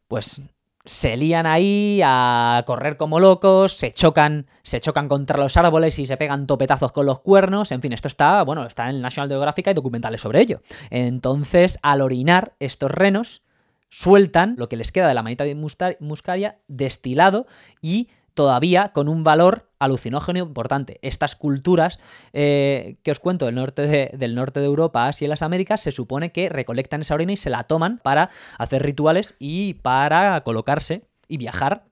pues 0.07 0.41
se 0.85 1.17
lían 1.17 1.45
ahí 1.45 1.99
a 2.03 2.63
correr 2.65 2.95
como 2.97 3.19
locos, 3.19 3.73
se 3.73 3.91
chocan, 3.91 4.47
se 4.63 4.79
chocan 4.79 5.07
contra 5.07 5.37
los 5.37 5.57
árboles 5.57 5.97
y 5.99 6.05
se 6.05 6.17
pegan 6.17 6.47
topetazos 6.47 6.91
con 6.91 7.05
los 7.05 7.19
cuernos. 7.19 7.71
En 7.71 7.81
fin, 7.81 7.93
esto 7.93 8.07
está, 8.07 8.43
bueno, 8.43 8.65
está 8.65 8.89
en 8.89 9.01
National 9.01 9.29
Geographic 9.29 9.67
y 9.67 9.73
documentales 9.73 10.21
sobre 10.21 10.41
ello. 10.41 10.61
Entonces, 10.91 11.79
al 11.81 12.01
orinar 12.01 12.53
estos 12.59 12.91
renos, 12.91 13.41
sueltan 13.89 14.55
lo 14.57 14.69
que 14.69 14.77
les 14.77 14.91
queda 14.91 15.07
de 15.07 15.13
la 15.13 15.23
manita 15.23 15.43
de 15.43 15.55
muscaria 15.99 16.59
destilado 16.67 17.47
y 17.81 18.09
todavía 18.35 18.89
con 18.89 19.07
un 19.07 19.23
valor 19.23 19.71
alucinógeno 19.79 20.39
importante. 20.39 20.99
Estas 21.01 21.35
culturas 21.35 21.99
eh, 22.33 22.97
que 23.01 23.11
os 23.11 23.19
cuento 23.19 23.45
del 23.45 23.55
norte, 23.55 23.87
de 23.87 24.65
Europa, 24.65 25.07
Asia 25.07 25.25
y 25.25 25.29
las 25.29 25.41
Américas, 25.41 25.81
se 25.81 25.91
supone 25.91 26.31
que 26.31 26.49
recolectan 26.49 27.01
esa 27.01 27.15
orina 27.15 27.31
y 27.33 27.37
se 27.37 27.49
la 27.49 27.63
toman 27.63 27.99
para 28.03 28.29
hacer 28.59 28.83
rituales 28.83 29.35
y 29.39 29.75
para 29.75 30.41
colocarse 30.41 31.07
y 31.27 31.37
viajar. 31.37 31.85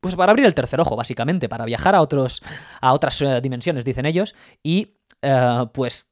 Pues 0.00 0.16
para 0.16 0.30
abrir 0.30 0.46
el 0.46 0.54
tercer 0.54 0.80
ojo, 0.80 0.96
básicamente, 0.96 1.48
para 1.48 1.64
viajar 1.64 1.94
a, 1.94 2.02
otros, 2.02 2.42
a 2.80 2.92
otras 2.92 3.20
eh, 3.22 3.40
dimensiones, 3.42 3.84
dicen 3.84 4.06
ellos, 4.06 4.34
y 4.62 4.98
eh, 5.22 5.66
pues, 5.72 6.06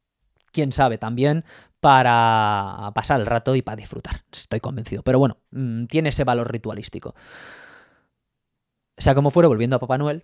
quién 0.50 0.72
sabe, 0.72 0.98
también 0.98 1.44
para 1.78 2.90
pasar 2.94 3.20
el 3.20 3.26
rato 3.26 3.54
y 3.56 3.62
para 3.62 3.76
disfrutar, 3.76 4.22
estoy 4.32 4.60
convencido. 4.60 5.02
Pero 5.02 5.18
bueno, 5.18 5.38
mm, 5.50 5.86
tiene 5.86 6.10
ese 6.10 6.24
valor 6.24 6.50
ritualístico. 6.50 7.14
Sea 9.02 9.16
como 9.16 9.32
fuera, 9.32 9.48
volviendo 9.48 9.74
a 9.74 9.80
Papá 9.80 9.98
Noel, 9.98 10.22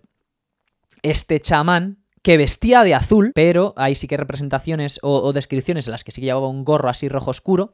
este 1.03 1.41
chamán 1.41 2.05
que 2.21 2.37
vestía 2.37 2.85
de 2.85 2.95
azul, 2.95 3.33
pero 3.35 3.73
hay 3.75 3.93
sí 3.93 4.07
que 4.07 4.15
representaciones 4.15 4.99
o, 5.01 5.33
descripciones 5.33 5.85
en 5.87 5.91
las 5.91 6.05
que 6.05 6.13
sí 6.13 6.21
que 6.21 6.27
llevaba 6.27 6.47
un 6.47 6.63
gorro 6.63 6.87
así 6.87 7.09
rojo 7.09 7.29
oscuro, 7.29 7.73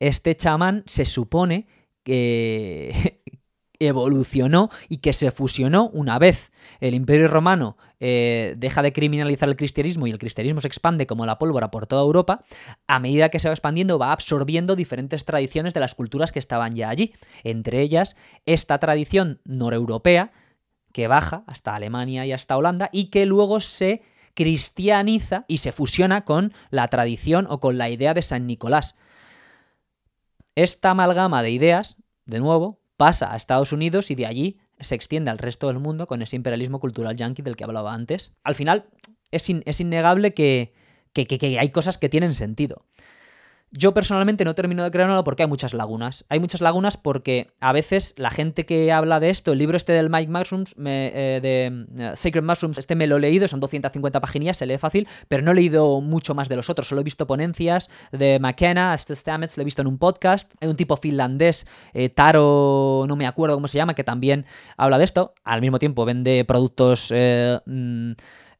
este 0.00 0.34
chamán 0.34 0.82
se 0.86 1.04
supone 1.04 1.66
que 2.04 3.20
evolucionó 3.78 4.70
y 4.88 4.98
que 4.98 5.12
se 5.12 5.30
fusionó 5.30 5.90
una 5.90 6.18
vez. 6.18 6.50
El 6.80 6.94
imperio 6.94 7.28
romano 7.28 7.76
eh, 8.00 8.54
deja 8.56 8.80
de 8.80 8.94
criminalizar 8.94 9.50
el 9.50 9.56
cristianismo 9.56 10.06
y 10.06 10.10
el 10.10 10.18
cristianismo 10.18 10.62
se 10.62 10.68
expande 10.68 11.06
como 11.06 11.26
la 11.26 11.36
pólvora 11.36 11.70
por 11.70 11.86
toda 11.86 12.00
Europa, 12.00 12.44
a 12.86 12.98
medida 12.98 13.28
que 13.28 13.40
se 13.40 13.48
va 13.48 13.52
expandiendo 13.52 13.98
va 13.98 14.12
absorbiendo 14.12 14.74
diferentes 14.74 15.26
tradiciones 15.26 15.74
de 15.74 15.80
las 15.80 15.94
culturas 15.94 16.32
que 16.32 16.38
estaban 16.38 16.74
ya 16.74 16.88
allí, 16.88 17.12
entre 17.44 17.82
ellas 17.82 18.16
esta 18.46 18.78
tradición 18.78 19.42
noreuropea, 19.44 20.32
que 20.96 21.08
baja 21.08 21.44
hasta 21.46 21.74
Alemania 21.74 22.24
y 22.24 22.32
hasta 22.32 22.56
Holanda 22.56 22.88
y 22.90 23.10
que 23.10 23.26
luego 23.26 23.60
se 23.60 24.00
cristianiza 24.32 25.44
y 25.46 25.58
se 25.58 25.70
fusiona 25.70 26.24
con 26.24 26.54
la 26.70 26.88
tradición 26.88 27.46
o 27.50 27.60
con 27.60 27.76
la 27.76 27.90
idea 27.90 28.14
de 28.14 28.22
San 28.22 28.46
Nicolás. 28.46 28.94
Esta 30.54 30.92
amalgama 30.92 31.42
de 31.42 31.50
ideas, 31.50 31.96
de 32.24 32.40
nuevo, 32.40 32.80
pasa 32.96 33.30
a 33.30 33.36
Estados 33.36 33.74
Unidos 33.74 34.10
y 34.10 34.14
de 34.14 34.24
allí 34.24 34.58
se 34.80 34.94
extiende 34.94 35.30
al 35.30 35.36
resto 35.36 35.66
del 35.66 35.80
mundo 35.80 36.06
con 36.06 36.22
ese 36.22 36.34
imperialismo 36.34 36.80
cultural 36.80 37.14
yanqui 37.14 37.42
del 37.42 37.56
que 37.56 37.64
hablaba 37.64 37.92
antes. 37.92 38.34
Al 38.42 38.54
final, 38.54 38.86
es, 39.30 39.50
innegable 39.50 40.32
que, 40.32 40.72
que 41.12 41.58
hay 41.58 41.68
cosas 41.72 41.98
que 41.98 42.08
tienen 42.08 42.32
sentido. 42.32 42.86
Yo 43.72 43.92
personalmente 43.92 44.44
no 44.44 44.54
termino 44.54 44.84
de 44.84 44.90
creerlo 44.90 45.22
porque 45.24 45.42
hay 45.42 45.48
muchas 45.48 45.74
lagunas. 45.74 46.24
Hay 46.28 46.38
muchas 46.38 46.60
lagunas 46.60 46.96
porque 46.96 47.50
a 47.60 47.72
veces 47.72 48.14
la 48.16 48.30
gente 48.30 48.64
que 48.64 48.92
habla 48.92 49.18
de 49.18 49.30
esto, 49.30 49.52
el 49.52 49.58
libro 49.58 49.76
este 49.76 49.92
del 49.92 50.08
Mike 50.08 50.30
Mushrooms, 50.30 50.74
eh, 50.84 51.40
de 51.42 51.86
eh, 51.98 52.12
Sacred 52.14 52.44
Mushrooms, 52.44 52.78
este 52.78 52.94
me 52.94 53.06
lo 53.06 53.16
he 53.16 53.20
leído, 53.20 53.48
son 53.48 53.60
250 53.60 54.20
páginas, 54.20 54.56
se 54.56 54.66
lee 54.66 54.78
fácil, 54.78 55.08
pero 55.28 55.42
no 55.42 55.50
he 55.50 55.54
leído 55.54 56.00
mucho 56.00 56.34
más 56.34 56.48
de 56.48 56.56
los 56.56 56.70
otros. 56.70 56.88
Solo 56.88 57.00
he 57.00 57.04
visto 57.04 57.26
ponencias 57.26 57.90
de 58.12 58.38
McKenna, 58.38 58.94
este 58.94 59.16
Stamets, 59.16 59.56
lo 59.56 59.62
he 59.62 59.64
visto 59.64 59.82
en 59.82 59.88
un 59.88 59.98
podcast. 59.98 60.52
Hay 60.60 60.68
un 60.68 60.76
tipo 60.76 60.96
finlandés, 60.96 61.66
eh, 61.92 62.08
Taro, 62.08 63.04
no 63.08 63.16
me 63.16 63.26
acuerdo 63.26 63.56
cómo 63.56 63.68
se 63.68 63.76
llama, 63.76 63.94
que 63.94 64.04
también 64.04 64.46
habla 64.76 64.96
de 64.96 65.04
esto. 65.04 65.34
Al 65.44 65.60
mismo 65.60 65.78
tiempo 65.78 66.04
vende 66.04 66.44
productos... 66.44 67.12
Mm, 67.12 68.12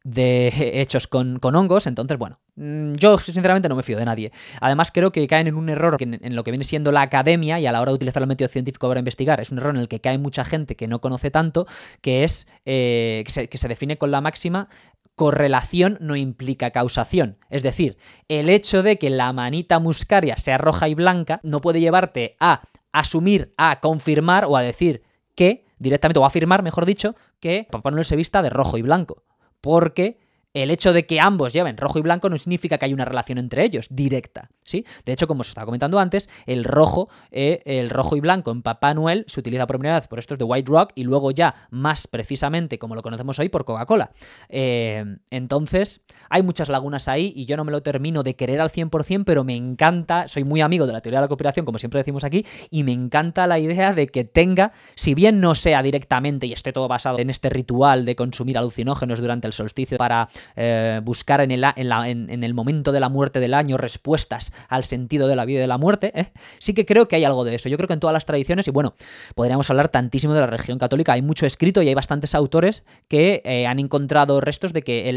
de 0.07 0.53
hechos 0.81 1.09
con, 1.09 1.41
hongos, 1.43 1.87
entonces 1.89 2.17
bueno, 2.17 2.39
mm, 2.55 2.95
yo 2.95 3.19
sinceramente 3.19 3.69
no 3.69 3.75
me 3.75 3.83
fío 3.83 3.99
de 3.99 4.05
nadie. 4.05 4.31
Además 4.61 4.91
creo 4.93 5.11
que 5.11 5.27
caen 5.27 5.49
en 5.49 5.57
un 5.57 5.69
error 5.69 5.97
en, 6.01 6.37
lo 6.37 6.45
que 6.45 6.53
viene 6.53 6.65
siendo 6.65 6.93
la 6.93 7.03
academia 7.03 7.59
y 7.59 7.67
a 7.67 7.73
la 7.73 7.81
hora 7.81 7.91
de 7.91 7.97
utilizar 7.97 8.23
el 8.23 8.29
método 8.29 8.49
científico 8.49 8.87
para 8.89 9.01
investigar, 9.01 9.41
es 9.41 9.51
un 9.51 9.59
error 9.59 9.75
en 9.75 9.81
el 9.81 9.89
que 9.89 10.01
cae 10.01 10.19
mucha 10.19 10.45
gente 10.45 10.77
que 10.77 10.87
no 10.87 11.01
conoce 11.01 11.31
tanto, 11.31 11.67
que 12.01 12.23
es 12.23 12.49
eh, 12.65 13.23
que, 13.27 13.33
se, 13.33 13.49
que 13.49 13.59
se 13.59 13.67
define 13.67 13.99
con 13.99 14.13
la 14.13 14.21
máxima 14.21 14.69
correlación 15.17 15.97
no 16.01 16.15
implica 16.15 16.71
causación. 16.71 17.39
Es 17.49 17.63
decir, 17.63 17.97
el 18.29 18.49
hecho 18.49 18.83
de 18.83 18.99
que 18.99 19.11
la 19.11 19.33
manita 19.33 19.79
muscaria 19.79 20.37
sea 20.37 20.59
roja 20.59 20.89
y 20.89 20.95
blanca 20.95 21.41
no 21.43 21.61
puede 21.61 21.81
llevarte 21.81 22.37
a 22.39 22.69
asumir, 22.93 23.55
a 23.57 23.81
confirmar 23.81 24.45
o 24.45 24.57
a 24.57 24.63
decir 24.63 25.03
que, 25.35 25.65
directamente, 25.79 26.21
o 26.21 26.25
a 26.25 26.27
afirmar, 26.29 26.63
mejor 26.63 26.85
dicho, 26.85 27.17
que 27.41 27.67
Papá 27.71 27.91
Noel 27.91 28.05
se 28.05 28.15
vista 28.15 28.43
de 28.43 28.51
rojo 28.51 28.77
y 28.77 28.83
blanco 28.83 29.26
porque 29.67 30.17
el 30.63 30.71
hecho 30.71 30.95
de 30.95 31.05
que 31.05 31.21
ambos 31.21 31.53
lleven 31.53 31.77
rojo 31.77 31.99
y 31.99 32.03
blanco 32.03 32.31
no 32.31 32.39
significa 32.39 32.79
que 32.79 32.87
haya 32.87 32.95
una 32.95 33.05
relación 33.05 33.37
entre 33.37 33.63
ellos, 33.63 33.89
directa, 33.91 34.49
¿sí? 34.65 34.87
De 35.05 35.13
hecho, 35.13 35.27
como 35.27 35.43
os 35.43 35.49
estaba 35.49 35.67
comentando 35.67 35.99
antes, 35.99 36.31
el 36.47 36.65
rojo, 36.65 37.11
eh, 37.31 37.63
el 37.67 37.91
rojo 37.91 38.17
y 38.17 38.21
blanco 38.21 38.51
en 38.51 38.63
Papá 38.63 38.95
Noel 38.95 39.25
se 39.29 39.41
utiliza 39.41 39.67
por 39.67 39.77
primera 39.77 40.01
vez 40.01 40.09
por 40.09 40.19
estos 40.19 40.39
de 40.39 40.45
White 40.45 40.71
Rock 40.71 40.93
y 40.95 41.05
luego 41.05 41.31
ya 41.31 41.55
más 41.71 42.07
precisamente, 42.07 42.79
como 42.79 42.95
lo 42.95 43.03
conocemos 43.03 43.39
hoy, 43.39 43.51
por 43.51 43.67
Coca-Cola. 43.67 44.13
Eh, 44.49 45.05
entonces, 45.31 46.01
hay 46.31 46.43
muchas 46.43 46.71
lagunas 46.71 47.07
ahí 47.07 47.35
y 47.37 47.45
yo 47.45 47.59
no 47.59 47.65
me 47.65 47.73
lo 47.73 47.83
termino 47.83 48.23
de 48.23 48.35
querer 48.35 48.63
al 48.63 48.71
100%, 48.71 49.25
pero 49.27 49.45
me 49.45 49.57
encanta, 49.57 50.27
soy 50.27 50.45
muy 50.45 50.63
amigo 50.63 50.87
de 50.87 50.95
la 50.95 51.03
teoría 51.03 51.19
de 51.19 51.25
la 51.25 51.29
cooperación, 51.29 51.67
como 51.67 51.79
siempre 51.79 51.99
decimos 51.99 52.25
aquí, 52.25 52.47
y 52.71 52.83
me 52.83 52.93
encanta 52.93 53.47
la 53.47 53.59
idea 53.59 53.93
de 53.93 54.07
que 54.07 54.25
tenga, 54.25 54.73
si 54.95 55.15
bien 55.15 55.41
no 55.41 55.55
sea 55.55 55.83
directamente 55.83 56.47
y 56.47 56.55
esté 56.55 56.73
todo 56.73 56.89
basado 56.89 57.19
en 57.19 57.29
este 57.29 57.51
ritual 57.51 58.07
de 58.07 58.17
consumir 58.17 58.57
alucinógenos 58.57 59.21
durante 59.21 59.47
el 59.47 59.53
solsticio 59.53 59.99
para 59.99 60.29
eh, 60.55 61.01
buscar 61.03 61.41
en 61.41 61.51
el, 61.51 61.65
en, 61.77 62.45
el, 62.45 62.55
momento 62.55 62.93
de 62.93 63.01
la 63.01 63.09
muerte 63.09 63.41
del 63.41 63.55
año 63.55 63.77
respuestas 63.77 64.53
al 64.69 64.85
sentido 64.85 65.29
de 65.29 65.37
la 65.37 65.45
vida 65.45 65.59
y 65.59 65.63
de 65.63 65.67
la 65.67 65.79
muerte, 65.79 66.13
¿eh? 66.15 66.33
sí 66.59 66.75
que 66.75 66.87
creo 66.87 67.09
que 67.09 67.17
hay 67.17 67.25
algo 67.25 67.45
de 67.45 67.55
eso. 67.55 67.69
Yo 67.69 67.77
creo 67.77 67.89
que 67.89 67.95
en 67.95 68.01
todas 68.01 68.15
las 68.15 68.25
tradiciones, 68.25 68.69
y 68.69 68.71
bueno, 68.71 68.95
podríamos 69.35 69.69
hablar 69.71 69.89
tantísimo 69.89 70.35
de 70.35 70.41
la 70.41 70.47
religión 70.47 70.79
católica, 70.79 71.13
hay 71.13 71.23
mucho 71.23 71.47
escrito 71.47 71.83
y 71.83 71.89
hay 71.89 71.95
bastantes 71.95 72.35
autores 72.35 72.85
que 73.09 73.43
eh, 73.45 73.67
han 73.67 73.79
encontrado 73.79 74.41
restos 74.41 74.73
de 74.73 74.83
que 74.83 75.13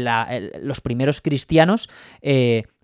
los 0.62 0.80
primeros 0.80 1.20
cristianos 1.20 1.88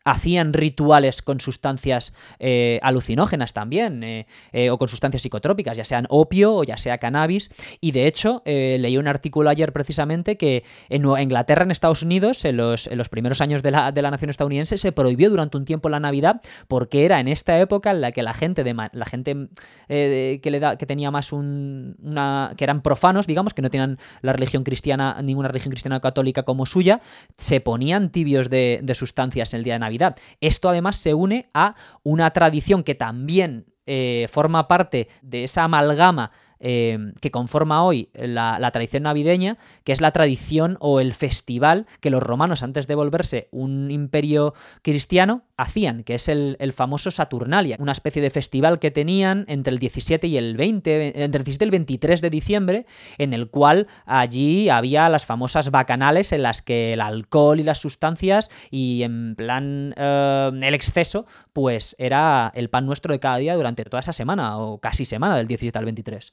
hacían 0.06 0.52
rituales 0.52 1.20
con 1.20 1.40
sustancias 1.40 2.14
eh, 2.38 2.78
alucinógenas 2.82 3.52
también, 3.52 4.04
eh, 4.04 4.26
eh, 4.52 4.70
o 4.70 4.78
con 4.78 4.88
sustancias 4.88 5.22
psicotrópicas, 5.22 5.76
ya 5.76 5.84
sean 5.84 6.06
opio 6.08 6.54
o 6.54 6.62
ya 6.62 6.76
sea 6.76 6.98
cannabis. 6.98 7.50
Y 7.80 7.90
de 7.90 8.06
hecho, 8.06 8.42
leí 8.46 8.96
un 8.96 9.08
artículo 9.08 9.50
ayer 9.50 9.72
precisamente 9.72 10.36
que 10.36 10.62
en 10.88 11.04
Inglaterra, 11.04 11.64
en 11.64 11.72
Estados 11.72 12.02
Unidos, 12.02 12.44
en 12.44 12.56
los, 12.56 12.88
primeros 13.10 13.40
años 13.40 13.64
de 13.64 13.72
la, 13.72 13.90
de 13.90 14.00
la, 14.00 14.12
nación 14.12 14.30
estadounidense, 14.30 14.78
se 14.78 14.92
prohibió 14.92 15.28
durante 15.28 15.56
un 15.56 15.64
tiempo 15.64 15.88
la 15.88 15.98
Navidad 15.98 16.40
porque 16.68 17.04
era 17.04 17.18
en 17.18 17.26
esta 17.26 17.58
época 17.58 17.90
en 17.90 18.00
la 18.00 18.12
que 18.12 18.22
la 18.22 18.32
gente, 18.32 18.62
de, 18.62 18.74
la 18.74 19.06
gente 19.06 19.48
que, 19.88 20.50
le 20.50 20.60
da, 20.60 20.78
que 20.78 20.86
tenía 20.86 21.10
más 21.10 21.32
un, 21.32 21.96
una... 22.00 22.52
que 22.56 22.62
eran 22.62 22.80
profanos, 22.80 23.26
digamos, 23.26 23.54
que 23.54 23.62
no 23.62 23.70
tenían 23.70 23.98
la 24.22 24.32
religión 24.32 24.62
cristiana, 24.62 25.20
ninguna 25.20 25.48
religión 25.48 25.72
cristiana 25.72 25.98
católica 25.98 26.44
como 26.44 26.64
suya, 26.64 27.00
se 27.36 27.60
ponían 27.60 28.12
tibios 28.12 28.48
de, 28.50 28.78
de 28.84 28.94
sustancias 28.94 29.52
el 29.52 29.64
día 29.64 29.72
de 29.72 29.80
Navidad 29.80 29.95
esto 30.40 30.68
además 30.68 30.96
se 30.96 31.14
une 31.14 31.50
a 31.54 31.74
una 32.02 32.30
tradición 32.30 32.82
que 32.82 32.94
también 32.94 33.66
eh, 33.86 34.26
forma 34.30 34.66
parte 34.68 35.08
de 35.22 35.44
esa 35.44 35.64
amalgama 35.64 36.32
eh, 36.58 37.12
que 37.20 37.30
conforma 37.30 37.84
hoy 37.84 38.10
la, 38.14 38.70
tradición 38.72 39.02
navideña, 39.02 39.58
que 39.84 39.92
es 39.92 40.00
la 40.00 40.10
tradición 40.10 40.78
o 40.80 41.00
el 41.00 41.12
festival 41.12 41.86
que 42.00 42.10
los 42.10 42.22
romanos, 42.22 42.62
antes 42.62 42.86
de 42.86 42.94
volverse 42.94 43.48
un 43.52 43.90
imperio 43.90 44.54
cristiano, 44.82 45.44
hacían, 45.56 46.02
que 46.02 46.14
es 46.14 46.28
el, 46.28 46.56
famoso 46.72 47.10
Saturnalia, 47.10 47.76
una 47.78 47.92
especie 47.92 48.20
de 48.20 48.30
festival 48.30 48.78
que 48.78 48.90
tenían 48.90 49.44
entre 49.48 49.72
el 49.72 49.78
17 49.78 50.26
y 50.26 50.36
el 50.36 50.56
20, 50.56 51.22
entre 51.24 51.38
el 51.38 51.44
17 51.44 51.64
y 51.64 51.66
el 51.66 51.70
23 51.70 52.20
de 52.20 52.30
diciembre, 52.30 52.86
en 53.18 53.32
el 53.32 53.48
cual 53.48 53.86
allí 54.04 54.68
había 54.68 55.08
las 55.08 55.24
famosas 55.24 55.70
bacanales 55.70 56.32
en 56.32 56.42
las 56.42 56.62
que 56.62 56.92
el 56.92 57.00
alcohol 57.00 57.60
y 57.60 57.62
las 57.62 57.78
sustancias 57.78 58.50
y 58.70 59.02
en 59.02 59.34
plan 59.36 59.94
eh, 59.96 60.50
el 60.62 60.74
exceso, 60.74 61.26
pues 61.52 61.96
era 61.98 62.52
el 62.54 62.68
pan 62.68 62.86
nuestro 62.86 63.12
de 63.12 63.20
cada 63.20 63.38
día 63.38 63.54
durante 63.54 63.84
toda 63.84 64.00
esa 64.00 64.12
semana, 64.12 64.58
o 64.58 64.78
casi 64.78 65.04
semana, 65.04 65.36
del 65.36 65.46
17 65.46 65.78
al 65.78 65.84
23. 65.84 66.32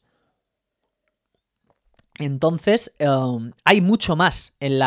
Entonces, 2.20 2.93
em, 2.99 3.51
hay 3.66 3.82
mucho 3.82 4.16
más 4.16 4.55
en, 4.59 4.80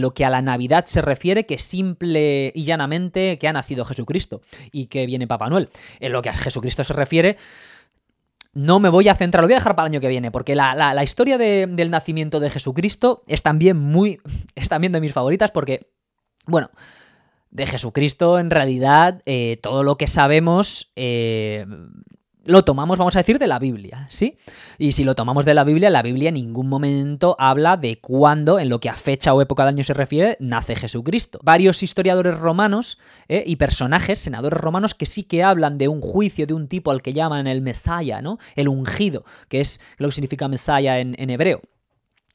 lo 0.00 0.14
que 0.14 0.24
a 0.24 0.30
la 0.30 0.42
Navidad 0.42 0.84
se 0.86 1.02
refiere 1.02 1.44
que 1.44 1.58
simple 1.58 2.52
y 2.54 2.64
llanamente 2.64 3.38
que 3.38 3.48
ha 3.48 3.52
nacido 3.52 3.84
Jesucristo 3.84 4.42
y 4.70 4.86
que 4.86 5.06
viene 5.06 5.26
Papá 5.26 5.48
Noel. 5.48 5.70
En 5.98 6.12
lo 6.12 6.22
que 6.22 6.28
a 6.28 6.34
Jesucristo 6.34 6.84
se 6.84 6.94
refiere, 6.94 7.36
no 8.54 8.78
me 8.78 8.90
voy 8.90 9.08
a 9.08 9.14
centrar, 9.14 9.42
lo 9.42 9.48
voy 9.48 9.54
a 9.54 9.58
dejar 9.58 9.74
para 9.74 9.86
el 9.86 9.92
año 9.92 10.00
que 10.00 10.08
viene, 10.08 10.30
porque 10.30 10.54
la, 10.54 11.02
historia 11.02 11.36
del 11.36 11.90
nacimiento 11.90 12.38
de 12.38 12.50
Jesucristo 12.50 13.22
es 13.26 13.42
también 13.42 13.76
muy. 13.78 14.20
es 14.54 14.68
también 14.68 14.92
de 14.92 15.00
mis 15.00 15.12
favoritas, 15.12 15.50
porque, 15.50 15.90
bueno. 16.46 16.70
De 17.50 17.66
Jesucristo, 17.66 18.38
en 18.38 18.48
realidad, 18.48 19.20
eh, 19.26 19.58
todo 19.62 19.82
lo 19.82 19.98
que 19.98 20.06
sabemos 20.06 20.90
eh, 20.96 21.66
lo 22.44 22.64
tomamos, 22.64 22.98
vamos 22.98 23.16
a 23.16 23.20
decir, 23.20 23.38
de 23.38 23.46
la 23.46 23.58
Biblia, 23.58 24.06
¿sí? 24.10 24.36
Y 24.78 24.92
si 24.92 25.04
lo 25.04 25.14
tomamos 25.14 25.44
de 25.44 25.54
la 25.54 25.64
Biblia, 25.64 25.90
la 25.90 26.02
Biblia 26.02 26.28
en 26.28 26.34
ningún 26.34 26.68
momento 26.68 27.36
habla 27.38 27.76
de 27.76 27.98
cuándo, 27.98 28.58
en 28.58 28.68
lo 28.68 28.80
que 28.80 28.88
a 28.88 28.96
fecha 28.96 29.32
o 29.34 29.40
época 29.40 29.62
de 29.62 29.70
año 29.70 29.84
se 29.84 29.94
refiere, 29.94 30.36
nace 30.40 30.76
Jesucristo. 30.76 31.38
Varios 31.42 31.82
historiadores 31.82 32.38
romanos 32.38 32.98
¿eh? 33.28 33.44
y 33.46 33.56
personajes, 33.56 34.18
senadores 34.18 34.60
romanos, 34.60 34.94
que 34.94 35.06
sí 35.06 35.22
que 35.22 35.42
hablan 35.42 35.78
de 35.78 35.88
un 35.88 36.00
juicio 36.00 36.46
de 36.46 36.54
un 36.54 36.68
tipo 36.68 36.90
al 36.90 37.02
que 37.02 37.12
llaman 37.12 37.46
el 37.46 37.60
Mesaya, 37.60 38.22
¿no? 38.22 38.38
El 38.56 38.68
ungido, 38.68 39.24
que 39.48 39.60
es 39.60 39.80
lo 39.98 40.08
que 40.08 40.14
significa 40.14 40.48
Mesaya 40.48 40.98
en, 40.98 41.14
en 41.18 41.30
hebreo. 41.30 41.62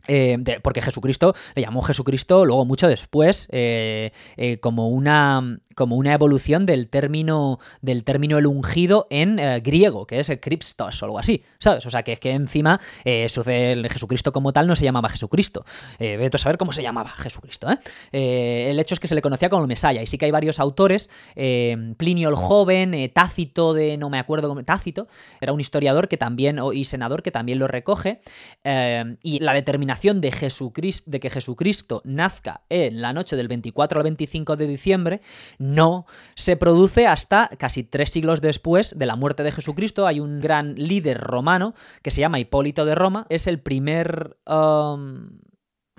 Eh, 0.08 0.38
porque 0.62 0.82
Jesucristo 0.82 1.36
le 1.56 1.62
llamó 1.62 1.82
Jesucristo 1.82 2.46
luego 2.46 2.64
mucho 2.66 2.88
después 2.88 3.50
eh, 3.52 4.12
eh, 4.38 4.58
como, 4.60 4.88
una, 4.88 5.60
como 5.76 5.98
una 5.98 6.14
evolución 6.14 6.66
del 6.66 6.88
término 6.88 7.60
del 7.82 8.06
término 8.06 8.38
el 8.38 8.48
ungido 8.48 9.08
en 9.10 9.38
griego 9.62 10.08
que 10.08 10.20
es 10.22 10.30
el 10.30 10.40
Christos 10.40 11.02
o 11.02 11.06
algo 11.06 11.20
así 11.20 11.44
sabes 11.60 11.86
o 11.86 11.90
sea 11.90 12.04
que 12.04 12.14
es 12.14 12.20
que 12.20 12.32
encima 12.32 12.80
sucede 13.28 13.88
Jesucristo 13.90 14.32
como 14.32 14.54
tal 14.54 14.68
no 14.68 14.76
se 14.76 14.86
llamaba 14.86 15.10
Jesucristo. 15.10 15.66
Vete 16.00 16.36
a 16.36 16.40
saber 16.40 16.58
cómo 16.58 16.72
se 16.72 16.82
llamaba 16.82 17.10
Jesucristo 17.10 17.68
el 18.12 18.80
hecho 18.80 18.94
es 18.94 19.00
que 19.00 19.08
se 19.08 19.16
le 19.16 19.22
conocía 19.22 19.50
como 19.50 19.64
el 19.64 19.68
Mesaya 19.68 20.02
y 20.02 20.08
sí 20.08 20.18
que 20.18 20.26
hay 20.26 20.32
varios 20.32 20.60
autores 20.60 21.10
Plinio 21.36 22.30
el 22.30 22.36
joven 22.36 23.12
Tácito 23.14 23.74
de 23.74 23.98
no 23.98 24.10
me 24.10 24.20
acuerdo 24.20 24.56
Tácito 24.64 25.08
era 25.42 25.52
un 25.52 25.60
historiador 25.60 26.08
que 26.08 26.18
también 26.18 26.60
y 26.74 26.86
senador 26.86 27.24
que 27.24 27.32
también 27.32 27.60
lo 27.60 27.68
recoge 27.68 28.22
y 28.64 29.40
la 29.40 29.54
determinación 29.54 29.97
de, 30.02 30.32
Jesucristo, 30.32 31.10
de 31.10 31.20
que 31.20 31.30
Jesucristo 31.30 32.02
nazca 32.06 32.62
en 32.70 33.02
la 33.02 33.14
noche 33.14 33.36
del 33.36 33.48
24 33.48 34.00
al 34.00 34.04
25 34.04 34.56
de 34.56 34.68
diciembre 34.68 35.22
no 35.58 36.06
se 36.36 36.56
produce 36.56 37.08
hasta 37.08 37.50
casi 37.58 37.84
tres 37.84 38.12
siglos 38.12 38.42
después 38.42 38.98
de 38.98 39.06
la 39.06 39.16
muerte 39.16 39.44
de 39.44 39.52
Jesucristo. 39.52 40.06
Hay 40.06 40.20
un 40.20 40.40
gran 40.40 40.76
líder 40.76 41.20
romano 41.20 41.74
que 42.04 42.12
se 42.12 42.22
llama 42.22 42.40
Hipólito 42.40 42.86
de 42.86 42.96
Roma. 42.96 43.26
Es 43.30 43.48
el 43.48 43.60
primer 43.60 44.38
um, 44.46 45.40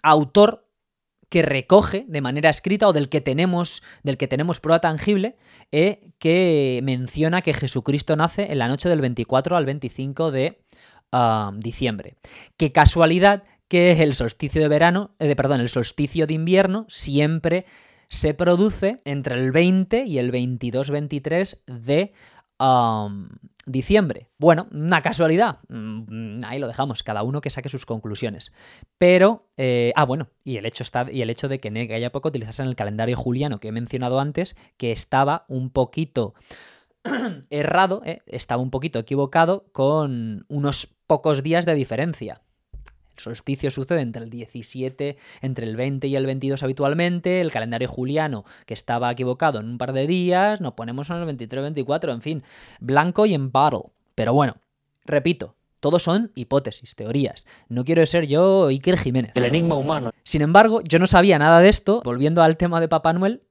autor 0.02 0.68
que 1.28 1.42
recoge 1.42 2.04
de 2.08 2.20
manera 2.20 2.50
escrita 2.50 2.88
o 2.88 2.92
del 2.92 3.08
que 3.08 3.20
tenemos, 3.20 3.82
del 4.02 4.16
que 4.16 4.28
tenemos 4.28 4.60
prueba 4.60 4.80
tangible, 4.80 5.36
eh, 5.72 6.12
que 6.18 6.80
menciona 6.82 7.42
que 7.42 7.52
Jesucristo 7.52 8.16
nace 8.16 8.50
en 8.50 8.58
la 8.58 8.68
noche 8.68 8.88
del 8.88 9.00
24 9.00 9.56
al 9.56 9.66
25 9.66 10.30
de 10.30 10.62
um, 11.12 11.58
diciembre. 11.60 12.16
Qué 12.56 12.72
casualidad 12.72 13.42
que 13.68 14.02
el 14.02 14.14
solsticio 14.14 14.60
de 14.60 14.68
verano, 14.68 15.14
eh, 15.18 15.36
perdón, 15.36 15.60
el 15.60 15.68
solsticio 15.68 16.26
de 16.26 16.34
invierno 16.34 16.86
siempre 16.88 17.66
se 18.08 18.34
produce 18.34 19.00
entre 19.04 19.34
el 19.34 19.52
20 19.52 20.04
y 20.06 20.18
el 20.18 20.32
22-23 20.32 21.58
de 21.66 22.12
diciembre. 23.66 24.28
Bueno, 24.38 24.66
una 24.72 25.02
casualidad. 25.02 25.58
Mm, 25.68 26.40
ahí 26.44 26.58
lo 26.58 26.66
dejamos, 26.66 27.02
cada 27.02 27.22
uno 27.22 27.40
que 27.40 27.50
saque 27.50 27.68
sus 27.68 27.86
conclusiones. 27.86 28.52
Pero, 28.96 29.46
eh, 29.56 29.92
ah, 29.94 30.04
bueno, 30.04 30.28
y 30.42 30.56
el 30.56 30.66
hecho 30.66 30.82
está, 30.82 31.06
y 31.10 31.22
el 31.22 31.30
hecho 31.30 31.48
de 31.48 31.60
que 31.60 31.68
en 31.68 31.76
aquella 31.76 32.08
época 32.08 32.30
utilizase 32.30 32.62
en 32.62 32.68
el 32.68 32.76
calendario 32.76 33.16
juliano 33.16 33.60
que 33.60 33.68
he 33.68 33.72
mencionado 33.72 34.18
antes, 34.18 34.56
que 34.76 34.90
estaba 34.90 35.44
un 35.48 35.70
poquito 35.70 36.34
errado, 37.50 38.02
eh, 38.04 38.22
estaba 38.26 38.62
un 38.62 38.70
poquito 38.70 38.98
equivocado 38.98 39.66
con 39.72 40.46
unos 40.48 40.88
pocos 41.06 41.42
días 41.42 41.64
de 41.64 41.74
diferencia 41.74 42.42
solsticio 43.18 43.70
sucede 43.70 44.00
entre 44.00 44.22
el 44.24 44.30
17, 44.30 45.16
entre 45.42 45.66
el 45.66 45.76
20 45.76 46.06
y 46.06 46.16
el 46.16 46.26
22 46.26 46.62
habitualmente, 46.62 47.40
el 47.40 47.52
calendario 47.52 47.88
juliano 47.88 48.44
que 48.66 48.74
estaba 48.74 49.10
equivocado 49.10 49.60
en 49.60 49.68
un 49.68 49.78
par 49.78 49.92
de 49.92 50.06
días, 50.06 50.60
nos 50.60 50.74
ponemos 50.74 51.10
en 51.10 51.16
el 51.16 51.36
23-24, 51.36 52.12
en 52.12 52.22
fin, 52.22 52.42
blanco 52.80 53.26
y 53.26 53.34
en 53.34 53.52
battle. 53.52 53.90
Pero 54.14 54.32
bueno, 54.32 54.56
repito, 55.04 55.56
todos 55.80 56.02
son 56.02 56.32
hipótesis, 56.34 56.96
teorías. 56.96 57.46
No 57.68 57.84
quiero 57.84 58.04
ser 58.04 58.26
yo 58.26 58.66
Iker 58.66 58.98
Jiménez. 58.98 59.32
El 59.34 59.44
enigma 59.44 59.76
humano. 59.76 60.10
Sin 60.24 60.42
embargo, 60.42 60.80
yo 60.82 60.98
no 60.98 61.06
sabía 61.06 61.38
nada 61.38 61.60
de 61.60 61.68
esto. 61.68 62.00
Volviendo 62.04 62.42
al 62.42 62.56
tema 62.56 62.80
de 62.80 62.88
Papá 62.88 63.12
Noel, 63.12 63.42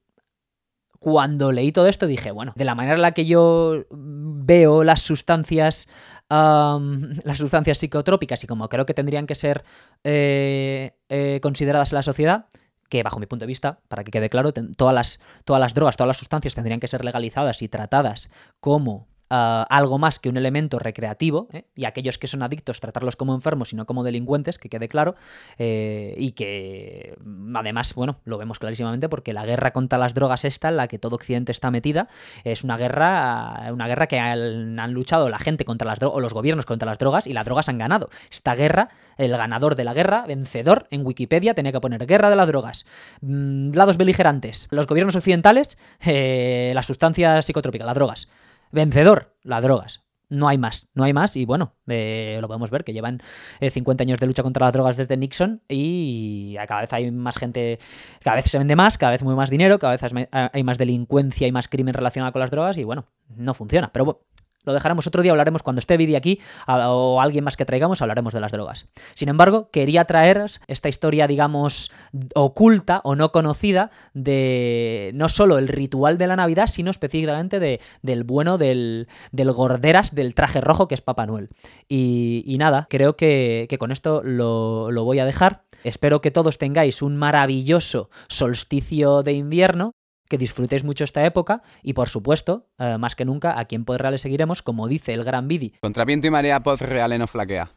cuando 1.09 1.53
leí 1.53 1.71
todo 1.71 1.87
esto 1.87 2.05
dije, 2.05 2.31
bueno, 2.31 2.51
de 2.57 2.65
la 2.65 2.75
manera 2.75 2.95
en 2.95 3.01
la 3.01 3.13
que 3.13 3.25
yo 3.25 3.85
veo 3.89 4.83
las 4.83 4.99
sustancias 4.99 5.87
las 6.29 7.37
sustancias 7.37 7.77
psicotrópicas 7.77 8.43
y 8.43 8.47
como 8.47 8.67
creo 8.67 8.85
que 8.85 8.93
tendrían 8.93 9.25
que 9.25 9.33
ser 9.33 9.63
eh, 10.03 10.97
eh, 11.07 11.39
consideradas 11.41 11.93
en 11.93 11.95
la 11.95 12.03
sociedad, 12.03 12.47
que 12.89 13.03
bajo 13.03 13.21
mi 13.21 13.25
punto 13.25 13.43
de 13.43 13.47
vista, 13.47 13.79
para 13.87 14.03
que 14.03 14.11
quede 14.11 14.29
claro, 14.29 14.51
todas 14.51 14.93
las, 14.93 15.21
todas 15.45 15.61
las 15.61 15.73
drogas, 15.73 15.95
todas 15.95 16.09
las 16.09 16.17
sustancias 16.17 16.55
tendrían 16.55 16.81
que 16.81 16.89
ser 16.89 17.05
legalizadas 17.05 17.61
y 17.61 17.69
tratadas 17.69 18.29
como 18.59 19.07
algo 19.29 19.97
más 19.97 20.19
que 20.19 20.29
un 20.29 20.37
elemento 20.37 20.79
recreativo, 20.79 21.47
¿eh? 21.51 21.65
y 21.75 21.85
aquellos 21.85 22.17
que 22.17 22.27
son 22.27 22.43
adictos 22.43 22.79
tratarlos 22.79 23.15
como 23.15 23.35
enfermos 23.35 23.73
y 23.73 23.75
no 23.75 23.85
como 23.85 24.03
delincuentes, 24.03 24.57
que 24.57 24.69
quede 24.69 24.87
claro, 24.87 25.15
eh, 25.57 26.15
y 26.17 26.31
que 26.31 27.17
además, 27.53 27.93
bueno, 27.93 28.19
lo 28.23 28.37
vemos 28.37 28.59
clarísimamente 28.59 29.09
porque 29.09 29.33
la 29.33 29.45
guerra 29.45 29.71
contra 29.71 29.99
las 29.99 30.13
drogas 30.13 30.45
esta, 30.45 30.69
en 30.69 30.77
la 30.77 30.87
que 30.87 30.99
todo 30.99 31.15
Occidente 31.15 31.51
está 31.51 31.71
metida, 31.71 32.07
es 32.43 32.63
una 32.63 32.77
guerra, 32.77 33.69
una 33.71 33.87
guerra 33.87 34.07
que 34.07 34.19
han, 34.19 34.93
luchado 34.93 35.29
la 35.29 35.39
gente 35.39 35.65
contra 35.65 35.87
las 35.87 35.99
drogas, 35.99 36.17
o 36.17 36.19
los 36.21 36.33
gobiernos 36.33 36.65
contra 36.65 36.87
las 36.87 36.97
drogas, 36.97 37.27
y 37.27 37.33
las 37.33 37.45
drogas 37.45 37.67
han 37.69 37.77
ganado. 37.77 38.09
Esta 38.31 38.55
guerra, 38.55 38.89
el 39.17 39.31
ganador 39.31 39.75
de 39.75 39.83
la 39.83 39.93
guerra, 39.93 40.25
vencedor, 40.27 40.87
en 40.91 41.05
Wikipedia 41.05 41.53
tenía 41.53 41.71
que 41.71 41.81
poner 41.81 42.05
guerra 42.05 42.29
de 42.29 42.35
las 42.35 42.47
drogas, 42.47 42.85
mm, 43.21 43.71
lados 43.73 43.97
beligerantes, 43.97 44.67
los 44.71 44.87
gobiernos 44.87 45.15
occidentales, 45.15 45.77
eh, 46.05 46.71
las 46.73 46.85
sustancias 46.85 47.45
psicotrópicas, 47.45 47.85
las 47.85 47.95
drogas. 47.95 48.27
Vencedor, 48.71 49.35
las 49.43 49.61
drogas. 49.61 50.03
No 50.29 50.49
hay 50.49 50.57
más, 50.57 50.89
no 50.93 51.05
hay 51.05 51.13
más 51.13 51.37
y 51.37 51.45
bueno, 51.45 51.73
eh, 51.87 52.37
lo 52.41 52.47
podemos 52.47 52.69
ver 52.69 52.83
que 52.83 52.91
llevan 52.91 53.21
50 53.61 54.03
eh, 54.03 54.05
años 54.05 54.19
de 54.19 54.27
lucha 54.27 54.43
contra 54.43 54.65
las 54.65 54.73
drogas 54.73 54.97
desde 54.97 55.15
Nixon 55.15 55.61
y 55.69 56.57
cada 56.67 56.81
vez 56.81 56.91
hay 56.91 57.09
más 57.11 57.37
gente, 57.37 57.79
cada 58.21 58.35
vez 58.35 58.45
se 58.51 58.57
vende 58.57 58.75
más, 58.75 58.97
cada 58.97 59.13
vez 59.13 59.23
muy 59.23 59.35
más 59.35 59.49
dinero, 59.49 59.79
cada 59.79 59.95
vez 59.95 60.01
hay 60.31 60.63
más 60.63 60.77
delincuencia 60.77 61.47
y 61.47 61.53
más 61.53 61.69
crimen 61.69 61.93
relacionado 61.93 62.33
con 62.33 62.41
las 62.41 62.51
drogas 62.51 62.77
y 62.77 62.83
bueno, 62.83 63.05
no 63.37 63.53
funciona. 63.53 63.89
Pero 63.93 64.25
lo 64.67 64.73
dejaremos 64.73 65.07
otro 65.07 65.23
día, 65.23 65.31
hablaremos 65.31 65.63
cuando 65.63 65.79
esté 65.79 65.97
Vidi 65.97 66.15
aquí 66.15 66.39
o 66.67 67.21
alguien 67.21 67.43
más 67.43 67.57
que 67.57 67.65
traigamos, 67.65 68.01
hablaremos 68.01 68.33
de 68.33 68.41
las 68.41 68.51
drogas. 68.51 68.87
Sin 69.15 69.29
embargo, 69.29 69.69
quería 69.71 70.05
traeros 70.05 70.59
esta 70.67 70.89
historia, 70.89 71.25
digamos, 71.25 71.89
oculta 72.35 73.01
o 73.03 73.15
no 73.15 73.31
conocida 73.31 73.89
de 74.13 75.11
no 75.15 75.29
solo 75.29 75.57
el 75.57 75.69
ritual 75.69 76.17
de 76.17 76.27
la 76.27 76.35
Navidad, 76.35 76.67
sino 76.67 76.91
específicamente 76.91 77.59
de, 77.59 77.79
del 78.01 78.25
bueno 78.25 78.57
del, 78.57 79.07
del 79.31 79.51
gorderas 79.53 80.13
del 80.13 80.35
traje 80.35 80.59
rojo 80.59 80.87
que 80.87 80.95
es 80.95 81.01
Papá 81.01 81.25
Noel. 81.25 81.49
Y, 81.87 82.43
y 82.45 82.57
nada, 82.57 82.87
creo 82.89 83.15
que, 83.15 83.67
que 83.69 83.77
con 83.77 83.91
esto 83.91 84.21
lo, 84.23 84.91
lo 84.91 85.03
voy 85.05 85.19
a 85.19 85.25
dejar. 85.25 85.63
Espero 85.85 86.19
que 86.19 86.31
todos 86.31 86.57
tengáis 86.57 87.01
un 87.01 87.15
maravilloso 87.15 88.09
solsticio 88.27 89.23
de 89.23 89.31
invierno 89.33 89.93
que 90.29 90.37
disfrutéis 90.37 90.83
mucho 90.83 91.03
esta 91.03 91.25
época 91.25 91.61
y 91.83 91.93
por 91.93 92.09
supuesto, 92.09 92.67
eh, 92.77 92.97
más 92.97 93.15
que 93.15 93.25
nunca, 93.25 93.59
aquí 93.59 93.75
en 93.75 93.85
Pod 93.85 93.97
Reales 93.97 94.21
seguiremos, 94.21 94.61
como 94.61 94.87
dice 94.87 95.13
el 95.13 95.23
gran 95.23 95.47
Vidi, 95.47 95.73
Contra 95.81 96.05
viento 96.05 96.27
y 96.27 96.31
marea, 96.31 96.61
Pod 96.61 96.81
Real 96.81 97.17
no 97.17 97.27
flaquea. 97.27 97.71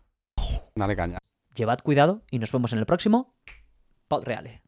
Dale 0.74 0.96
caña. 0.96 1.18
llevad 1.54 1.80
cuidado 1.80 2.22
y 2.30 2.38
nos 2.38 2.52
vemos 2.52 2.72
en 2.72 2.78
el 2.78 2.86
próximo 2.86 3.34
Pod 4.08 4.24
Reale. 4.24 4.62